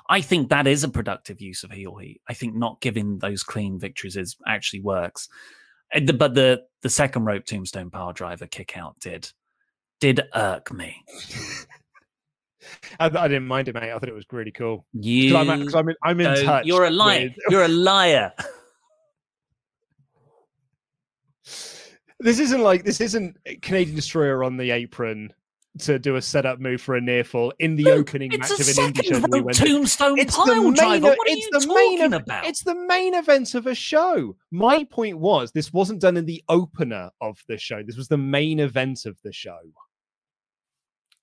I 0.09 0.21
think 0.21 0.49
that 0.49 0.65
is 0.65 0.83
a 0.83 0.89
productive 0.89 1.39
use 1.39 1.63
of 1.63 1.71
heel 1.71 1.95
heat. 1.97 2.21
I 2.27 2.33
think 2.33 2.55
not 2.55 2.81
giving 2.81 3.19
those 3.19 3.43
clean 3.43 3.79
victories 3.79 4.17
is 4.17 4.35
actually 4.47 4.81
works. 4.81 5.29
But 5.93 6.33
the 6.33 6.63
the 6.81 6.89
second 6.89 7.25
rope 7.25 7.45
tombstone 7.45 7.89
power 7.89 8.13
driver 8.13 8.47
kick 8.47 8.77
out 8.77 8.99
did 8.99 9.31
did 9.99 10.21
irk 10.33 10.71
me. 10.73 11.03
I, 12.99 13.05
I, 13.05 13.27
didn't 13.27 13.47
mind 13.47 13.67
it, 13.67 13.73
mate. 13.73 13.91
I 13.91 13.97
thought 13.97 14.09
it 14.09 14.13
was 14.13 14.25
really 14.31 14.51
cool. 14.51 14.85
You, 14.93 15.37
I'm, 15.37 15.49
I'm, 15.49 15.61
in, 15.89 15.95
I'm 16.03 16.19
in 16.19 16.45
touch. 16.45 16.65
You're 16.65 16.85
a 16.85 16.89
liar. 16.89 17.23
With... 17.23 17.33
You're 17.49 17.63
a 17.63 17.69
liar. 17.69 18.33
this 22.19 22.39
isn't 22.39 22.61
like 22.61 22.83
this 22.83 23.01
isn't 23.01 23.37
Canadian 23.61 23.95
Destroyer 23.95 24.43
on 24.43 24.57
the 24.57 24.71
apron 24.71 25.33
to 25.79 25.99
do 25.99 26.15
a 26.15 26.21
setup 26.21 26.59
move 26.59 26.81
for 26.81 26.95
a 26.95 27.01
near 27.01 27.23
fall 27.23 27.53
in 27.59 27.75
the 27.75 27.89
opening 27.89 28.31
match 28.37 28.51
of 28.51 28.59
an 28.59 28.93
indie 28.93 29.05
show. 29.05 29.25
We 29.29 29.41
went 29.41 29.57
tombstone 29.57 30.19
it's 30.19 30.35
pile 30.35 30.47
the 30.47 30.55
main, 30.55 30.73
driver. 30.73 31.07
What 31.09 31.17
it's 31.25 31.65
the 31.65 31.73
main 31.73 32.13
about? 32.13 32.45
It's 32.45 32.63
the 32.63 32.75
main 32.75 33.13
event 33.13 33.53
of 33.55 33.67
a 33.67 33.75
show. 33.75 34.35
My 34.51 34.83
point 34.83 35.19
was 35.19 35.51
this 35.51 35.71
wasn't 35.71 36.01
done 36.01 36.17
in 36.17 36.25
the 36.25 36.43
opener 36.49 37.11
of 37.21 37.41
the 37.47 37.57
show. 37.57 37.83
This 37.83 37.97
was 37.97 38.07
the 38.07 38.17
main 38.17 38.59
event 38.59 39.05
of 39.05 39.17
the 39.23 39.31
show. 39.31 39.59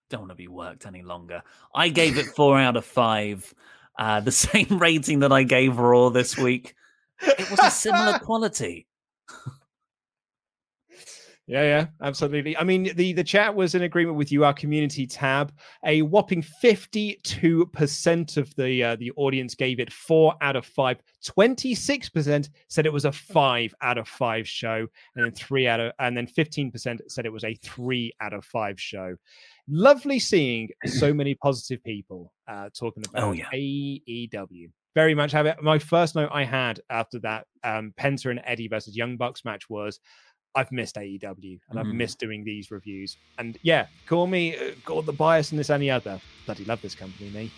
Don't 0.08 0.20
want 0.20 0.30
to 0.30 0.36
be 0.36 0.48
worked 0.48 0.86
any 0.86 1.02
longer. 1.02 1.42
I 1.74 1.88
gave 1.88 2.16
it 2.16 2.26
four 2.26 2.58
out 2.58 2.76
of 2.76 2.84
five. 2.84 3.52
Uh, 3.98 4.20
the 4.20 4.32
same 4.32 4.78
rating 4.78 5.20
that 5.20 5.32
I 5.32 5.42
gave 5.42 5.78
Raw 5.78 6.10
this 6.10 6.38
week. 6.38 6.74
It 7.20 7.50
was 7.50 7.60
a 7.60 7.70
similar 7.70 8.18
quality. 8.22 8.86
Yeah, 11.48 11.62
yeah, 11.62 11.86
absolutely. 12.02 12.56
I 12.56 12.64
mean, 12.64 12.90
the 12.96 13.12
the 13.12 13.22
chat 13.22 13.54
was 13.54 13.76
in 13.76 13.82
agreement 13.82 14.16
with 14.16 14.32
you. 14.32 14.44
Our 14.44 14.52
community 14.52 15.06
tab, 15.06 15.52
a 15.84 16.02
whopping 16.02 16.42
fifty 16.42 17.20
two 17.22 17.66
percent 17.66 18.36
of 18.36 18.52
the 18.56 18.82
uh, 18.82 18.96
the 18.96 19.12
audience 19.12 19.54
gave 19.54 19.78
it 19.78 19.92
four 19.92 20.34
out 20.40 20.56
of 20.56 20.66
five. 20.66 20.98
Twenty 21.24 21.72
six 21.72 22.08
percent 22.08 22.50
said 22.68 22.84
it 22.84 22.92
was 22.92 23.04
a 23.04 23.12
five 23.12 23.72
out 23.80 23.96
of 23.96 24.08
five 24.08 24.48
show, 24.48 24.88
and 25.14 25.24
then 25.24 25.30
three 25.30 25.68
out 25.68 25.78
of, 25.78 25.92
and 26.00 26.16
then 26.16 26.26
fifteen 26.26 26.72
percent 26.72 27.00
said 27.06 27.26
it 27.26 27.32
was 27.32 27.44
a 27.44 27.54
three 27.62 28.12
out 28.20 28.32
of 28.32 28.44
five 28.44 28.80
show. 28.80 29.14
Lovely 29.68 30.18
seeing 30.18 30.70
so 30.84 31.14
many 31.14 31.36
positive 31.36 31.82
people 31.84 32.32
uh, 32.48 32.70
talking 32.76 33.04
about 33.08 33.22
oh, 33.22 33.32
yeah. 33.32 33.46
AEW 33.54 34.70
very 34.96 35.14
much 35.14 35.30
have 35.30 35.44
it. 35.44 35.62
My 35.62 35.78
first 35.78 36.14
note 36.14 36.30
I 36.32 36.42
had 36.42 36.80
after 36.88 37.18
that 37.18 37.46
um, 37.62 37.92
Penta 38.00 38.30
and 38.30 38.40
Eddie 38.44 38.66
versus 38.66 38.96
Young 38.96 39.18
Bucks 39.18 39.44
match 39.44 39.68
was 39.68 40.00
I've 40.56 40.72
missed 40.72 40.96
AEW 40.96 41.60
and 41.68 41.78
I've 41.78 41.84
mm-hmm. 41.86 41.98
missed 41.98 42.18
doing 42.18 42.42
these 42.42 42.70
reviews. 42.70 43.18
And 43.38 43.58
yeah, 43.62 43.86
call 44.06 44.26
me, 44.26 44.56
uh, 44.56 44.70
call 44.86 45.02
the 45.02 45.12
bias 45.12 45.52
in 45.52 45.58
this 45.58 45.68
any 45.68 45.90
other. 45.90 46.18
Bloody 46.46 46.64
love 46.64 46.80
this 46.80 46.94
company, 46.94 47.28
me. 47.30 47.52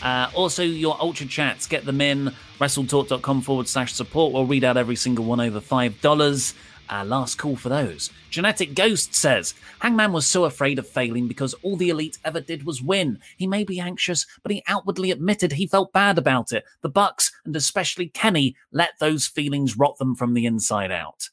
Uh, 0.00 0.30
also, 0.32 0.62
your 0.62 0.96
Ultra 1.00 1.26
Chats, 1.26 1.66
get 1.66 1.84
them 1.84 2.00
in. 2.00 2.32
WrestleTalk.com 2.60 3.42
forward 3.42 3.66
slash 3.66 3.92
support. 3.92 4.32
We'll 4.32 4.46
read 4.46 4.62
out 4.62 4.76
every 4.76 4.96
single 4.96 5.24
one 5.24 5.40
over 5.40 5.60
$5. 5.60 6.54
Our 6.90 7.04
last 7.04 7.36
call 7.36 7.54
for 7.54 7.68
those. 7.68 8.10
Genetic 8.30 8.74
Ghost 8.74 9.14
says 9.14 9.54
Hangman 9.80 10.12
was 10.12 10.26
so 10.26 10.44
afraid 10.44 10.78
of 10.78 10.88
failing 10.88 11.28
because 11.28 11.52
all 11.62 11.76
the 11.76 11.90
elite 11.90 12.16
ever 12.24 12.40
did 12.40 12.64
was 12.64 12.80
win. 12.80 13.18
He 13.36 13.46
may 13.46 13.64
be 13.64 13.78
anxious, 13.78 14.26
but 14.42 14.52
he 14.52 14.62
outwardly 14.68 15.10
admitted 15.10 15.52
he 15.52 15.66
felt 15.66 15.92
bad 15.92 16.16
about 16.16 16.52
it. 16.52 16.64
The 16.80 16.88
Bucks, 16.88 17.30
and 17.44 17.54
especially 17.54 18.08
Kenny, 18.08 18.56
let 18.72 18.92
those 19.00 19.26
feelings 19.26 19.76
rot 19.76 19.98
them 19.98 20.14
from 20.14 20.32
the 20.32 20.46
inside 20.46 20.90
out. 20.90 21.28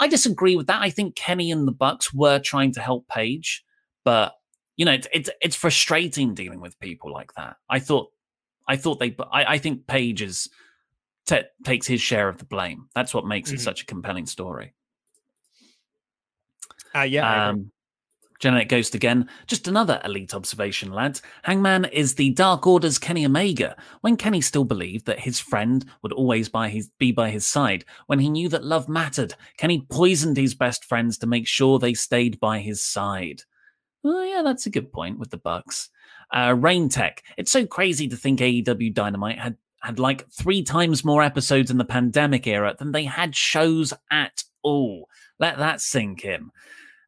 I 0.00 0.08
disagree 0.08 0.56
with 0.56 0.68
that. 0.68 0.80
I 0.80 0.90
think 0.90 1.16
Kenny 1.16 1.50
and 1.50 1.68
the 1.68 1.72
Bucks 1.72 2.14
were 2.14 2.38
trying 2.38 2.72
to 2.72 2.80
help 2.80 3.06
Page, 3.08 3.62
but 4.04 4.34
you 4.76 4.84
know, 4.84 4.92
it's 4.92 5.08
it's, 5.12 5.30
it's 5.42 5.56
frustrating 5.56 6.34
dealing 6.34 6.60
with 6.60 6.80
people 6.80 7.12
like 7.12 7.32
that. 7.34 7.56
I 7.68 7.78
thought, 7.78 8.10
I 8.66 8.76
thought 8.76 9.00
they, 9.00 9.14
I, 9.30 9.44
I 9.44 9.58
think 9.58 9.86
Page 9.86 10.22
is. 10.22 10.48
T- 11.26 11.40
takes 11.64 11.86
his 11.86 12.02
share 12.02 12.28
of 12.28 12.36
the 12.36 12.44
blame. 12.44 12.90
That's 12.94 13.14
what 13.14 13.24
makes 13.24 13.48
mm-hmm. 13.48 13.56
it 13.56 13.62
such 13.62 13.80
a 13.80 13.86
compelling 13.86 14.26
story. 14.26 14.74
Uh, 16.94 17.02
yeah. 17.02 17.48
Um, 17.48 17.70
Genetic 18.40 18.68
Ghost 18.68 18.94
again. 18.94 19.28
Just 19.46 19.68
another 19.68 20.00
elite 20.04 20.34
observation, 20.34 20.92
lads. 20.92 21.22
Hangman 21.44 21.86
is 21.86 22.14
the 22.14 22.30
Dark 22.30 22.66
Order's 22.66 22.98
Kenny 22.98 23.24
Omega. 23.24 23.76
When 24.00 24.16
Kenny 24.16 24.40
still 24.40 24.64
believed 24.64 25.06
that 25.06 25.20
his 25.20 25.40
friend 25.40 25.84
would 26.02 26.12
always 26.12 26.48
by 26.48 26.68
his, 26.68 26.90
be 26.98 27.12
by 27.12 27.30
his 27.30 27.46
side, 27.46 27.84
when 28.06 28.18
he 28.18 28.28
knew 28.28 28.48
that 28.50 28.64
love 28.64 28.88
mattered, 28.88 29.34
Kenny 29.56 29.86
poisoned 29.90 30.36
his 30.36 30.54
best 30.54 30.84
friends 30.84 31.16
to 31.18 31.26
make 31.26 31.46
sure 31.46 31.78
they 31.78 31.94
stayed 31.94 32.38
by 32.40 32.58
his 32.58 32.82
side. 32.82 33.42
Well, 34.02 34.24
yeah, 34.26 34.42
that's 34.42 34.66
a 34.66 34.70
good 34.70 34.92
point 34.92 35.18
with 35.18 35.30
the 35.30 35.38
Bucks. 35.38 35.88
Uh, 36.30 36.54
Rain 36.58 36.88
Tech. 36.88 37.22
It's 37.38 37.52
so 37.52 37.64
crazy 37.64 38.08
to 38.08 38.16
think 38.16 38.40
AEW 38.40 38.92
Dynamite 38.92 39.38
had 39.38 39.56
had 39.80 39.98
like 39.98 40.26
three 40.30 40.62
times 40.62 41.04
more 41.04 41.22
episodes 41.22 41.70
in 41.70 41.76
the 41.76 41.84
pandemic 41.84 42.46
era 42.46 42.74
than 42.78 42.92
they 42.92 43.04
had 43.04 43.36
shows 43.36 43.92
at 44.10 44.42
all. 44.62 45.08
Let 45.38 45.58
that 45.58 45.82
sink 45.82 46.24
in. 46.24 46.50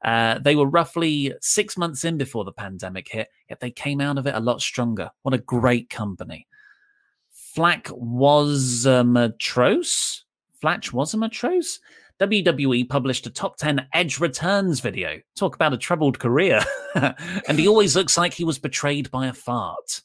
Uh, 0.06 0.38
they 0.38 0.54
were 0.54 0.68
roughly 0.68 1.34
six 1.40 1.76
months 1.76 2.04
in 2.04 2.16
before 2.16 2.44
the 2.44 2.52
pandemic 2.52 3.08
hit, 3.10 3.28
yet 3.50 3.58
they 3.58 3.72
came 3.72 4.00
out 4.00 4.16
of 4.16 4.26
it 4.26 4.36
a 4.36 4.40
lot 4.40 4.62
stronger. 4.62 5.10
What 5.22 5.34
a 5.34 5.38
great 5.38 5.90
company. 5.90 6.46
Flack 7.32 7.88
was 7.90 8.86
a 8.86 9.02
matros. 9.02 10.20
Flatch 10.60 10.92
was 10.92 11.12
a 11.12 11.16
matros. 11.16 11.80
WWE 12.20 12.88
published 12.88 13.26
a 13.26 13.30
top 13.30 13.56
10 13.56 13.88
Edge 13.92 14.20
returns 14.20 14.78
video. 14.80 15.20
Talk 15.34 15.56
about 15.56 15.74
a 15.74 15.78
troubled 15.78 16.18
career. 16.20 16.62
and 16.94 17.58
he 17.58 17.66
always 17.66 17.96
looks 17.96 18.16
like 18.16 18.32
he 18.32 18.44
was 18.44 18.58
betrayed 18.58 19.10
by 19.10 19.26
a 19.26 19.32
fart. 19.32 20.02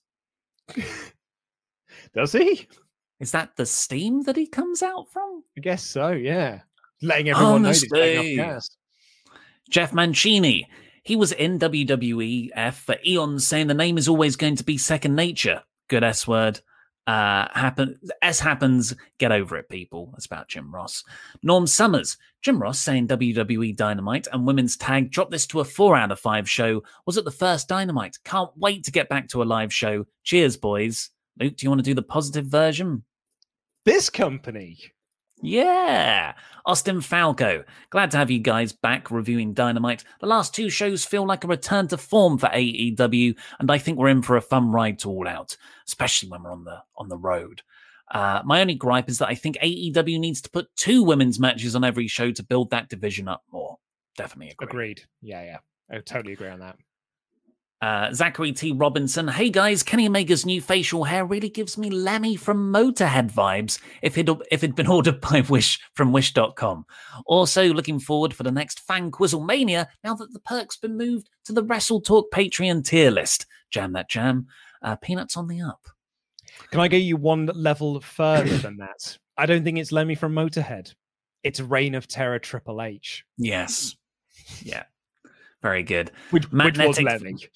Does 2.15 2.31
he? 2.31 2.67
Is 3.19 3.31
that 3.31 3.55
the 3.55 3.67
steam 3.67 4.23
that 4.23 4.35
he 4.35 4.47
comes 4.47 4.81
out 4.81 5.09
from? 5.11 5.43
I 5.57 5.61
guess 5.61 5.83
so, 5.83 6.09
yeah. 6.09 6.61
Letting 7.03 7.29
everyone 7.29 7.65
Honestly. 7.65 8.15
know 8.15 8.21
he's 8.21 8.37
gas. 8.37 8.69
Jeff 9.69 9.93
Mancini. 9.93 10.67
He 11.03 11.15
was 11.15 11.31
in 11.31 11.59
WWEF 11.59 12.73
for 12.73 12.95
eons 13.05 13.47
saying 13.47 13.67
the 13.67 13.73
name 13.73 13.97
is 13.97 14.07
always 14.07 14.35
going 14.35 14.55
to 14.57 14.63
be 14.63 14.77
second 14.77 15.15
nature. 15.15 15.63
Good 15.87 16.03
S 16.03 16.27
word. 16.27 16.61
Uh, 17.07 17.47
happen 17.53 17.99
S 18.21 18.39
happens. 18.39 18.95
Get 19.17 19.31
over 19.31 19.57
it, 19.57 19.69
people. 19.69 20.09
That's 20.11 20.27
about 20.27 20.47
Jim 20.47 20.73
Ross. 20.73 21.03
Norm 21.41 21.65
Summers. 21.65 22.17
Jim 22.41 22.61
Ross 22.61 22.79
saying 22.79 23.07
WWE 23.07 23.75
Dynamite 23.75 24.27
and 24.31 24.45
Women's 24.45 24.77
Tag 24.77 25.11
dropped 25.11 25.31
this 25.31 25.47
to 25.47 25.59
a 25.59 25.65
four 25.65 25.95
out 25.95 26.11
of 26.11 26.19
five 26.19 26.49
show. 26.49 26.83
Was 27.05 27.17
it 27.17 27.25
the 27.25 27.31
first 27.31 27.67
Dynamite? 27.67 28.19
Can't 28.23 28.51
wait 28.55 28.83
to 28.83 28.91
get 28.91 29.09
back 29.09 29.27
to 29.29 29.41
a 29.41 29.45
live 29.45 29.73
show. 29.73 30.05
Cheers, 30.23 30.57
boys. 30.57 31.09
Luke, 31.39 31.55
do 31.55 31.65
you 31.65 31.69
want 31.69 31.79
to 31.79 31.89
do 31.89 31.95
the 31.95 32.03
positive 32.03 32.45
version? 32.45 33.03
This 33.83 34.09
company. 34.09 34.77
Yeah. 35.41 36.33
Austin 36.65 37.01
Falco. 37.01 37.63
Glad 37.89 38.11
to 38.11 38.17
have 38.17 38.29
you 38.29 38.39
guys 38.39 38.71
back 38.71 39.09
reviewing 39.09 39.53
Dynamite. 39.53 40.03
The 40.19 40.27
last 40.27 40.53
two 40.53 40.69
shows 40.69 41.03
feel 41.03 41.25
like 41.25 41.43
a 41.43 41.47
return 41.47 41.87
to 41.89 41.97
form 41.97 42.37
for 42.37 42.47
AEW, 42.47 43.35
and 43.59 43.71
I 43.71 43.77
think 43.77 43.97
we're 43.97 44.09
in 44.09 44.21
for 44.21 44.37
a 44.37 44.41
fun 44.41 44.71
ride 44.71 44.99
to 44.99 45.09
all 45.09 45.27
out, 45.27 45.57
especially 45.87 46.29
when 46.29 46.43
we're 46.43 46.51
on 46.51 46.63
the 46.63 46.83
on 46.95 47.09
the 47.09 47.17
road. 47.17 47.63
Uh, 48.11 48.41
my 48.45 48.61
only 48.61 48.75
gripe 48.75 49.09
is 49.09 49.19
that 49.19 49.29
I 49.29 49.35
think 49.35 49.57
AEW 49.57 50.19
needs 50.19 50.41
to 50.41 50.49
put 50.49 50.67
two 50.75 51.01
women's 51.01 51.39
matches 51.39 51.75
on 51.75 51.83
every 51.83 52.07
show 52.07 52.31
to 52.31 52.43
build 52.43 52.69
that 52.71 52.89
division 52.89 53.27
up 53.27 53.43
more. 53.51 53.77
Definitely 54.17 54.51
agree. 54.51 54.67
Agreed. 54.67 55.01
Yeah, 55.21 55.43
yeah. 55.43 55.57
I 55.89 55.99
totally 55.99 56.33
agree 56.33 56.49
on 56.49 56.59
that. 56.59 56.77
Uh, 57.81 58.13
Zachary 58.13 58.51
T. 58.51 58.71
Robinson. 58.73 59.27
Hey 59.27 59.49
guys, 59.49 59.81
Kenny 59.81 60.05
Omega's 60.05 60.45
new 60.45 60.61
facial 60.61 61.03
hair 61.03 61.25
really 61.25 61.49
gives 61.49 61.79
me 61.79 61.89
Lemmy 61.89 62.35
from 62.35 62.71
Motorhead 62.71 63.31
vibes 63.31 63.79
if 64.03 64.19
it 64.19 64.29
if 64.51 64.63
it'd 64.63 64.75
been 64.75 64.87
ordered 64.87 65.19
by 65.19 65.41
Wish 65.41 65.79
from 65.95 66.11
Wish.com. 66.11 66.85
Also, 67.25 67.73
looking 67.73 67.99
forward 67.99 68.35
for 68.35 68.43
the 68.43 68.51
next 68.51 68.81
Fan 68.81 69.09
Quizzle 69.09 69.43
Mania 69.43 69.89
now 70.03 70.13
that 70.13 70.31
the 70.31 70.39
perk's 70.41 70.77
been 70.77 70.95
moved 70.95 71.29
to 71.45 71.53
the 71.53 71.63
Wrestle 71.63 72.01
Talk 72.01 72.31
Patreon 72.31 72.85
tier 72.85 73.09
list. 73.09 73.47
Jam 73.71 73.93
that 73.93 74.09
jam. 74.09 74.45
Uh, 74.83 74.95
peanuts 74.95 75.35
on 75.35 75.47
the 75.47 75.61
up. 75.61 75.87
Can 76.69 76.81
I 76.81 76.87
get 76.87 76.99
you 76.99 77.17
one 77.17 77.47
level 77.55 77.99
further 78.01 78.57
than 78.57 78.77
that? 78.77 79.17
I 79.37 79.47
don't 79.47 79.63
think 79.63 79.79
it's 79.79 79.91
Lemmy 79.91 80.13
from 80.13 80.33
Motorhead. 80.33 80.93
It's 81.43 81.59
Reign 81.59 81.95
of 81.95 82.07
Terror 82.07 82.37
Triple 82.37 82.81
H. 82.81 83.25
Yes. 83.37 83.95
Yeah. 84.61 84.83
Very 85.61 85.83
good. 85.83 86.11
Which, 86.31 86.51
Magnetic, 86.51 87.05
which 87.21 87.49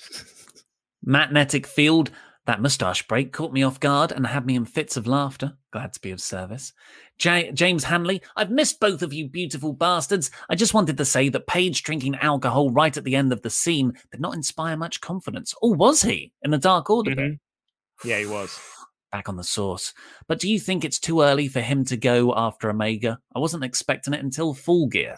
Magnetic 1.03 1.67
Field. 1.67 2.11
That 2.45 2.61
moustache 2.61 3.07
break 3.07 3.33
caught 3.33 3.51
me 3.51 3.63
off 3.63 3.79
guard 3.79 4.11
and 4.11 4.27
had 4.27 4.45
me 4.45 4.55
in 4.55 4.65
fits 4.65 4.97
of 4.97 5.07
laughter. 5.07 5.57
Glad 5.73 5.93
to 5.93 5.99
be 5.99 6.11
of 6.11 6.21
service. 6.21 6.73
J- 7.17 7.51
James 7.53 7.85
Hanley, 7.85 8.21
I've 8.35 8.51
missed 8.51 8.79
both 8.79 9.01
of 9.01 9.13
you 9.13 9.27
beautiful 9.27 9.73
bastards. 9.73 10.29
I 10.47 10.53
just 10.53 10.75
wanted 10.75 10.97
to 10.97 11.05
say 11.05 11.29
that 11.29 11.47
Page 11.47 11.81
drinking 11.81 12.15
alcohol 12.17 12.69
right 12.69 12.95
at 12.95 13.03
the 13.03 13.15
end 13.15 13.33
of 13.33 13.41
the 13.41 13.49
scene 13.49 13.93
did 14.11 14.21
not 14.21 14.35
inspire 14.35 14.77
much 14.77 15.01
confidence. 15.01 15.55
Or 15.59 15.73
was 15.73 16.03
he 16.03 16.33
in 16.43 16.51
the 16.51 16.59
Dark 16.59 16.89
Order 16.91 17.15
mm-hmm. 17.15 18.07
Yeah, 18.07 18.19
he 18.19 18.27
was. 18.27 18.59
Back 19.11 19.27
on 19.27 19.37
the 19.37 19.43
source. 19.43 19.93
But 20.27 20.39
do 20.39 20.49
you 20.49 20.59
think 20.59 20.85
it's 20.85 20.99
too 20.99 21.21
early 21.21 21.47
for 21.47 21.61
him 21.61 21.83
to 21.85 21.97
go 21.97 22.33
after 22.35 22.69
Omega? 22.69 23.17
I 23.35 23.39
wasn't 23.39 23.63
expecting 23.63 24.13
it 24.13 24.23
until 24.23 24.53
full 24.53 24.87
gear. 24.87 25.17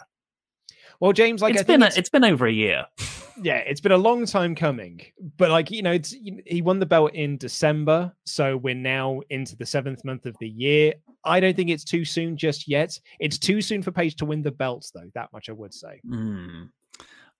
Well, 1.00 1.12
James, 1.12 1.42
like 1.42 1.54
it's 1.54 1.62
I 1.62 1.64
think 1.64 1.74
been 1.80 1.82
a, 1.82 1.86
it's, 1.86 1.96
it's 1.96 2.10
been 2.10 2.24
over 2.24 2.46
a 2.46 2.52
year. 2.52 2.86
yeah, 3.42 3.58
it's 3.58 3.80
been 3.80 3.92
a 3.92 3.98
long 3.98 4.26
time 4.26 4.54
coming. 4.54 5.00
But 5.36 5.50
like 5.50 5.70
you 5.70 5.82
know, 5.82 5.92
it's 5.92 6.14
he 6.46 6.62
won 6.62 6.78
the 6.78 6.86
belt 6.86 7.14
in 7.14 7.36
December, 7.36 8.12
so 8.26 8.56
we're 8.56 8.74
now 8.74 9.20
into 9.30 9.56
the 9.56 9.66
seventh 9.66 10.04
month 10.04 10.26
of 10.26 10.36
the 10.40 10.48
year. 10.48 10.94
I 11.24 11.40
don't 11.40 11.54
think 11.54 11.70
it's 11.70 11.84
too 11.84 12.04
soon 12.04 12.36
just 12.36 12.68
yet. 12.68 12.98
It's 13.20 13.38
too 13.38 13.60
soon 13.60 13.82
for 13.82 13.92
Page 13.92 14.16
to 14.16 14.24
win 14.24 14.42
the 14.42 14.50
belts, 14.50 14.90
though. 14.90 15.10
That 15.14 15.32
much 15.32 15.48
I 15.48 15.52
would 15.52 15.74
say. 15.74 16.00
Mm. 16.06 16.70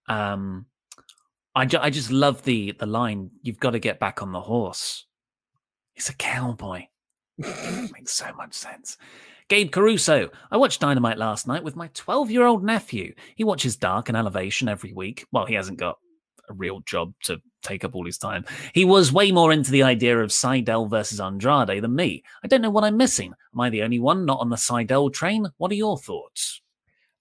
Um, 0.09 0.67
I, 1.55 1.65
ju- 1.67 1.79
I 1.81 1.91
just 1.91 2.11
love 2.11 2.43
the 2.43 2.73
the 2.73 2.87
line. 2.87 3.31
You've 3.43 3.61
got 3.61 3.71
to 3.71 3.79
get 3.79 3.99
back 3.99 4.23
on 4.23 4.33
the 4.33 4.41
horse. 4.41 5.07
He's 5.95 6.09
a 6.09 6.15
cowboy. 6.15 6.87
Makes 7.39 8.13
so 8.13 8.33
much 8.37 8.55
sense. 8.55 8.97
Gabe 9.49 9.71
Caruso. 9.71 10.29
I 10.51 10.57
watched 10.59 10.81
Dynamite 10.81 11.17
last 11.17 11.47
night 11.47 11.65
with 11.65 11.75
my 11.75 11.89
12 11.95 12.31
year 12.31 12.45
old 12.45 12.63
nephew. 12.63 13.15
He 13.35 13.45
watches 13.45 13.77
Dark 13.77 14.09
and 14.09 14.17
Elevation 14.17 14.69
every 14.69 14.93
week. 14.93 15.27
Well, 15.33 15.47
he 15.47 15.55
hasn't 15.55 15.79
got 15.79 15.99
a 16.51 16.53
real 16.53 16.81
job 16.81 17.15
to 17.25 17.41
take 17.63 17.85
up 17.85 17.95
all 17.95 18.05
his 18.05 18.19
time. 18.19 18.45
He 18.75 18.85
was 18.85 19.13
way 19.13 19.33
more 19.33 19.53
into 19.53 19.71
the 19.71 19.83
idea 19.83 20.19
of 20.19 20.31
Sydal 20.31 20.89
versus 20.89 21.21
Andrade 21.21 21.83
than 21.83 21.95
me. 21.95 22.23
I 22.45 22.49
don't 22.49 22.63
know 22.63 22.71
what 22.71 22.85
I'm 22.85 22.97
missing. 22.97 23.33
Am 23.55 23.61
I 23.61 23.71
the 23.71 23.83
only 23.83 23.99
one 23.99 24.27
not 24.27 24.41
on 24.41 24.51
the 24.51 24.57
Sydal 24.57 25.13
train? 25.13 25.47
What 25.57 25.73
are 25.73 25.77
your 25.77 25.99
thoughts? 25.99 26.61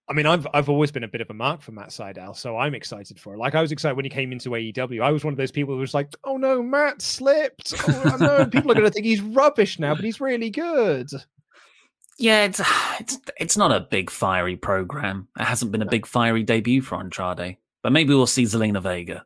I 0.10 0.14
mean, 0.14 0.26
I've 0.26 0.48
I've 0.54 0.70
always 0.70 0.92
been 0.92 1.04
a 1.04 1.08
bit 1.08 1.20
of 1.20 1.30
a 1.30 1.34
mark 1.34 1.62
for 1.62 1.74
Matt 1.74 1.90
Sydal, 1.90 2.36
so 2.36 2.58
I'm 2.58 2.74
excited 2.74 3.20
for 3.20 3.34
it. 3.34 3.40
Like 3.40 3.56
I 3.56 3.62
was 3.62 3.74
excited 3.74 3.96
when 3.96 4.06
he 4.06 4.10
came 4.10 4.32
into 4.32 4.52
AEW. 4.52 5.02
I 5.02 5.12
was 5.12 5.26
one 5.26 5.34
of 5.34 5.38
those 5.38 5.52
people 5.52 5.74
who 5.74 5.82
was 5.82 5.94
like, 5.94 6.14
"Oh 6.24 6.38
no, 6.38 6.64
Matt 6.64 7.02
slipped. 7.02 7.74
Oh 7.88 8.18
no, 8.18 8.46
people 8.52 8.72
are 8.72 8.76
going 8.76 8.86
to 8.86 8.92
think 8.92 9.06
he's 9.06 9.22
rubbish 9.22 9.80
now, 9.80 9.96
but 9.96 10.06
he's 10.06 10.22
really 10.22 10.50
good." 10.50 11.10
Yeah, 12.18 12.46
it's 12.46 12.62
it's 13.00 13.20
it's 13.38 13.58
not 13.58 13.72
a 13.72 13.88
big 13.90 14.10
fiery 14.10 14.56
program. 14.56 15.28
It 15.40 15.44
hasn't 15.44 15.72
been 15.72 15.82
a 15.82 15.88
big 15.90 16.06
fiery 16.06 16.44
debut 16.44 16.82
for 16.82 16.96
Andrade, 16.96 17.58
but 17.84 17.92
maybe 17.92 18.14
we'll 18.14 18.28
see 18.28 18.44
Zelina 18.44 18.82
Vega 18.82 19.26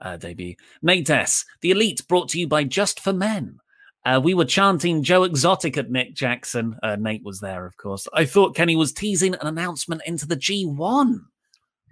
uh, 0.00 0.16
debut. 0.16 0.54
Nate 0.82 1.10
S. 1.10 1.44
The 1.60 1.70
Elite 1.70 2.06
brought 2.08 2.28
to 2.30 2.38
you 2.38 2.46
by 2.46 2.64
Just 2.64 3.00
for 3.00 3.12
Men. 3.12 3.58
Uh, 4.04 4.20
we 4.22 4.32
were 4.32 4.44
chanting 4.44 5.02
Joe 5.02 5.24
Exotic 5.24 5.76
at 5.76 5.90
Nick 5.90 6.14
Jackson. 6.14 6.78
Uh, 6.82 6.96
Nate 6.96 7.24
was 7.24 7.40
there, 7.40 7.66
of 7.66 7.76
course. 7.76 8.06
I 8.14 8.24
thought 8.24 8.56
Kenny 8.56 8.76
was 8.76 8.92
teasing 8.92 9.34
an 9.34 9.46
announcement 9.46 10.02
into 10.06 10.26
the 10.26 10.36
G1. 10.36 11.18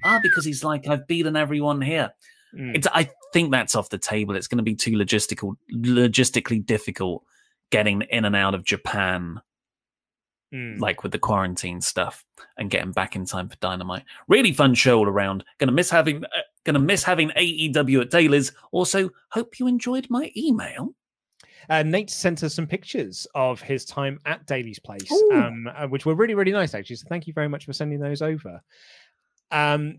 Ah, 0.04 0.20
because 0.22 0.44
he's 0.44 0.64
like, 0.64 0.86
I've 0.86 1.06
beaten 1.06 1.36
everyone 1.36 1.82
here. 1.82 2.12
Mm. 2.56 2.76
It's, 2.76 2.86
I 2.92 3.10
think 3.32 3.50
that's 3.50 3.74
off 3.74 3.90
the 3.90 3.98
table. 3.98 4.36
It's 4.36 4.46
going 4.46 4.58
to 4.58 4.64
be 4.64 4.76
too 4.76 4.92
logistical, 4.92 5.56
logistically 5.74 6.64
difficult 6.64 7.22
getting 7.70 8.02
in 8.02 8.24
and 8.24 8.36
out 8.36 8.54
of 8.54 8.64
Japan 8.64 9.40
Mm. 10.54 10.78
like 10.78 11.02
with 11.02 11.10
the 11.10 11.18
quarantine 11.18 11.80
stuff 11.80 12.24
and 12.56 12.70
getting 12.70 12.92
back 12.92 13.16
in 13.16 13.26
time 13.26 13.48
for 13.48 13.56
Dynamite. 13.56 14.04
Really 14.28 14.52
fun 14.52 14.74
show 14.74 14.98
all 14.98 15.08
around. 15.08 15.44
Gonna 15.58 15.72
miss 15.72 15.90
having 15.90 16.24
uh, 16.24 16.28
gonna 16.64 16.78
miss 16.78 17.02
having 17.02 17.30
AEW 17.30 18.02
at 18.02 18.10
Daily's. 18.10 18.52
Also, 18.70 19.10
hope 19.30 19.58
you 19.58 19.66
enjoyed 19.66 20.06
my 20.08 20.30
email. 20.36 20.94
Uh, 21.68 21.82
Nate 21.82 22.10
sent 22.10 22.44
us 22.44 22.54
some 22.54 22.66
pictures 22.66 23.26
of 23.34 23.60
his 23.60 23.84
time 23.84 24.20
at 24.24 24.46
Daily's 24.46 24.78
place, 24.78 25.10
um, 25.32 25.68
uh, 25.76 25.88
which 25.88 26.06
were 26.06 26.14
really, 26.14 26.34
really 26.34 26.52
nice, 26.52 26.74
actually. 26.74 26.96
So 26.96 27.06
thank 27.08 27.26
you 27.26 27.32
very 27.32 27.48
much 27.48 27.64
for 27.64 27.72
sending 27.72 27.98
those 27.98 28.22
over. 28.22 28.60
Um, 29.50 29.98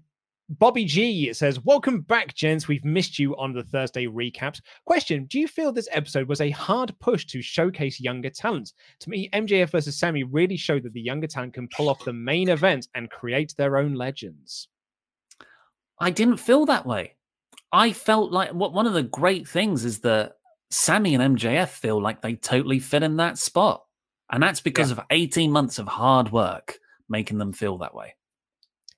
Bobby 0.50 0.86
G 0.86 1.34
says, 1.34 1.64
Welcome 1.66 2.02
back, 2.02 2.34
gents. 2.34 2.70
We've 2.70 2.86
missed 2.86 3.20
you 3.20 3.36
on 3.36 3.52
the 3.52 3.64
Thursday 3.64 4.06
recaps. 4.06 4.62
Question 4.86 5.26
Do 5.26 5.40
you 5.40 5.48
feel 5.48 5.74
this 5.74 5.90
episode 5.92 6.30
was 6.30 6.40
a 6.40 6.52
hard 6.52 6.98
push 7.00 7.26
to 7.26 7.42
showcase 7.42 8.00
younger 8.00 8.30
talent? 8.30 8.72
To 9.02 9.10
me, 9.10 9.30
MJF 9.34 9.72
versus 9.72 10.00
Sammy 10.00 10.24
really 10.24 10.56
showed 10.56 10.84
that 10.84 10.94
the 10.94 11.02
younger 11.02 11.28
talent 11.28 11.54
can 11.54 11.68
pull 11.68 11.90
off 11.90 12.06
the 12.06 12.14
main 12.14 12.48
event 12.48 12.88
and 12.96 13.10
create 13.10 13.56
their 13.58 13.78
own 13.78 13.96
legends. 13.96 14.70
I 16.00 16.12
didn't 16.12 16.38
feel 16.38 16.66
that 16.68 16.86
way. 16.86 17.16
I 17.74 17.92
felt 17.92 18.32
like 18.32 18.54
what 18.54 18.72
one 18.72 18.88
of 18.88 18.94
the 18.94 19.04
great 19.04 19.50
things 19.50 19.84
is 19.84 20.00
that 20.00 20.38
Sammy 20.70 21.14
and 21.14 21.38
MJF 21.38 21.70
feel 21.70 22.02
like 22.02 22.22
they 22.22 22.36
totally 22.36 22.80
fit 22.80 23.04
in 23.04 23.18
that 23.18 23.38
spot. 23.38 23.84
And 24.32 24.42
that's 24.42 24.62
because 24.62 24.92
yeah. 24.92 24.98
of 24.98 25.06
18 25.10 25.52
months 25.52 25.78
of 25.78 25.88
hard 25.88 26.32
work 26.32 26.80
making 27.10 27.38
them 27.38 27.52
feel 27.52 27.78
that 27.80 27.94
way. 27.94 28.16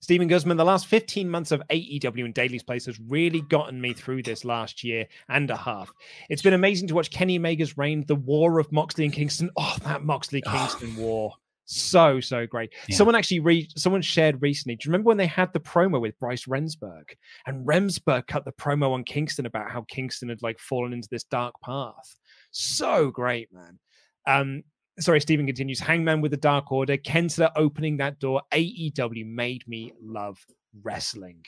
Stephen 0.01 0.27
Guzman, 0.27 0.57
the 0.57 0.65
last 0.65 0.87
15 0.87 1.29
months 1.29 1.51
of 1.51 1.61
AEW 1.69 2.25
and 2.25 2.33
Daily's 2.33 2.63
Place 2.63 2.85
has 2.85 2.99
really 3.07 3.41
gotten 3.41 3.81
me 3.81 3.93
through 3.93 4.23
this 4.23 4.45
last 4.45 4.83
year 4.83 5.05
and 5.27 5.49
a 5.49 5.57
half. 5.57 5.91
It's 6.29 6.41
been 6.41 6.53
amazing 6.53 6.87
to 6.87 6.95
watch 6.95 7.11
Kenny 7.11 7.37
Omega's 7.37 7.77
reign, 7.77 8.05
the 8.07 8.15
war 8.15 8.59
of 8.59 8.71
Moxley 8.71 9.05
and 9.05 9.13
Kingston. 9.13 9.49
Oh, 9.57 9.75
that 9.83 10.03
Moxley 10.03 10.41
Kingston 10.41 10.95
war. 10.95 11.33
So, 11.71 12.19
so 12.19 12.47
great. 12.47 12.71
Yeah. 12.87 12.95
Someone 12.95 13.13
actually 13.13 13.41
re- 13.41 13.69
someone 13.75 14.01
shared 14.01 14.41
recently. 14.41 14.75
Do 14.75 14.87
you 14.87 14.91
remember 14.91 15.09
when 15.09 15.17
they 15.17 15.27
had 15.27 15.53
the 15.53 15.59
promo 15.59 16.01
with 16.01 16.17
Bryce 16.17 16.45
Remsburg? 16.45 17.03
And 17.45 17.67
Remsburg 17.67 18.25
cut 18.25 18.43
the 18.43 18.53
promo 18.53 18.91
on 18.91 19.03
Kingston 19.03 19.45
about 19.45 19.69
how 19.69 19.85
Kingston 19.87 20.29
had 20.29 20.41
like 20.41 20.59
fallen 20.59 20.93
into 20.93 21.09
this 21.11 21.25
dark 21.25 21.53
path. 21.63 22.15
So 22.49 23.11
great, 23.11 23.49
man. 23.53 23.77
Um, 24.25 24.63
sorry, 24.99 25.21
Stephen 25.21 25.45
continues. 25.45 25.79
Hangman 25.79 26.21
with 26.21 26.31
the 26.31 26.37
Dark 26.37 26.71
Order, 26.71 26.97
Kensler 26.97 27.51
opening 27.55 27.97
that 27.97 28.19
door. 28.19 28.41
AEW 28.51 29.25
made 29.25 29.67
me 29.67 29.93
love 30.01 30.45
wrestling. 30.83 31.43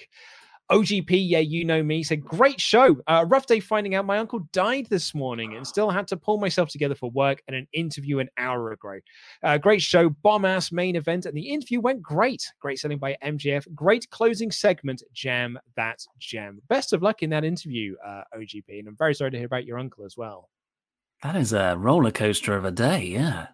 OGP, 0.72 1.10
yeah, 1.10 1.39
you 1.39 1.66
know 1.66 1.84
me, 1.84 2.02
said, 2.02 2.24
Great 2.24 2.62
show. 2.62 2.95
Uh, 3.06 3.26
rough 3.28 3.45
day 3.45 3.60
finding 3.60 3.93
out 3.93 4.06
my 4.06 4.20
uncle 4.20 4.39
died 4.54 4.88
this 4.89 5.14
morning 5.14 5.58
and 5.58 5.68
still 5.68 5.89
had 5.89 6.08
to 6.08 6.16
pull 6.16 6.38
myself 6.38 6.70
together 6.70 6.95
for 6.95 7.12
work 7.12 7.43
and 7.47 7.58
an 7.58 7.68
interview 7.74 8.20
an 8.20 8.30
hour 8.38 8.72
ago. 8.72 8.97
Uh, 9.43 9.58
great 9.58 9.82
show, 9.82 10.10
bomb 10.10 10.45
ass 10.45 10.72
main 10.72 10.95
event, 10.95 11.26
and 11.26 11.36
the 11.36 11.49
interview 11.49 11.82
went 11.82 12.02
great. 12.02 12.54
Great 12.62 12.80
selling 12.80 12.99
by 12.99 13.18
MJF. 13.22 13.66
Great 13.76 14.10
closing 14.12 14.49
segment, 14.49 15.04
jam 15.12 15.60
that 15.76 15.99
jam. 16.20 16.62
Best 16.70 16.93
of 16.93 17.02
luck 17.02 17.22
in 17.22 17.30
that 17.32 17.43
interview, 17.43 17.95
uh, 18.06 18.24
OGP. 18.34 18.80
And 18.80 18.88
I'm 18.88 18.95
very 18.95 19.14
sorry 19.14 19.32
to 19.32 19.38
hear 19.38 19.47
about 19.47 19.66
your 19.66 19.78
uncle 19.78 20.06
as 20.06 20.16
well. 20.16 20.49
That 21.24 21.36
is 21.36 21.53
a 21.53 21.76
roller 21.78 22.11
coaster 22.11 22.55
of 22.55 22.65
a 22.65 22.72
day, 22.72 23.05
yeah. 23.05 23.47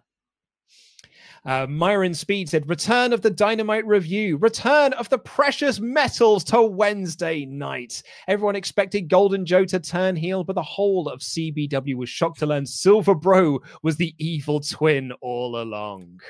Uh, 1.44 1.66
Myron 1.66 2.14
Speed 2.14 2.48
said, 2.48 2.68
Return 2.68 3.12
of 3.12 3.22
the 3.22 3.30
Dynamite 3.30 3.86
Review, 3.86 4.36
return 4.38 4.92
of 4.94 5.08
the 5.08 5.18
precious 5.18 5.78
metals 5.80 6.44
to 6.44 6.62
Wednesday 6.62 7.46
night. 7.46 8.02
Everyone 8.26 8.56
expected 8.56 9.08
Golden 9.08 9.46
Joe 9.46 9.64
to 9.66 9.80
turn 9.80 10.16
heel, 10.16 10.44
but 10.44 10.54
the 10.54 10.62
whole 10.62 11.08
of 11.08 11.20
CBW 11.20 11.94
was 11.94 12.08
shocked 12.08 12.40
to 12.40 12.46
learn 12.46 12.66
Silver 12.66 13.14
Bro 13.14 13.60
was 13.82 13.96
the 13.96 14.14
evil 14.18 14.60
twin 14.60 15.12
all 15.20 15.60
along. 15.60 16.20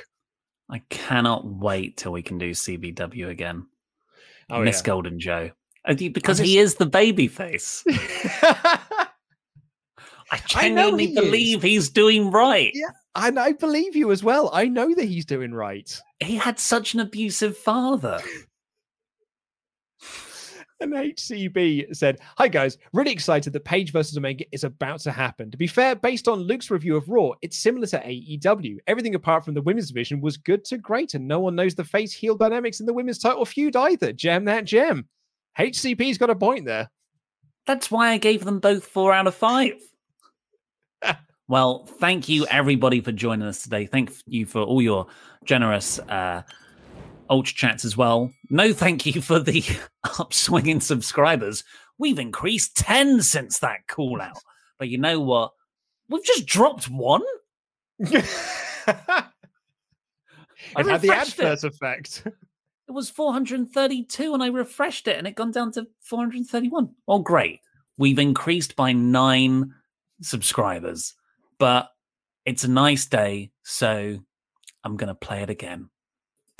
I 0.70 0.82
cannot 0.91 1.47
wait 1.47 1.97
till 1.97 2.12
we 2.12 2.22
can 2.22 2.39
do 2.39 2.51
CBW 2.51 3.28
again. 3.28 3.66
Oh, 4.51 4.62
Miss 4.62 4.80
yeah. 4.80 4.86
Golden 4.86 5.18
Joe. 5.18 5.51
Uh, 5.84 5.95
because 5.95 6.39
he 6.39 6.59
is 6.59 6.74
the 6.74 6.86
baby 6.86 7.28
face. 7.28 7.84
I 10.31 10.39
genuinely 10.47 11.16
I 11.16 11.20
believe 11.20 11.59
is. 11.59 11.62
he's 11.64 11.89
doing 11.91 12.31
right. 12.31 12.70
Yeah, 12.74 12.91
and 13.14 13.39
I 13.39 13.53
believe 13.53 13.97
you 13.97 14.12
as 14.12 14.22
well. 14.22 14.51
I 14.53 14.66
know 14.66 14.95
that 14.95 15.05
he's 15.05 15.24
doing 15.24 15.53
right. 15.53 16.01
He 16.20 16.37
had 16.37 16.59
such 16.59 16.95
an 16.95 17.01
abusive 17.01 17.57
father. 17.57 18.20
And 20.81 20.93
HCB 20.93 21.95
said, 21.97 22.20
Hi 22.37 22.47
guys, 22.47 22.79
really 22.93 23.11
excited 23.11 23.53
that 23.53 23.64
Page 23.64 23.91
versus 23.91 24.16
Omega 24.16 24.45
is 24.53 24.62
about 24.62 25.01
to 25.01 25.11
happen. 25.11 25.51
To 25.51 25.57
be 25.57 25.66
fair, 25.66 25.97
based 25.97 26.29
on 26.29 26.39
Luke's 26.39 26.70
review 26.70 26.97
of 26.97 27.09
Raw, 27.09 27.33
it's 27.43 27.59
similar 27.59 27.87
to 27.89 27.99
AEW. 27.99 28.79
Everything 28.87 29.16
apart 29.16 29.45
from 29.45 29.55
the 29.55 29.62
women's 29.62 29.89
division 29.89 30.20
was 30.20 30.37
good 30.37 30.64
to 30.66 30.79
great, 30.79 31.14
and 31.14 31.26
no 31.26 31.41
one 31.41 31.57
knows 31.57 31.74
the 31.74 31.83
face 31.83 32.12
heel 32.12 32.37
dynamics 32.37 32.79
in 32.79 32.87
the 32.87 32.93
women's 32.93 33.18
title 33.18 33.45
feud 33.45 33.74
either. 33.74 34.12
Gem 34.12 34.45
that 34.45 34.66
gem. 34.66 35.09
HCP's 35.59 36.18
got 36.18 36.31
a 36.31 36.37
point 36.37 36.64
there. 36.64 36.89
That's 37.66 37.91
why 37.91 38.11
I 38.11 38.18
gave 38.18 38.45
them 38.45 38.61
both 38.61 38.85
four 38.85 39.12
out 39.12 39.26
of 39.26 39.35
five. 39.35 39.74
Well, 41.49 41.86
thank 41.86 42.28
you 42.28 42.46
everybody 42.46 43.01
for 43.01 43.11
joining 43.11 43.49
us 43.49 43.62
today. 43.62 43.86
Thank 43.86 44.12
you 44.26 44.44
for 44.44 44.61
all 44.61 44.82
your 44.82 45.07
generous 45.44 45.99
uh, 45.99 46.42
ultra 47.30 47.55
chats 47.55 47.86
as 47.86 47.96
well. 47.96 48.30
No, 48.51 48.74
thank 48.74 49.07
you 49.07 49.22
for 49.22 49.38
the 49.38 49.64
upswing 50.18 50.66
in 50.66 50.80
subscribers. 50.80 51.64
We've 51.96 52.18
increased 52.18 52.76
10 52.76 53.22
since 53.22 53.59
that 53.61 53.86
call 53.88 54.20
out. 54.20 54.38
But 54.78 54.88
you 54.88 54.99
know 54.99 55.20
what? 55.20 55.53
We've 56.11 56.24
just 56.24 56.46
dropped 56.46 56.88
one. 56.88 57.22
it 57.99 58.24
had 60.76 61.01
the 61.01 61.11
adverse 61.12 61.64
effect. 61.64 62.22
It 62.26 62.92
was 62.92 63.11
432 63.11 64.34
and 64.34 64.42
I 64.42 64.49
refreshed 64.49 65.09
it 65.09 65.18
and 65.18 65.26
it 65.26 65.34
gone 65.34 65.51
down 65.51 65.72
to 65.72 65.86
431. 66.01 66.90
Oh, 67.07 67.18
great. 67.18 67.61
We've 67.96 68.18
increased 68.18 68.76
by 68.76 68.92
nine 68.92 69.74
subscribers. 70.22 71.14
But 71.59 71.90
it's 72.46 72.62
a 72.62 72.68
nice 72.68 73.06
day, 73.06 73.50
so 73.64 74.20
I'm 74.84 74.96
going 74.96 75.09
to 75.09 75.14
play 75.14 75.42
it 75.42 75.50
again. 75.50 75.90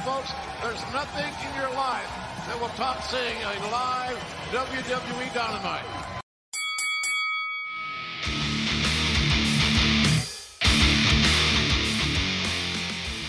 Folks, 0.03 0.33
there's 0.61 0.83
nothing 0.93 1.33
in 1.49 1.55
your 1.55 1.73
life 1.75 2.11
that 2.49 2.61
will 2.61 2.69
top 2.71 3.01
seeing 3.05 3.37
a 3.37 3.71
live 3.71 4.17
WWE 4.51 5.35
Dynamite. 5.35 5.85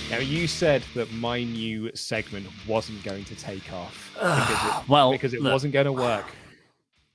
Now 0.10 0.18
you 0.18 0.48
said 0.48 0.84
that 0.96 1.12
my 1.14 1.44
new 1.44 1.92
segment 1.94 2.48
wasn't 2.68 3.04
going 3.04 3.26
to 3.26 3.36
take 3.36 3.72
off 3.72 4.12
because 4.16 4.66
it, 4.66 4.90
well, 4.90 5.12
because 5.12 5.36
it 5.36 5.42
look, 5.44 5.54
wasn't 5.54 5.74
going 5.74 5.86
to 5.86 5.94
work. 5.94 6.26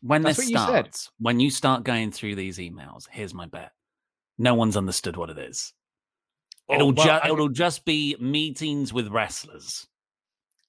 When 0.01 0.23
That's 0.23 0.37
this 0.37 0.47
what 0.47 0.53
you 0.53 0.59
starts, 0.59 1.11
when 1.19 1.41
you 1.41 1.51
start 1.51 1.83
going 1.83 2.13
through 2.13 2.37
these 2.37 2.59
emails, 2.59 3.09
here's 3.11 3.35
my 3.35 3.47
bet: 3.47 3.73
no 4.39 4.55
one's 4.55 4.77
understood 4.77 5.17
what 5.17 5.31
it 5.31 5.39
is. 5.39 5.73
Oh, 6.69 6.75
it'll 6.75 6.93
well, 6.93 7.05
ju- 7.05 7.11
I- 7.11 7.29
it'll 7.31 7.49
just 7.49 7.85
be 7.85 8.17
meetings 8.19 8.93
with 8.93 9.09
wrestlers. 9.09 9.87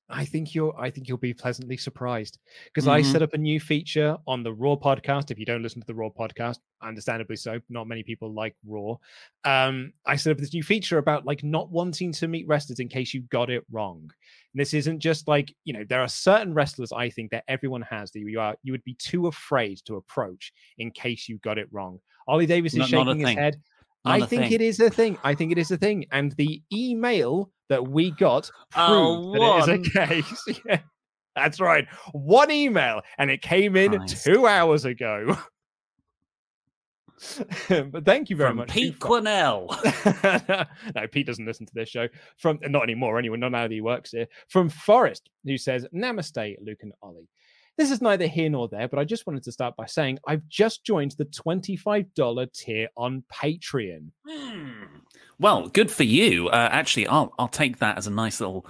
I 0.07 0.24
think 0.24 0.53
you'll 0.53 0.76
I 0.78 0.91
think 0.91 1.07
you'll 1.07 1.18
be 1.18 1.34
pleasantly 1.34 1.78
surprised 1.78 2.38
because 2.66 2.88
I 2.88 3.01
Mhm. 3.01 3.11
set 3.11 3.24
up 3.24 3.34
a 3.34 3.39
new 3.39 3.59
feature 3.59 4.18
on 4.28 4.43
the 4.43 4.53
Raw 4.53 4.76
podcast. 4.76 5.32
If 5.32 5.39
you 5.39 5.45
don't 5.45 5.63
listen 5.63 5.82
to 5.82 5.88
the 5.88 5.95
Raw 5.95 6.09
podcast, 6.09 6.59
understandably 6.80 7.38
so, 7.38 7.59
not 7.70 7.88
many 7.88 8.03
people 8.03 8.32
like 8.32 8.55
Raw. 8.68 8.97
Um, 9.45 9.93
I 10.05 10.16
set 10.18 10.30
up 10.30 10.38
this 10.38 10.53
new 10.53 10.61
feature 10.61 10.99
about 10.99 11.26
like 11.26 11.43
not 11.43 11.72
wanting 11.72 12.11
to 12.13 12.28
meet 12.28 12.45
wrestlers 12.47 12.80
in 12.80 12.88
case 12.88 13.16
you 13.16 13.22
got 13.22 13.49
it 13.49 13.63
wrong. 13.72 14.11
And 14.56 14.62
this 14.62 14.74
isn't 14.74 14.99
just 14.99 15.28
like 15.28 15.53
you 15.66 15.74
know 15.74 15.84
there 15.89 15.99
are 16.01 16.08
certain 16.08 16.53
wrestlers 16.53 16.93
I 16.93 17.10
think 17.10 17.30
that 17.32 17.43
everyone 17.49 17.82
has 17.82 18.10
that 18.12 18.20
you 18.22 18.39
are 18.39 18.56
you 18.64 18.72
would 18.72 18.86
be 18.86 18.93
too 18.95 19.28
afraid 19.28 19.80
to 19.86 19.97
approach 19.97 20.53
in 20.78 20.91
case 20.91 21.28
you 21.28 21.39
got 21.39 21.58
it 21.58 21.68
wrong. 21.74 21.99
Ollie 22.26 22.45
Davis 22.45 22.72
is 22.74 22.80
Not- 22.80 22.91
not 22.91 23.06
shaking 23.08 23.20
his 23.20 23.26
thing. 23.28 23.38
head. 23.38 23.56
Not 24.06 24.14
I 24.22 24.26
think 24.26 24.43
thing. 24.43 24.51
it 24.53 24.62
is 24.62 24.80
a 24.80 24.89
thing. 24.89 25.18
I 25.26 25.36
think 25.36 25.51
it 25.51 25.58
is 25.58 25.72
a 25.72 25.78
thing. 25.78 26.06
And 26.14 26.32
the 26.38 26.62
email 26.72 27.51
that 27.68 27.86
we 27.86 28.12
got 28.12 28.49
proved 28.72 29.38
Oh, 29.38 29.64
that 29.66 29.68
it 29.70 29.82
is 29.82 29.88
a 29.88 30.06
case. 30.08 30.60
yeah. 30.66 30.80
That's 31.36 31.60
right. 31.60 31.86
One 32.14 32.49
email, 32.49 33.01
and 33.18 33.30
it 33.30 33.41
came 33.41 33.76
in 33.76 33.97
Christ. 33.97 34.24
two 34.24 34.47
hours 34.47 34.86
ago. 34.86 35.38
but 37.70 38.05
thank 38.05 38.30
you 38.30 38.36
very 38.36 38.49
From 38.49 38.57
much. 38.57 38.70
Pete 38.70 38.99
Quinnell. 38.99 39.68
no, 40.95 41.07
Pete 41.07 41.28
doesn't 41.28 41.45
listen 41.45 41.66
to 41.66 41.74
this 41.74 41.89
show. 41.89 42.07
From 42.38 42.59
not 42.63 42.84
anymore, 42.84 43.18
anyway, 43.18 43.38
not 43.38 43.51
now 43.51 43.63
that 43.63 43.72
he 43.72 43.82
works 43.82 44.11
here. 44.11 44.28
From 44.49 44.70
Forrest, 44.70 45.30
who 45.43 45.57
says, 45.57 45.86
Namaste, 45.93 46.55
Luke 46.61 46.80
and 46.82 46.93
Ollie. 47.01 47.30
This 47.78 47.91
is 47.91 48.01
neither 48.01 48.28
here 48.28 48.49
nor 48.49 48.70
there, 48.70 48.88
but 48.88 48.99
I 48.99 49.03
just 49.03 49.28
wanted 49.28 49.43
to 49.43 49.51
start 49.51 49.76
by 49.76 49.86
saying 49.86 50.20
I've 50.26 50.47
just 50.47 50.86
joined 50.86 51.16
the 51.18 51.26
$25 51.26 52.53
tier 52.53 52.88
on 52.95 53.24
Patreon. 53.32 54.11
Hmm. 54.26 54.72
Well, 55.39 55.68
good 55.68 55.91
for 55.91 56.03
you. 56.03 56.47
Uh, 56.47 56.70
actually, 56.72 57.07
I'll 57.07 57.34
I'll 57.38 57.49
take 57.49 57.80
that 57.80 57.97
as 57.97 58.07
a 58.07 58.11
nice 58.11 58.39
little 58.39 58.66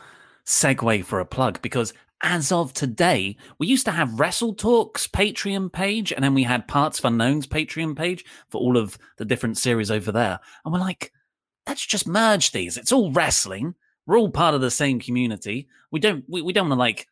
segue 0.45 1.05
for 1.05 1.19
a 1.19 1.25
plug 1.25 1.61
because 1.61 1.93
as 2.25 2.51
of 2.51 2.73
today, 2.73 3.37
we 3.59 3.67
used 3.67 3.85
to 3.85 3.91
have 3.91 4.19
Wrestle 4.19 4.55
Talks 4.55 5.07
Patreon 5.07 5.71
page, 5.71 6.11
and 6.11 6.23
then 6.23 6.33
we 6.33 6.41
had 6.41 6.67
Parts 6.67 6.97
of 6.97 7.05
Unknown's 7.05 7.45
Patreon 7.45 7.95
page 7.95 8.25
for 8.49 8.59
all 8.59 8.77
of 8.77 8.97
the 9.17 9.25
different 9.25 9.59
series 9.59 9.91
over 9.91 10.11
there. 10.11 10.39
And 10.65 10.73
we're 10.73 10.79
like, 10.79 11.13
let's 11.67 11.85
just 11.85 12.07
merge 12.07 12.51
these. 12.51 12.77
It's 12.77 12.91
all 12.91 13.11
wrestling. 13.11 13.75
We're 14.07 14.17
all 14.17 14.31
part 14.31 14.55
of 14.55 14.61
the 14.61 14.71
same 14.71 14.99
community. 14.99 15.67
We 15.91 15.99
don't 15.99 16.25
we, 16.27 16.41
we 16.41 16.51
don't 16.51 16.69
want 16.69 16.79
to 16.79 16.81
like 16.81 17.07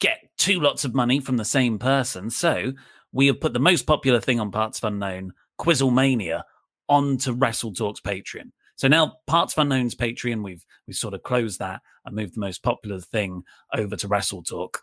get 0.00 0.18
two 0.38 0.60
lots 0.60 0.86
of 0.86 0.94
money 0.94 1.20
from 1.20 1.36
the 1.36 1.44
same 1.44 1.78
person. 1.78 2.30
So 2.30 2.72
we 3.12 3.26
have 3.26 3.40
put 3.40 3.52
the 3.52 3.60
most 3.60 3.86
popular 3.86 4.18
thing 4.18 4.40
on 4.40 4.50
Parts 4.50 4.78
of 4.78 4.84
Unknown, 4.84 5.34
Quizzlemania, 5.60 6.42
onto 6.88 7.32
Wrestle 7.32 7.74
Talks 7.74 8.00
Patreon. 8.00 8.50
So 8.76 8.88
now 8.88 9.18
Parts 9.26 9.52
of 9.52 9.58
Unknown's 9.58 9.94
Patreon, 9.94 10.42
we've 10.42 10.64
we've 10.86 10.96
sort 10.96 11.12
of 11.12 11.22
closed 11.22 11.58
that 11.58 11.82
and 12.04 12.16
moved 12.16 12.34
the 12.34 12.40
most 12.40 12.62
popular 12.62 13.00
thing 13.00 13.42
over 13.76 13.96
to 13.96 14.08
Wrestle 14.08 14.42
Talk. 14.42 14.82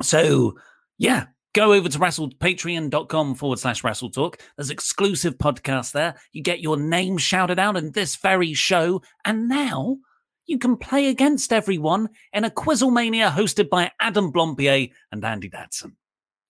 So 0.00 0.54
yeah, 0.98 1.26
go 1.52 1.72
over 1.72 1.88
to 1.88 1.98
wrestle 1.98 2.30
patreon.com 2.30 3.34
forward 3.34 3.58
slash 3.58 3.84
wrestle 3.84 4.10
talk. 4.10 4.38
There's 4.56 4.70
exclusive 4.70 5.38
podcasts 5.38 5.92
there. 5.92 6.14
You 6.32 6.42
get 6.42 6.60
your 6.60 6.76
name 6.76 7.18
shouted 7.18 7.58
out 7.58 7.76
in 7.76 7.92
this 7.92 8.16
very 8.16 8.54
show. 8.54 9.02
And 9.24 9.48
now 9.48 9.98
you 10.46 10.58
can 10.58 10.76
play 10.76 11.08
against 11.08 11.52
everyone 11.52 12.08
in 12.32 12.44
a 12.44 12.50
Quizzlemania 12.50 13.30
hosted 13.30 13.68
by 13.68 13.90
Adam 14.00 14.32
Blampied 14.32 14.92
and 15.10 15.24
Andy 15.24 15.50
Dadson 15.50 15.92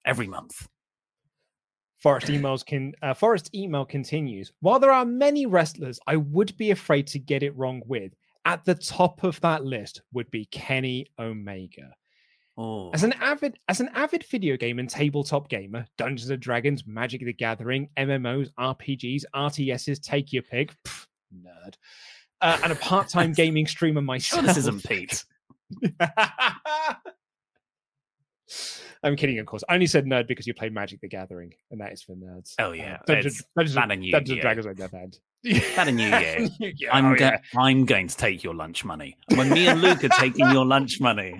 every 0.05 0.27
month. 0.27 0.69
Forrest 1.99 2.27
emails 2.27 2.67
can 2.67 2.95
uh, 3.01 3.15
Forrest 3.15 3.55
email 3.55 3.85
continues. 3.85 4.53
While 4.61 4.81
there 4.81 4.91
are 4.91 5.05
many 5.05 5.47
wrestlers 5.47 6.01
I 6.07 6.17
would 6.17 6.57
be 6.57 6.73
afraid 6.73 7.07
to 7.09 7.21
get 7.21 7.45
it 7.45 7.57
wrong 7.57 7.81
with, 7.87 8.13
at 8.45 8.65
the 8.65 8.75
top 8.75 9.25
of 9.25 9.41
that 9.41 9.65
list 9.65 10.03
would 10.13 10.31
be 10.31 10.45
Kenny 10.47 11.07
Omega. 11.19 11.95
Oh, 12.59 12.91
As 12.91 13.03
an 13.03 13.15
avid 13.15 13.59
as 13.69 13.81
an 13.81 13.89
avid 13.95 14.25
video 14.25 14.59
game 14.59 14.79
and 14.79 14.89
tabletop 14.89 15.49
gamer, 15.49 15.87
Dungeons 15.97 16.29
and 16.29 16.41
Dragons, 16.41 16.87
Magic 16.87 17.25
the 17.25 17.33
Gathering, 17.33 17.89
MMOs, 17.97 18.51
RPGs, 18.59 19.25
RTSs, 19.35 20.03
take 20.03 20.35
your 20.35 20.43
pick, 20.43 20.75
pff, 20.85 21.07
nerd, 21.35 21.75
uh, 22.43 22.59
and 22.63 22.73
a 22.73 22.77
part-time 22.77 23.33
gaming 23.35 23.67
streamer 23.67 24.03
myself. 24.03 24.45
this 24.45 24.59
isn't 24.59 24.85
Pete. 24.85 25.25
I'm 29.05 29.17
kidding, 29.17 29.39
of 29.41 29.47
course. 29.47 29.65
I 29.69 29.75
only 29.75 29.87
said 29.87 30.05
nerd 30.05 30.29
because 30.29 30.47
you 30.47 30.55
play 30.55 30.69
Magic 30.69 31.01
the 31.01 31.09
Gathering, 31.09 31.53
and 31.71 31.81
that 31.81 31.93
is 31.93 32.03
for 32.03 32.15
nerds. 32.15 32.55
Oh 32.59 32.73
yeah, 32.73 32.99
Uh, 33.01 33.05
Dungeons, 33.15 33.43
Dungeons, 33.57 33.75
Dungeons 33.77 34.29
Yu-Gi-Oh. 34.29 34.41
Dragons 34.43 34.67
never 34.79 34.97
had. 34.99 35.17
That 35.75 35.89
and 35.89 35.97
New 35.97 36.07
Year. 36.09 36.49
Yeah, 36.77 36.93
I'm 36.95 37.07
oh, 37.07 37.17
go- 37.17 37.25
yeah. 37.25 37.39
I'm 37.57 37.85
going 37.85 38.07
to 38.07 38.17
take 38.17 38.45
your 38.45 38.55
lunch 38.55 38.85
money. 38.85 39.17
When 39.35 39.51
me 39.51 39.67
and 39.67 39.81
Luke 39.83 40.05
are 40.05 40.09
taking 40.11 40.49
your 40.51 40.65
lunch 40.75 41.01
money, 41.01 41.35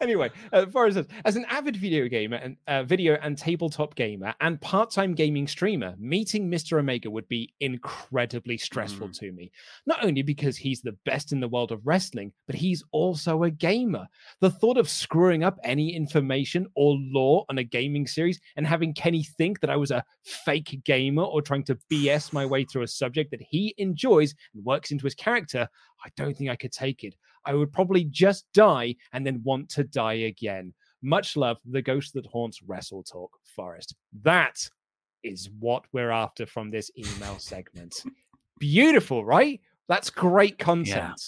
anyway, 0.00 0.30
uh, 0.52 0.66
Forrest 0.66 0.96
says, 0.96 1.06
as 1.24 1.36
an 1.36 1.44
avid 1.46 1.76
video 1.76 2.08
gamer 2.08 2.36
and 2.36 2.56
uh, 2.66 2.82
video 2.84 3.18
and 3.22 3.36
tabletop 3.36 3.94
gamer 3.94 4.34
and 4.40 4.60
part-time 4.60 5.14
gaming 5.14 5.46
streamer, 5.46 5.94
meeting 5.98 6.50
Mr. 6.50 6.78
Omega 6.78 7.10
would 7.10 7.28
be 7.28 7.52
incredibly 7.60 8.56
stressful 8.56 9.08
to 9.10 9.32
me. 9.32 9.50
Not 9.86 10.04
only 10.04 10.22
because 10.22 10.56
he's 10.56 10.80
the 10.80 10.96
best 11.04 11.32
in 11.32 11.40
the 11.40 11.48
world 11.48 11.72
of 11.72 11.86
wrestling, 11.86 12.32
but 12.46 12.56
he's 12.56 12.82
also 12.92 13.44
a 13.44 13.50
gamer. 13.50 14.06
The 14.40 14.50
thought 14.50 14.78
of 14.78 14.88
screwing 14.88 15.44
up 15.44 15.58
any 15.64 15.94
information 15.94 16.66
or 16.74 16.96
lore 16.98 17.44
on 17.48 17.58
a 17.58 17.64
gaming 17.64 18.06
series 18.06 18.40
and 18.56 18.66
having 18.66 18.94
Kenny 18.94 19.22
think 19.22 19.60
that 19.60 19.70
I 19.70 19.76
was 19.76 19.90
a 19.90 20.04
fake 20.22 20.80
gamer 20.84 21.22
or 21.22 21.42
trying 21.42 21.64
to 21.64 21.78
BS 21.90 22.32
my 22.32 22.46
way 22.46 22.64
through 22.64 22.82
a 22.82 22.88
subject 22.88 23.30
that 23.30 23.42
he 23.42 23.74
enjoys 23.78 24.34
and 24.54 24.64
works 24.64 24.90
into 24.90 25.04
his 25.04 25.14
character, 25.14 25.68
I 26.04 26.08
don't 26.16 26.36
think 26.36 26.50
I 26.50 26.56
could 26.56 26.72
take 26.72 27.04
it. 27.04 27.14
I 27.44 27.54
would 27.54 27.72
probably 27.72 28.04
just 28.04 28.46
die 28.52 28.96
and 29.12 29.26
then 29.26 29.42
want 29.44 29.68
to 29.70 29.84
die 29.84 30.14
again. 30.14 30.74
Much 31.02 31.36
love, 31.36 31.58
the 31.64 31.82
ghost 31.82 32.14
that 32.14 32.26
haunts 32.26 32.62
Wrestle 32.62 33.02
Talk 33.04 33.30
Forest. 33.54 33.94
That 34.22 34.56
is 35.22 35.50
what 35.58 35.84
we're 35.92 36.10
after 36.10 36.46
from 36.46 36.70
this 36.70 36.90
email 36.96 37.38
segment. 37.38 38.02
Beautiful, 38.58 39.24
right? 39.24 39.60
That's 39.88 40.10
great 40.10 40.58
content. 40.58 41.20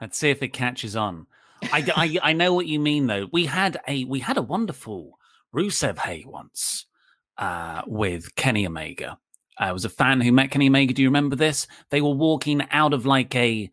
let's 0.00 0.18
see 0.18 0.30
if 0.30 0.42
it 0.42 0.52
catches 0.52 0.96
on. 0.96 1.26
I, 1.72 1.90
I 1.96 2.30
I 2.30 2.32
know 2.34 2.52
what 2.52 2.66
you 2.66 2.78
mean 2.78 3.06
though. 3.06 3.28
We 3.32 3.46
had 3.46 3.80
a 3.88 4.04
we 4.04 4.20
had 4.20 4.36
a 4.36 4.42
wonderful 4.42 5.18
Rusev 5.54 5.96
Hay 5.98 6.24
once 6.26 6.86
uh, 7.38 7.82
with 7.86 8.34
Kenny 8.36 8.66
Omega. 8.66 9.18
I 9.58 9.72
was 9.72 9.86
a 9.86 9.90
fan 9.90 10.20
who 10.20 10.32
met 10.32 10.50
Kenny 10.50 10.68
Omega. 10.68 10.92
Do 10.92 11.02
you 11.02 11.08
remember 11.08 11.34
this? 11.34 11.66
They 11.90 12.02
were 12.02 12.14
walking 12.14 12.62
out 12.70 12.92
of 12.92 13.06
like 13.06 13.34
a 13.34 13.70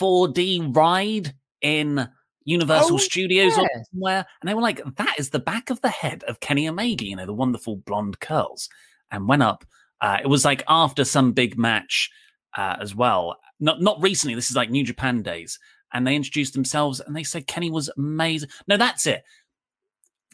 4D 0.00 0.74
ride 0.74 1.34
in 1.62 2.08
Universal 2.44 2.94
Oh, 2.94 2.98
Studios 2.98 3.58
or 3.58 3.68
somewhere, 3.92 4.24
and 4.40 4.48
they 4.48 4.54
were 4.54 4.62
like, 4.62 4.80
"That 4.96 5.18
is 5.18 5.30
the 5.30 5.38
back 5.40 5.70
of 5.70 5.80
the 5.80 5.88
head 5.88 6.22
of 6.24 6.40
Kenny 6.40 6.68
Omega." 6.68 7.04
You 7.04 7.16
know, 7.16 7.26
the 7.26 7.32
wonderful 7.34 7.76
blonde 7.78 8.20
curls, 8.20 8.68
and 9.10 9.28
went 9.28 9.42
up. 9.42 9.64
Uh, 10.00 10.18
it 10.22 10.26
was 10.28 10.44
like 10.44 10.62
after 10.68 11.04
some 11.04 11.32
big 11.32 11.58
match 11.58 12.10
uh, 12.56 12.76
as 12.80 12.94
well. 12.94 13.36
Not 13.58 13.80
not 13.80 14.00
recently. 14.02 14.34
This 14.34 14.50
is 14.50 14.56
like 14.56 14.70
New 14.70 14.84
Japan 14.84 15.22
days, 15.22 15.58
and 15.92 16.06
they 16.06 16.14
introduced 16.14 16.52
themselves, 16.54 17.00
and 17.00 17.16
they 17.16 17.24
said 17.24 17.46
Kenny 17.46 17.70
was 17.70 17.90
amazing. 17.96 18.50
No, 18.68 18.76
that's 18.76 19.06
it. 19.06 19.24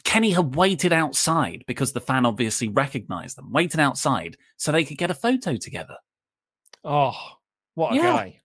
Kenny 0.03 0.31
had 0.31 0.55
waited 0.55 0.91
outside 0.91 1.63
because 1.65 1.93
the 1.93 2.01
fan 2.01 2.25
obviously 2.25 2.67
recognized 2.67 3.37
them. 3.37 3.51
Waited 3.51 3.79
outside 3.79 4.35
so 4.57 4.71
they 4.71 4.83
could 4.83 4.97
get 4.97 5.09
a 5.09 5.15
photo 5.15 5.55
together. 5.55 5.95
Oh, 6.83 7.15
what 7.75 7.93
a 7.93 7.95
Yeah. 7.95 8.01
guy. 8.03 8.41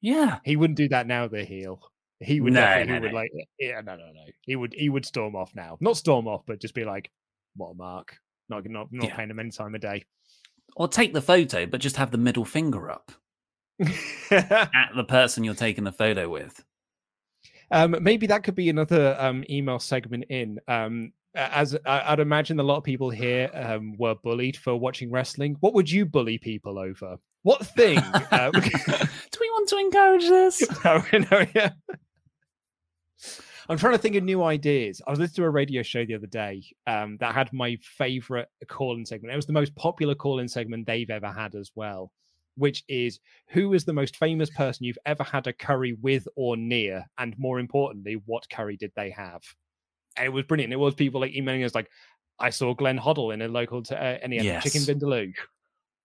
Yeah. 0.00 0.38
He 0.44 0.56
wouldn't 0.56 0.76
do 0.76 0.88
that 0.88 1.06
now, 1.06 1.28
the 1.28 1.44
heel. 1.44 1.80
He 2.20 2.40
would 2.40 2.52
No, 2.52 2.60
definitely 2.60 2.86
no, 2.86 2.94
he 2.94 3.00
would 3.00 3.12
no. 3.12 3.16
like 3.18 3.30
yeah, 3.58 3.80
no, 3.80 3.96
no, 3.96 4.12
no. 4.12 4.24
He 4.42 4.56
would 4.56 4.74
he 4.76 4.88
would 4.88 5.06
storm 5.06 5.34
off 5.34 5.54
now. 5.54 5.78
Not 5.80 5.96
storm 5.96 6.28
off, 6.28 6.42
but 6.46 6.60
just 6.60 6.74
be 6.74 6.84
like, 6.84 7.10
what 7.56 7.70
a 7.70 7.74
mark. 7.74 8.16
Not 8.48 8.68
not 8.68 8.88
not 8.92 9.08
Yeah. 9.08 9.16
paying 9.16 9.30
him 9.30 9.38
any 9.38 9.50
time 9.50 9.74
of 9.74 9.80
day. 9.80 10.04
Or 10.76 10.86
take 10.86 11.12
the 11.14 11.22
photo, 11.22 11.66
but 11.66 11.80
just 11.80 11.96
have 11.96 12.10
the 12.10 12.18
middle 12.18 12.44
finger 12.44 12.90
up 12.90 13.10
at 14.30 14.90
the 14.94 15.04
person 15.06 15.44
you're 15.44 15.54
taking 15.54 15.84
the 15.84 15.92
photo 15.92 16.28
with. 16.28 16.62
Um, 17.70 17.96
maybe 18.00 18.26
that 18.26 18.42
could 18.44 18.54
be 18.54 18.68
another 18.68 19.16
um, 19.18 19.44
email 19.48 19.78
segment 19.78 20.24
in. 20.28 20.58
Um, 20.68 21.12
as 21.34 21.76
I'd 21.86 22.18
imagine 22.20 22.58
a 22.60 22.64
lot 22.64 22.76
of 22.76 22.84
people 22.84 23.08
here 23.10 23.48
um, 23.54 23.96
were 23.96 24.16
bullied 24.16 24.56
for 24.56 24.76
watching 24.76 25.10
wrestling. 25.10 25.56
What 25.60 25.74
would 25.74 25.90
you 25.90 26.04
bully 26.04 26.38
people 26.38 26.78
over? 26.78 27.16
What 27.42 27.64
thing? 27.66 27.98
uh, 28.30 28.50
Do 28.50 29.39
want 29.50 29.68
to 29.68 29.76
encourage 29.78 30.28
this? 30.28 30.84
no, 30.84 31.02
no, 31.30 31.46
yeah. 31.54 31.70
I'm 33.68 33.78
trying 33.78 33.92
to 33.92 33.98
think 33.98 34.16
of 34.16 34.24
new 34.24 34.42
ideas. 34.42 35.00
I 35.06 35.10
was 35.10 35.20
listening 35.20 35.44
to 35.44 35.48
a 35.48 35.50
radio 35.50 35.82
show 35.82 36.04
the 36.04 36.14
other 36.16 36.26
day 36.26 36.64
um, 36.88 37.16
that 37.20 37.34
had 37.34 37.52
my 37.52 37.76
favorite 37.82 38.48
call-in 38.68 39.06
segment. 39.06 39.32
It 39.32 39.36
was 39.36 39.46
the 39.46 39.52
most 39.52 39.74
popular 39.76 40.14
call-in 40.16 40.48
segment 40.48 40.86
they've 40.86 41.08
ever 41.10 41.28
had 41.30 41.54
as 41.54 41.70
well. 41.74 42.10
which 42.56 42.82
is 42.88 43.20
who 43.50 43.72
is 43.74 43.84
the 43.84 43.92
most 43.92 44.16
famous 44.16 44.50
person 44.50 44.84
you've 44.84 44.98
ever 45.06 45.22
had 45.22 45.46
a 45.46 45.52
curry 45.52 45.92
with 46.02 46.26
or 46.36 46.56
near, 46.56 47.04
and 47.16 47.38
more 47.38 47.60
importantly, 47.60 48.20
what 48.26 48.50
curry 48.50 48.76
did 48.76 48.92
they 48.96 49.10
have? 49.10 49.40
And 50.16 50.26
it 50.26 50.30
was 50.30 50.44
brilliant. 50.44 50.72
It 50.72 50.76
was 50.76 50.94
people 50.94 51.20
like 51.20 51.34
emailing 51.34 51.62
us 51.64 51.74
like, 51.74 51.88
I 52.40 52.50
saw 52.50 52.74
Glenn 52.74 52.98
Hoddle 52.98 53.32
in 53.32 53.40
a 53.40 53.48
local 53.48 53.82
t- 53.82 53.94
uh, 53.94 53.98
and 54.22 54.32
he 54.32 54.40
Yes. 54.40 54.64
chicken 54.64 54.82
vindaloo. 54.82 55.32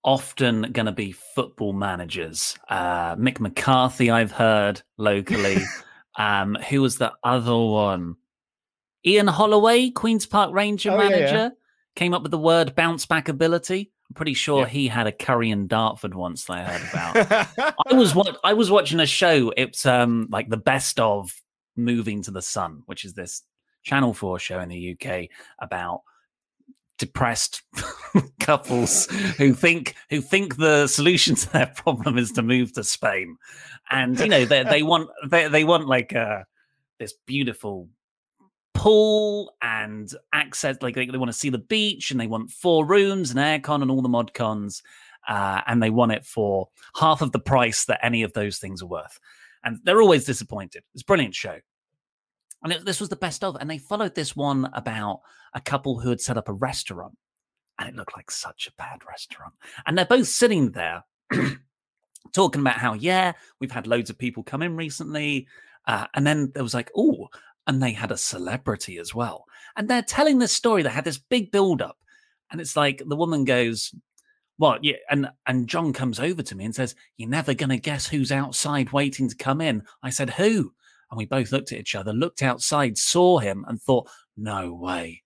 Often 0.05 0.71
going 0.71 0.85
to 0.85 0.91
be 0.93 1.11
football 1.11 1.73
managers. 1.73 2.55
Uh, 2.69 3.15
Mick 3.15 3.39
McCarthy, 3.41 4.09
I've 4.11 4.31
heard 4.31 4.81
locally. 4.97 5.57
um, 6.17 6.55
who 6.69 6.81
was 6.81 6.97
the 6.97 7.11
other 7.23 7.57
one? 7.57 8.15
Ian 9.05 9.27
Holloway, 9.27 9.89
Queen's 9.89 10.25
Park 10.25 10.53
Ranger 10.53 10.91
Oh, 10.91 10.97
yeah, 10.97 11.03
yeah. 11.03 11.09
manager, 11.09 11.51
came 11.95 12.13
up 12.13 12.21
with 12.21 12.31
the 12.31 12.37
word 12.37 12.75
bounce 12.75 13.05
back 13.05 13.27
ability. 13.27 13.91
I'm 14.09 14.13
pretty 14.13 14.35
sure 14.35 14.65
he 14.67 14.87
had 14.87 15.07
a 15.07 15.11
curry 15.11 15.49
in 15.49 15.67
Dartford 15.67 16.13
once 16.13 16.45
that 16.45 16.53
I 16.53 16.63
heard 16.63 16.89
about. 17.17 17.75
I 17.87 17.93
was 17.93 18.13
wa- 18.13 18.37
I 18.43 18.53
was 18.53 18.69
watching 18.69 18.99
a 18.99 19.05
show. 19.07 19.51
It's 19.57 19.85
um 19.85 20.27
like 20.31 20.47
the 20.49 20.57
best 20.57 20.99
of 20.99 21.33
Moving 21.75 22.21
to 22.23 22.31
the 22.31 22.41
Sun, 22.41 22.83
which 22.85 23.03
is 23.03 23.13
this 23.15 23.41
Channel 23.83 24.13
Four 24.13 24.37
show 24.39 24.59
in 24.59 24.69
the 24.69 24.95
UK 24.99 25.29
about 25.59 26.01
depressed 26.97 27.61
couples 28.39 29.05
who 29.37 29.53
think 29.53 29.95
who 30.09 30.21
think 30.21 30.57
the 30.57 30.87
solution 30.87 31.35
to 31.35 31.51
their 31.51 31.67
problem 31.67 32.17
is 32.17 32.31
to 32.33 32.41
move 32.41 32.73
to 32.73 32.83
Spain, 32.83 33.37
and 33.89 34.19
you 34.19 34.27
know 34.27 34.45
they 34.45 34.63
they 34.63 34.83
want 34.91 35.09
they 35.27 35.47
they 35.47 35.63
want 35.63 35.87
like 35.87 36.15
uh 36.15 36.43
this 36.99 37.13
beautiful 37.25 37.89
pool 38.73 39.53
and 39.61 40.13
access 40.33 40.77
like 40.81 40.95
they, 40.95 41.05
they 41.05 41.17
want 41.17 41.31
to 41.31 41.37
see 41.37 41.49
the 41.49 41.57
beach 41.57 42.11
and 42.11 42.19
they 42.19 42.27
want 42.27 42.51
four 42.51 42.85
rooms 42.85 43.31
and 43.31 43.39
aircon 43.39 43.81
and 43.81 43.89
all 43.89 44.01
the 44.01 44.09
mod 44.09 44.33
cons 44.33 44.83
uh, 45.27 45.61
and 45.67 45.81
they 45.81 45.89
want 45.89 46.11
it 46.11 46.25
for 46.25 46.67
half 46.95 47.21
of 47.21 47.31
the 47.31 47.39
price 47.39 47.85
that 47.85 48.03
any 48.03 48.23
of 48.23 48.33
those 48.33 48.57
things 48.57 48.81
are 48.81 48.87
worth. 48.87 49.19
And 49.63 49.79
they're 49.83 50.01
always 50.01 50.25
disappointed. 50.25 50.83
It's 50.93 51.01
a 51.01 51.05
brilliant 51.05 51.33
show 51.33 51.59
and 52.65 52.73
it, 52.73 52.83
this 52.83 52.99
was 52.99 53.09
the 53.09 53.15
best 53.15 53.43
of 53.43 53.55
and 53.59 53.69
they 53.69 53.77
followed 53.77 54.15
this 54.15 54.35
one 54.35 54.67
about 54.73 55.21
a 55.53 55.61
couple 55.61 55.99
who 55.99 56.09
had 56.09 56.19
set 56.19 56.35
up 56.35 56.49
a 56.49 56.53
restaurant 56.53 57.15
and 57.77 57.87
it 57.87 57.95
looked 57.95 58.17
like 58.17 58.31
such 58.31 58.65
a 58.67 58.73
bad 58.75 59.05
restaurant. 59.07 59.53
And 59.85 59.95
they're 59.95 60.05
both 60.05 60.27
sitting 60.27 60.71
there 60.71 61.03
talking 62.33 62.61
about 62.61 62.79
how 62.79 62.93
yeah 62.93 63.33
we've 63.59 63.71
had 63.71 63.85
loads 63.85 64.09
of 64.09 64.17
people 64.17 64.41
come 64.41 64.63
in 64.63 64.75
recently 64.75 65.47
uh, 65.87 66.07
and 66.15 66.25
then 66.25 66.51
there 66.55 66.63
was 66.63 66.73
like 66.73 66.89
oh 66.97 67.27
and 67.67 67.83
they 67.83 67.91
had 67.91 68.11
a 68.11 68.17
celebrity 68.17 68.97
as 68.97 69.13
well. 69.13 69.45
And 69.75 69.87
they're 69.87 70.01
telling 70.01 70.39
this 70.39 70.51
story 70.51 70.81
they 70.81 70.89
had 70.89 71.05
this 71.05 71.19
big 71.19 71.51
build 71.51 71.83
up 71.83 71.99
and 72.51 72.59
it's 72.59 72.75
like 72.75 73.03
the 73.05 73.15
woman 73.15 73.45
goes 73.45 73.93
well, 74.57 74.79
yeah 74.81 74.95
and 75.11 75.29
and 75.45 75.67
john 75.67 75.93
comes 75.93 76.19
over 76.19 76.41
to 76.41 76.55
me 76.55 76.65
and 76.65 76.73
says 76.73 76.95
you're 77.17 77.29
never 77.29 77.53
going 77.53 77.69
to 77.69 77.77
guess 77.77 78.07
who's 78.07 78.31
outside 78.31 78.91
waiting 78.91 79.29
to 79.29 79.35
come 79.35 79.61
in. 79.61 79.83
I 80.01 80.09
said 80.09 80.31
who 80.31 80.73
and 81.15 81.17
we 81.17 81.25
both 81.25 81.51
looked 81.51 81.71
at 81.71 81.79
each 81.79 81.95
other 81.95 82.13
looked 82.13 82.43
outside 82.43 82.97
saw 82.97 83.39
him 83.39 83.63
and 83.67 83.81
thought 83.81 84.09
no 84.35 84.73
way 84.73 85.23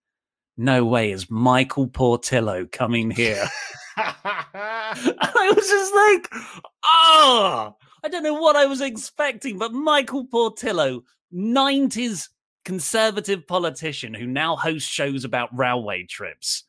no 0.57 0.85
way 0.85 1.11
is 1.11 1.29
michael 1.29 1.87
portillo 1.87 2.65
coming 2.71 3.09
here 3.09 3.47
I 3.99 5.53
was 5.55 5.67
just 5.67 5.93
like, 5.93 6.43
oh, 6.85 7.75
I 8.03 8.07
don't 8.07 8.23
know 8.23 8.39
what 8.39 8.55
I 8.55 8.65
was 8.65 8.79
expecting, 8.81 9.57
but 9.57 9.73
Michael 9.73 10.25
Portillo, 10.25 11.03
90s 11.33 12.29
conservative 12.63 13.45
politician 13.47 14.13
who 14.13 14.25
now 14.25 14.55
hosts 14.55 14.89
shows 14.89 15.25
about 15.25 15.57
railway 15.57 16.05
trips, 16.05 16.63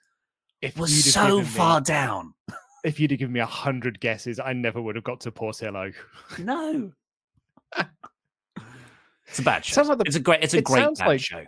If 0.61 0.77
was 0.77 1.13
so 1.13 1.39
me- 1.39 1.45
far 1.45 1.81
down. 1.81 2.35
If 2.83 2.99
you'd 2.99 3.11
have 3.11 3.21
given 3.21 3.35
me 3.35 3.41
a 3.41 3.47
hundred 3.47 4.01
guesses, 4.01 4.41
I 4.41 4.55
never 4.55 4.81
would 4.81 4.95
have 4.95 5.05
got 5.05 5.21
to 5.21 5.31
Portillo. 5.31 5.93
No. 6.39 6.93
It's 9.31 9.39
a 9.39 9.43
bad 9.43 9.65
show. 9.65 9.83
Like 9.83 9.99
the- 9.99 10.05
it's 10.07 10.17
a 10.17 10.21
great, 10.21 10.43
it's 10.45 10.55
a 10.55 10.59
it 10.59 10.65
great 10.65 10.97
bad 10.99 11.07
like- 11.07 11.21
show. 11.21 11.45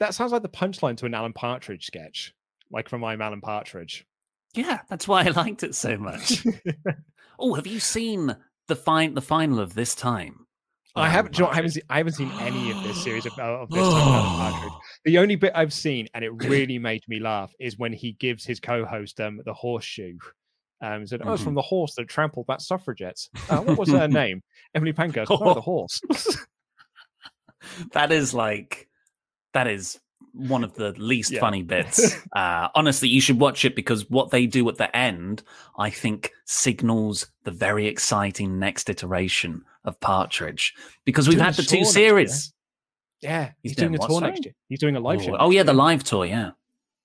That 0.00 0.14
sounds 0.14 0.32
like 0.32 0.42
the 0.42 0.48
punchline 0.48 0.96
to 0.98 1.06
an 1.06 1.14
Alan 1.14 1.32
Partridge 1.32 1.86
sketch, 1.86 2.34
like 2.70 2.88
from 2.88 3.04
I'm 3.04 3.20
Alan 3.22 3.40
Partridge. 3.40 4.04
Yeah, 4.54 4.80
that's 4.88 5.06
why 5.08 5.20
I 5.24 5.28
liked 5.30 5.62
it 5.62 5.74
so 5.74 5.96
much. 5.96 6.44
oh, 7.38 7.54
have 7.54 7.66
you 7.66 7.80
seen 7.80 8.36
the 8.68 8.76
fine 8.76 9.14
the 9.14 9.20
final 9.22 9.60
of 9.60 9.74
this 9.74 9.94
time? 9.94 10.46
I 10.96 11.08
haven't. 11.08 11.40
I 11.40 11.54
haven't 11.54 11.70
seen. 11.72 11.82
I 11.90 11.98
haven't 11.98 12.12
seen 12.14 12.30
any 12.40 12.70
of 12.70 12.82
this 12.84 13.02
series 13.04 13.26
of, 13.26 13.36
of 13.38 13.68
this 13.70 13.80
time. 13.82 13.92
Alan 13.92 14.52
Partridge. 14.52 14.72
The 15.04 15.18
only 15.18 15.36
bit 15.36 15.52
I've 15.54 15.72
seen, 15.72 16.08
and 16.14 16.24
it 16.24 16.30
really 16.30 16.78
made 16.78 17.02
me 17.08 17.20
laugh, 17.20 17.52
is 17.60 17.78
when 17.78 17.92
he 17.92 18.12
gives 18.12 18.44
his 18.44 18.58
co-host 18.58 19.20
um, 19.20 19.40
the 19.44 19.52
horseshoe. 19.54 20.16
Um, 20.80 21.06
said, 21.06 21.20
"Oh, 21.24 21.32
it's 21.32 21.40
Mm-hmm. 21.40 21.44
from 21.48 21.54
the 21.54 21.62
horse 21.62 21.94
that 21.96 22.08
trampled 22.08 22.46
that 22.48 22.62
suffragette." 22.62 23.28
Uh, 23.50 23.58
what 23.60 23.78
was 23.78 23.90
her 23.90 24.08
name? 24.22 24.42
Emily 24.74 24.92
Pankhurst. 24.92 25.30
Oh, 25.30 25.54
the 25.54 25.60
horse. 25.60 26.00
that 27.92 28.12
is 28.12 28.34
like 28.34 28.88
that 29.52 29.66
is 29.66 29.98
one 30.32 30.64
of 30.64 30.74
the 30.74 30.92
least 30.92 31.30
Yeah. 31.30 31.40
funny 31.40 31.62
bits. 31.62 32.16
uh, 32.32 32.68
honestly, 32.74 33.08
you 33.08 33.20
should 33.20 33.38
watch 33.38 33.64
it 33.64 33.76
because 33.76 34.10
what 34.10 34.30
they 34.30 34.46
do 34.46 34.68
at 34.68 34.76
the 34.76 34.94
end, 34.96 35.42
I 35.78 35.90
think, 35.90 36.32
signals 36.44 37.28
the 37.44 37.52
very 37.52 37.86
exciting 37.86 38.58
next 38.58 38.90
iteration 38.90 39.62
of 39.84 39.98
Partridge. 40.00 40.74
Because 41.04 41.28
we've 41.28 41.36
Doing 41.36 41.44
had 41.44 41.54
the 41.54 41.62
two 41.62 41.76
year. 41.78 41.84
series. 41.84 42.52
yeah, 43.20 43.52
he's, 43.62 43.72
He's 43.72 43.76
doing, 43.76 43.92
doing 43.92 44.02
a 44.02 44.08
tour 44.08 44.20
next 44.22 44.44
year. 44.44 44.54
He's 44.68 44.80
doing 44.80 44.96
a 44.96 45.00
live 45.00 45.20
oh, 45.20 45.24
show. 45.24 45.36
oh, 45.38 45.50
yeah, 45.50 45.62
the 45.62 45.72
live 45.72 46.02
tour. 46.02 46.24
Yeah. 46.26 46.50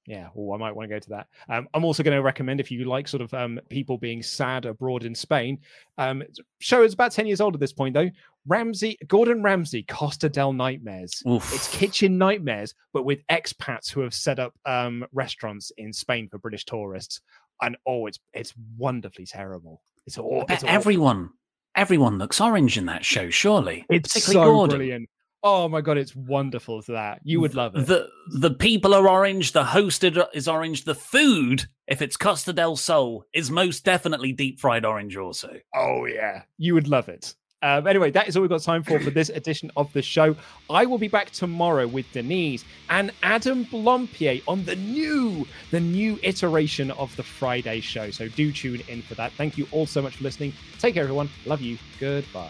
Yeah, 0.09 0.29
well, 0.33 0.55
I 0.55 0.57
might 0.59 0.75
want 0.75 0.89
to 0.89 0.95
go 0.95 0.97
to 0.97 1.09
that. 1.09 1.27
Um, 1.49 1.67
I'm 1.75 1.85
also 1.85 2.01
going 2.01 2.17
to 2.17 2.23
recommend 2.23 2.59
if 2.59 2.71
you 2.71 2.83
like 2.85 3.07
sort 3.07 3.21
of 3.21 3.31
um, 3.35 3.59
people 3.69 3.95
being 3.99 4.23
sad 4.23 4.65
abroad 4.65 5.03
in 5.03 5.13
Spain. 5.13 5.59
Um, 5.99 6.23
show 6.59 6.81
is 6.81 6.95
about 6.95 7.11
ten 7.11 7.27
years 7.27 7.39
old 7.39 7.53
at 7.53 7.59
this 7.59 7.71
point, 7.73 7.93
though. 7.93 8.09
Ramsay, 8.47 8.97
Gordon 9.07 9.43
Ramsay, 9.43 9.83
Costa 9.83 10.27
del 10.27 10.51
Nightmares. 10.51 11.21
Oof. 11.29 11.53
It's 11.53 11.67
kitchen 11.77 12.17
nightmares, 12.17 12.73
but 12.91 13.05
with 13.05 13.19
expats 13.27 13.91
who 13.91 14.01
have 14.01 14.15
set 14.15 14.39
up 14.39 14.55
um, 14.65 15.05
restaurants 15.13 15.71
in 15.77 15.93
Spain 15.93 16.27
for 16.27 16.39
British 16.39 16.65
tourists. 16.65 17.21
And 17.61 17.77
oh, 17.85 18.07
it's 18.07 18.17
it's 18.33 18.55
wonderfully 18.79 19.27
terrible. 19.27 19.83
It's 20.07 20.17
all 20.17 20.41
I 20.41 20.45
bet 20.45 20.55
it's 20.55 20.63
awful. 20.63 20.75
everyone, 20.75 21.29
everyone 21.75 22.17
looks 22.17 22.41
orange 22.41 22.79
in 22.79 22.87
that 22.87 23.05
show. 23.05 23.29
Surely, 23.29 23.85
It's 23.91 24.23
so 24.23 24.33
Gordon. 24.33 24.77
brilliant. 24.77 25.09
Oh 25.41 25.69
my 25.69 25.81
god, 25.81 25.97
it's 25.97 26.15
wonderful 26.15 26.81
that. 26.89 27.21
You 27.23 27.39
would 27.41 27.55
love 27.55 27.75
it. 27.75 27.87
The 27.87 28.09
the 28.39 28.51
people 28.51 28.93
are 28.93 29.07
orange. 29.07 29.53
The 29.53 29.63
hosted 29.63 30.21
is 30.33 30.47
orange. 30.47 30.83
The 30.83 30.95
food, 30.95 31.65
if 31.87 32.01
it's 32.01 32.17
Costa 32.17 32.51
del 32.51 32.75
Sol, 32.75 33.25
is 33.33 33.49
most 33.49 33.85
definitely 33.85 34.33
deep 34.33 34.59
fried 34.59 34.85
orange. 34.85 35.15
Also, 35.15 35.55
Oh 35.73 36.05
yeah, 36.05 36.43
you 36.57 36.73
would 36.73 36.87
love 36.87 37.07
it. 37.07 37.35
Um, 37.61 37.87
anyway, 37.87 38.09
that 38.11 38.27
is 38.27 38.37
all 38.37 38.41
we've 38.41 38.49
got 38.49 38.61
time 38.61 38.83
for 38.83 38.99
for 38.99 39.09
this 39.09 39.29
edition 39.29 39.69
of 39.75 39.91
the 39.91 40.01
show. 40.01 40.35
I 40.69 40.85
will 40.85 40.97
be 40.97 41.09
back 41.09 41.31
tomorrow 41.31 41.87
with 41.87 42.09
Denise 42.13 42.63
and 42.89 43.11
Adam 43.21 43.65
Blampied 43.65 44.43
on 44.47 44.63
the 44.63 44.77
new, 44.77 45.45
the 45.71 45.79
new 45.81 46.17
iteration 46.23 46.91
of 46.91 47.13
the 47.17 47.23
Friday 47.23 47.81
show. 47.81 48.11
So 48.11 48.29
do 48.29 48.53
tune 48.53 48.81
in 48.87 49.01
for 49.01 49.15
that. 49.15 49.33
Thank 49.33 49.57
you 49.57 49.67
all 49.71 49.85
so 49.85 50.01
much 50.01 50.15
for 50.15 50.23
listening. 50.23 50.53
Take 50.79 50.93
care, 50.93 51.03
everyone. 51.03 51.29
Love 51.45 51.59
you. 51.59 51.77
Goodbye. 51.99 52.49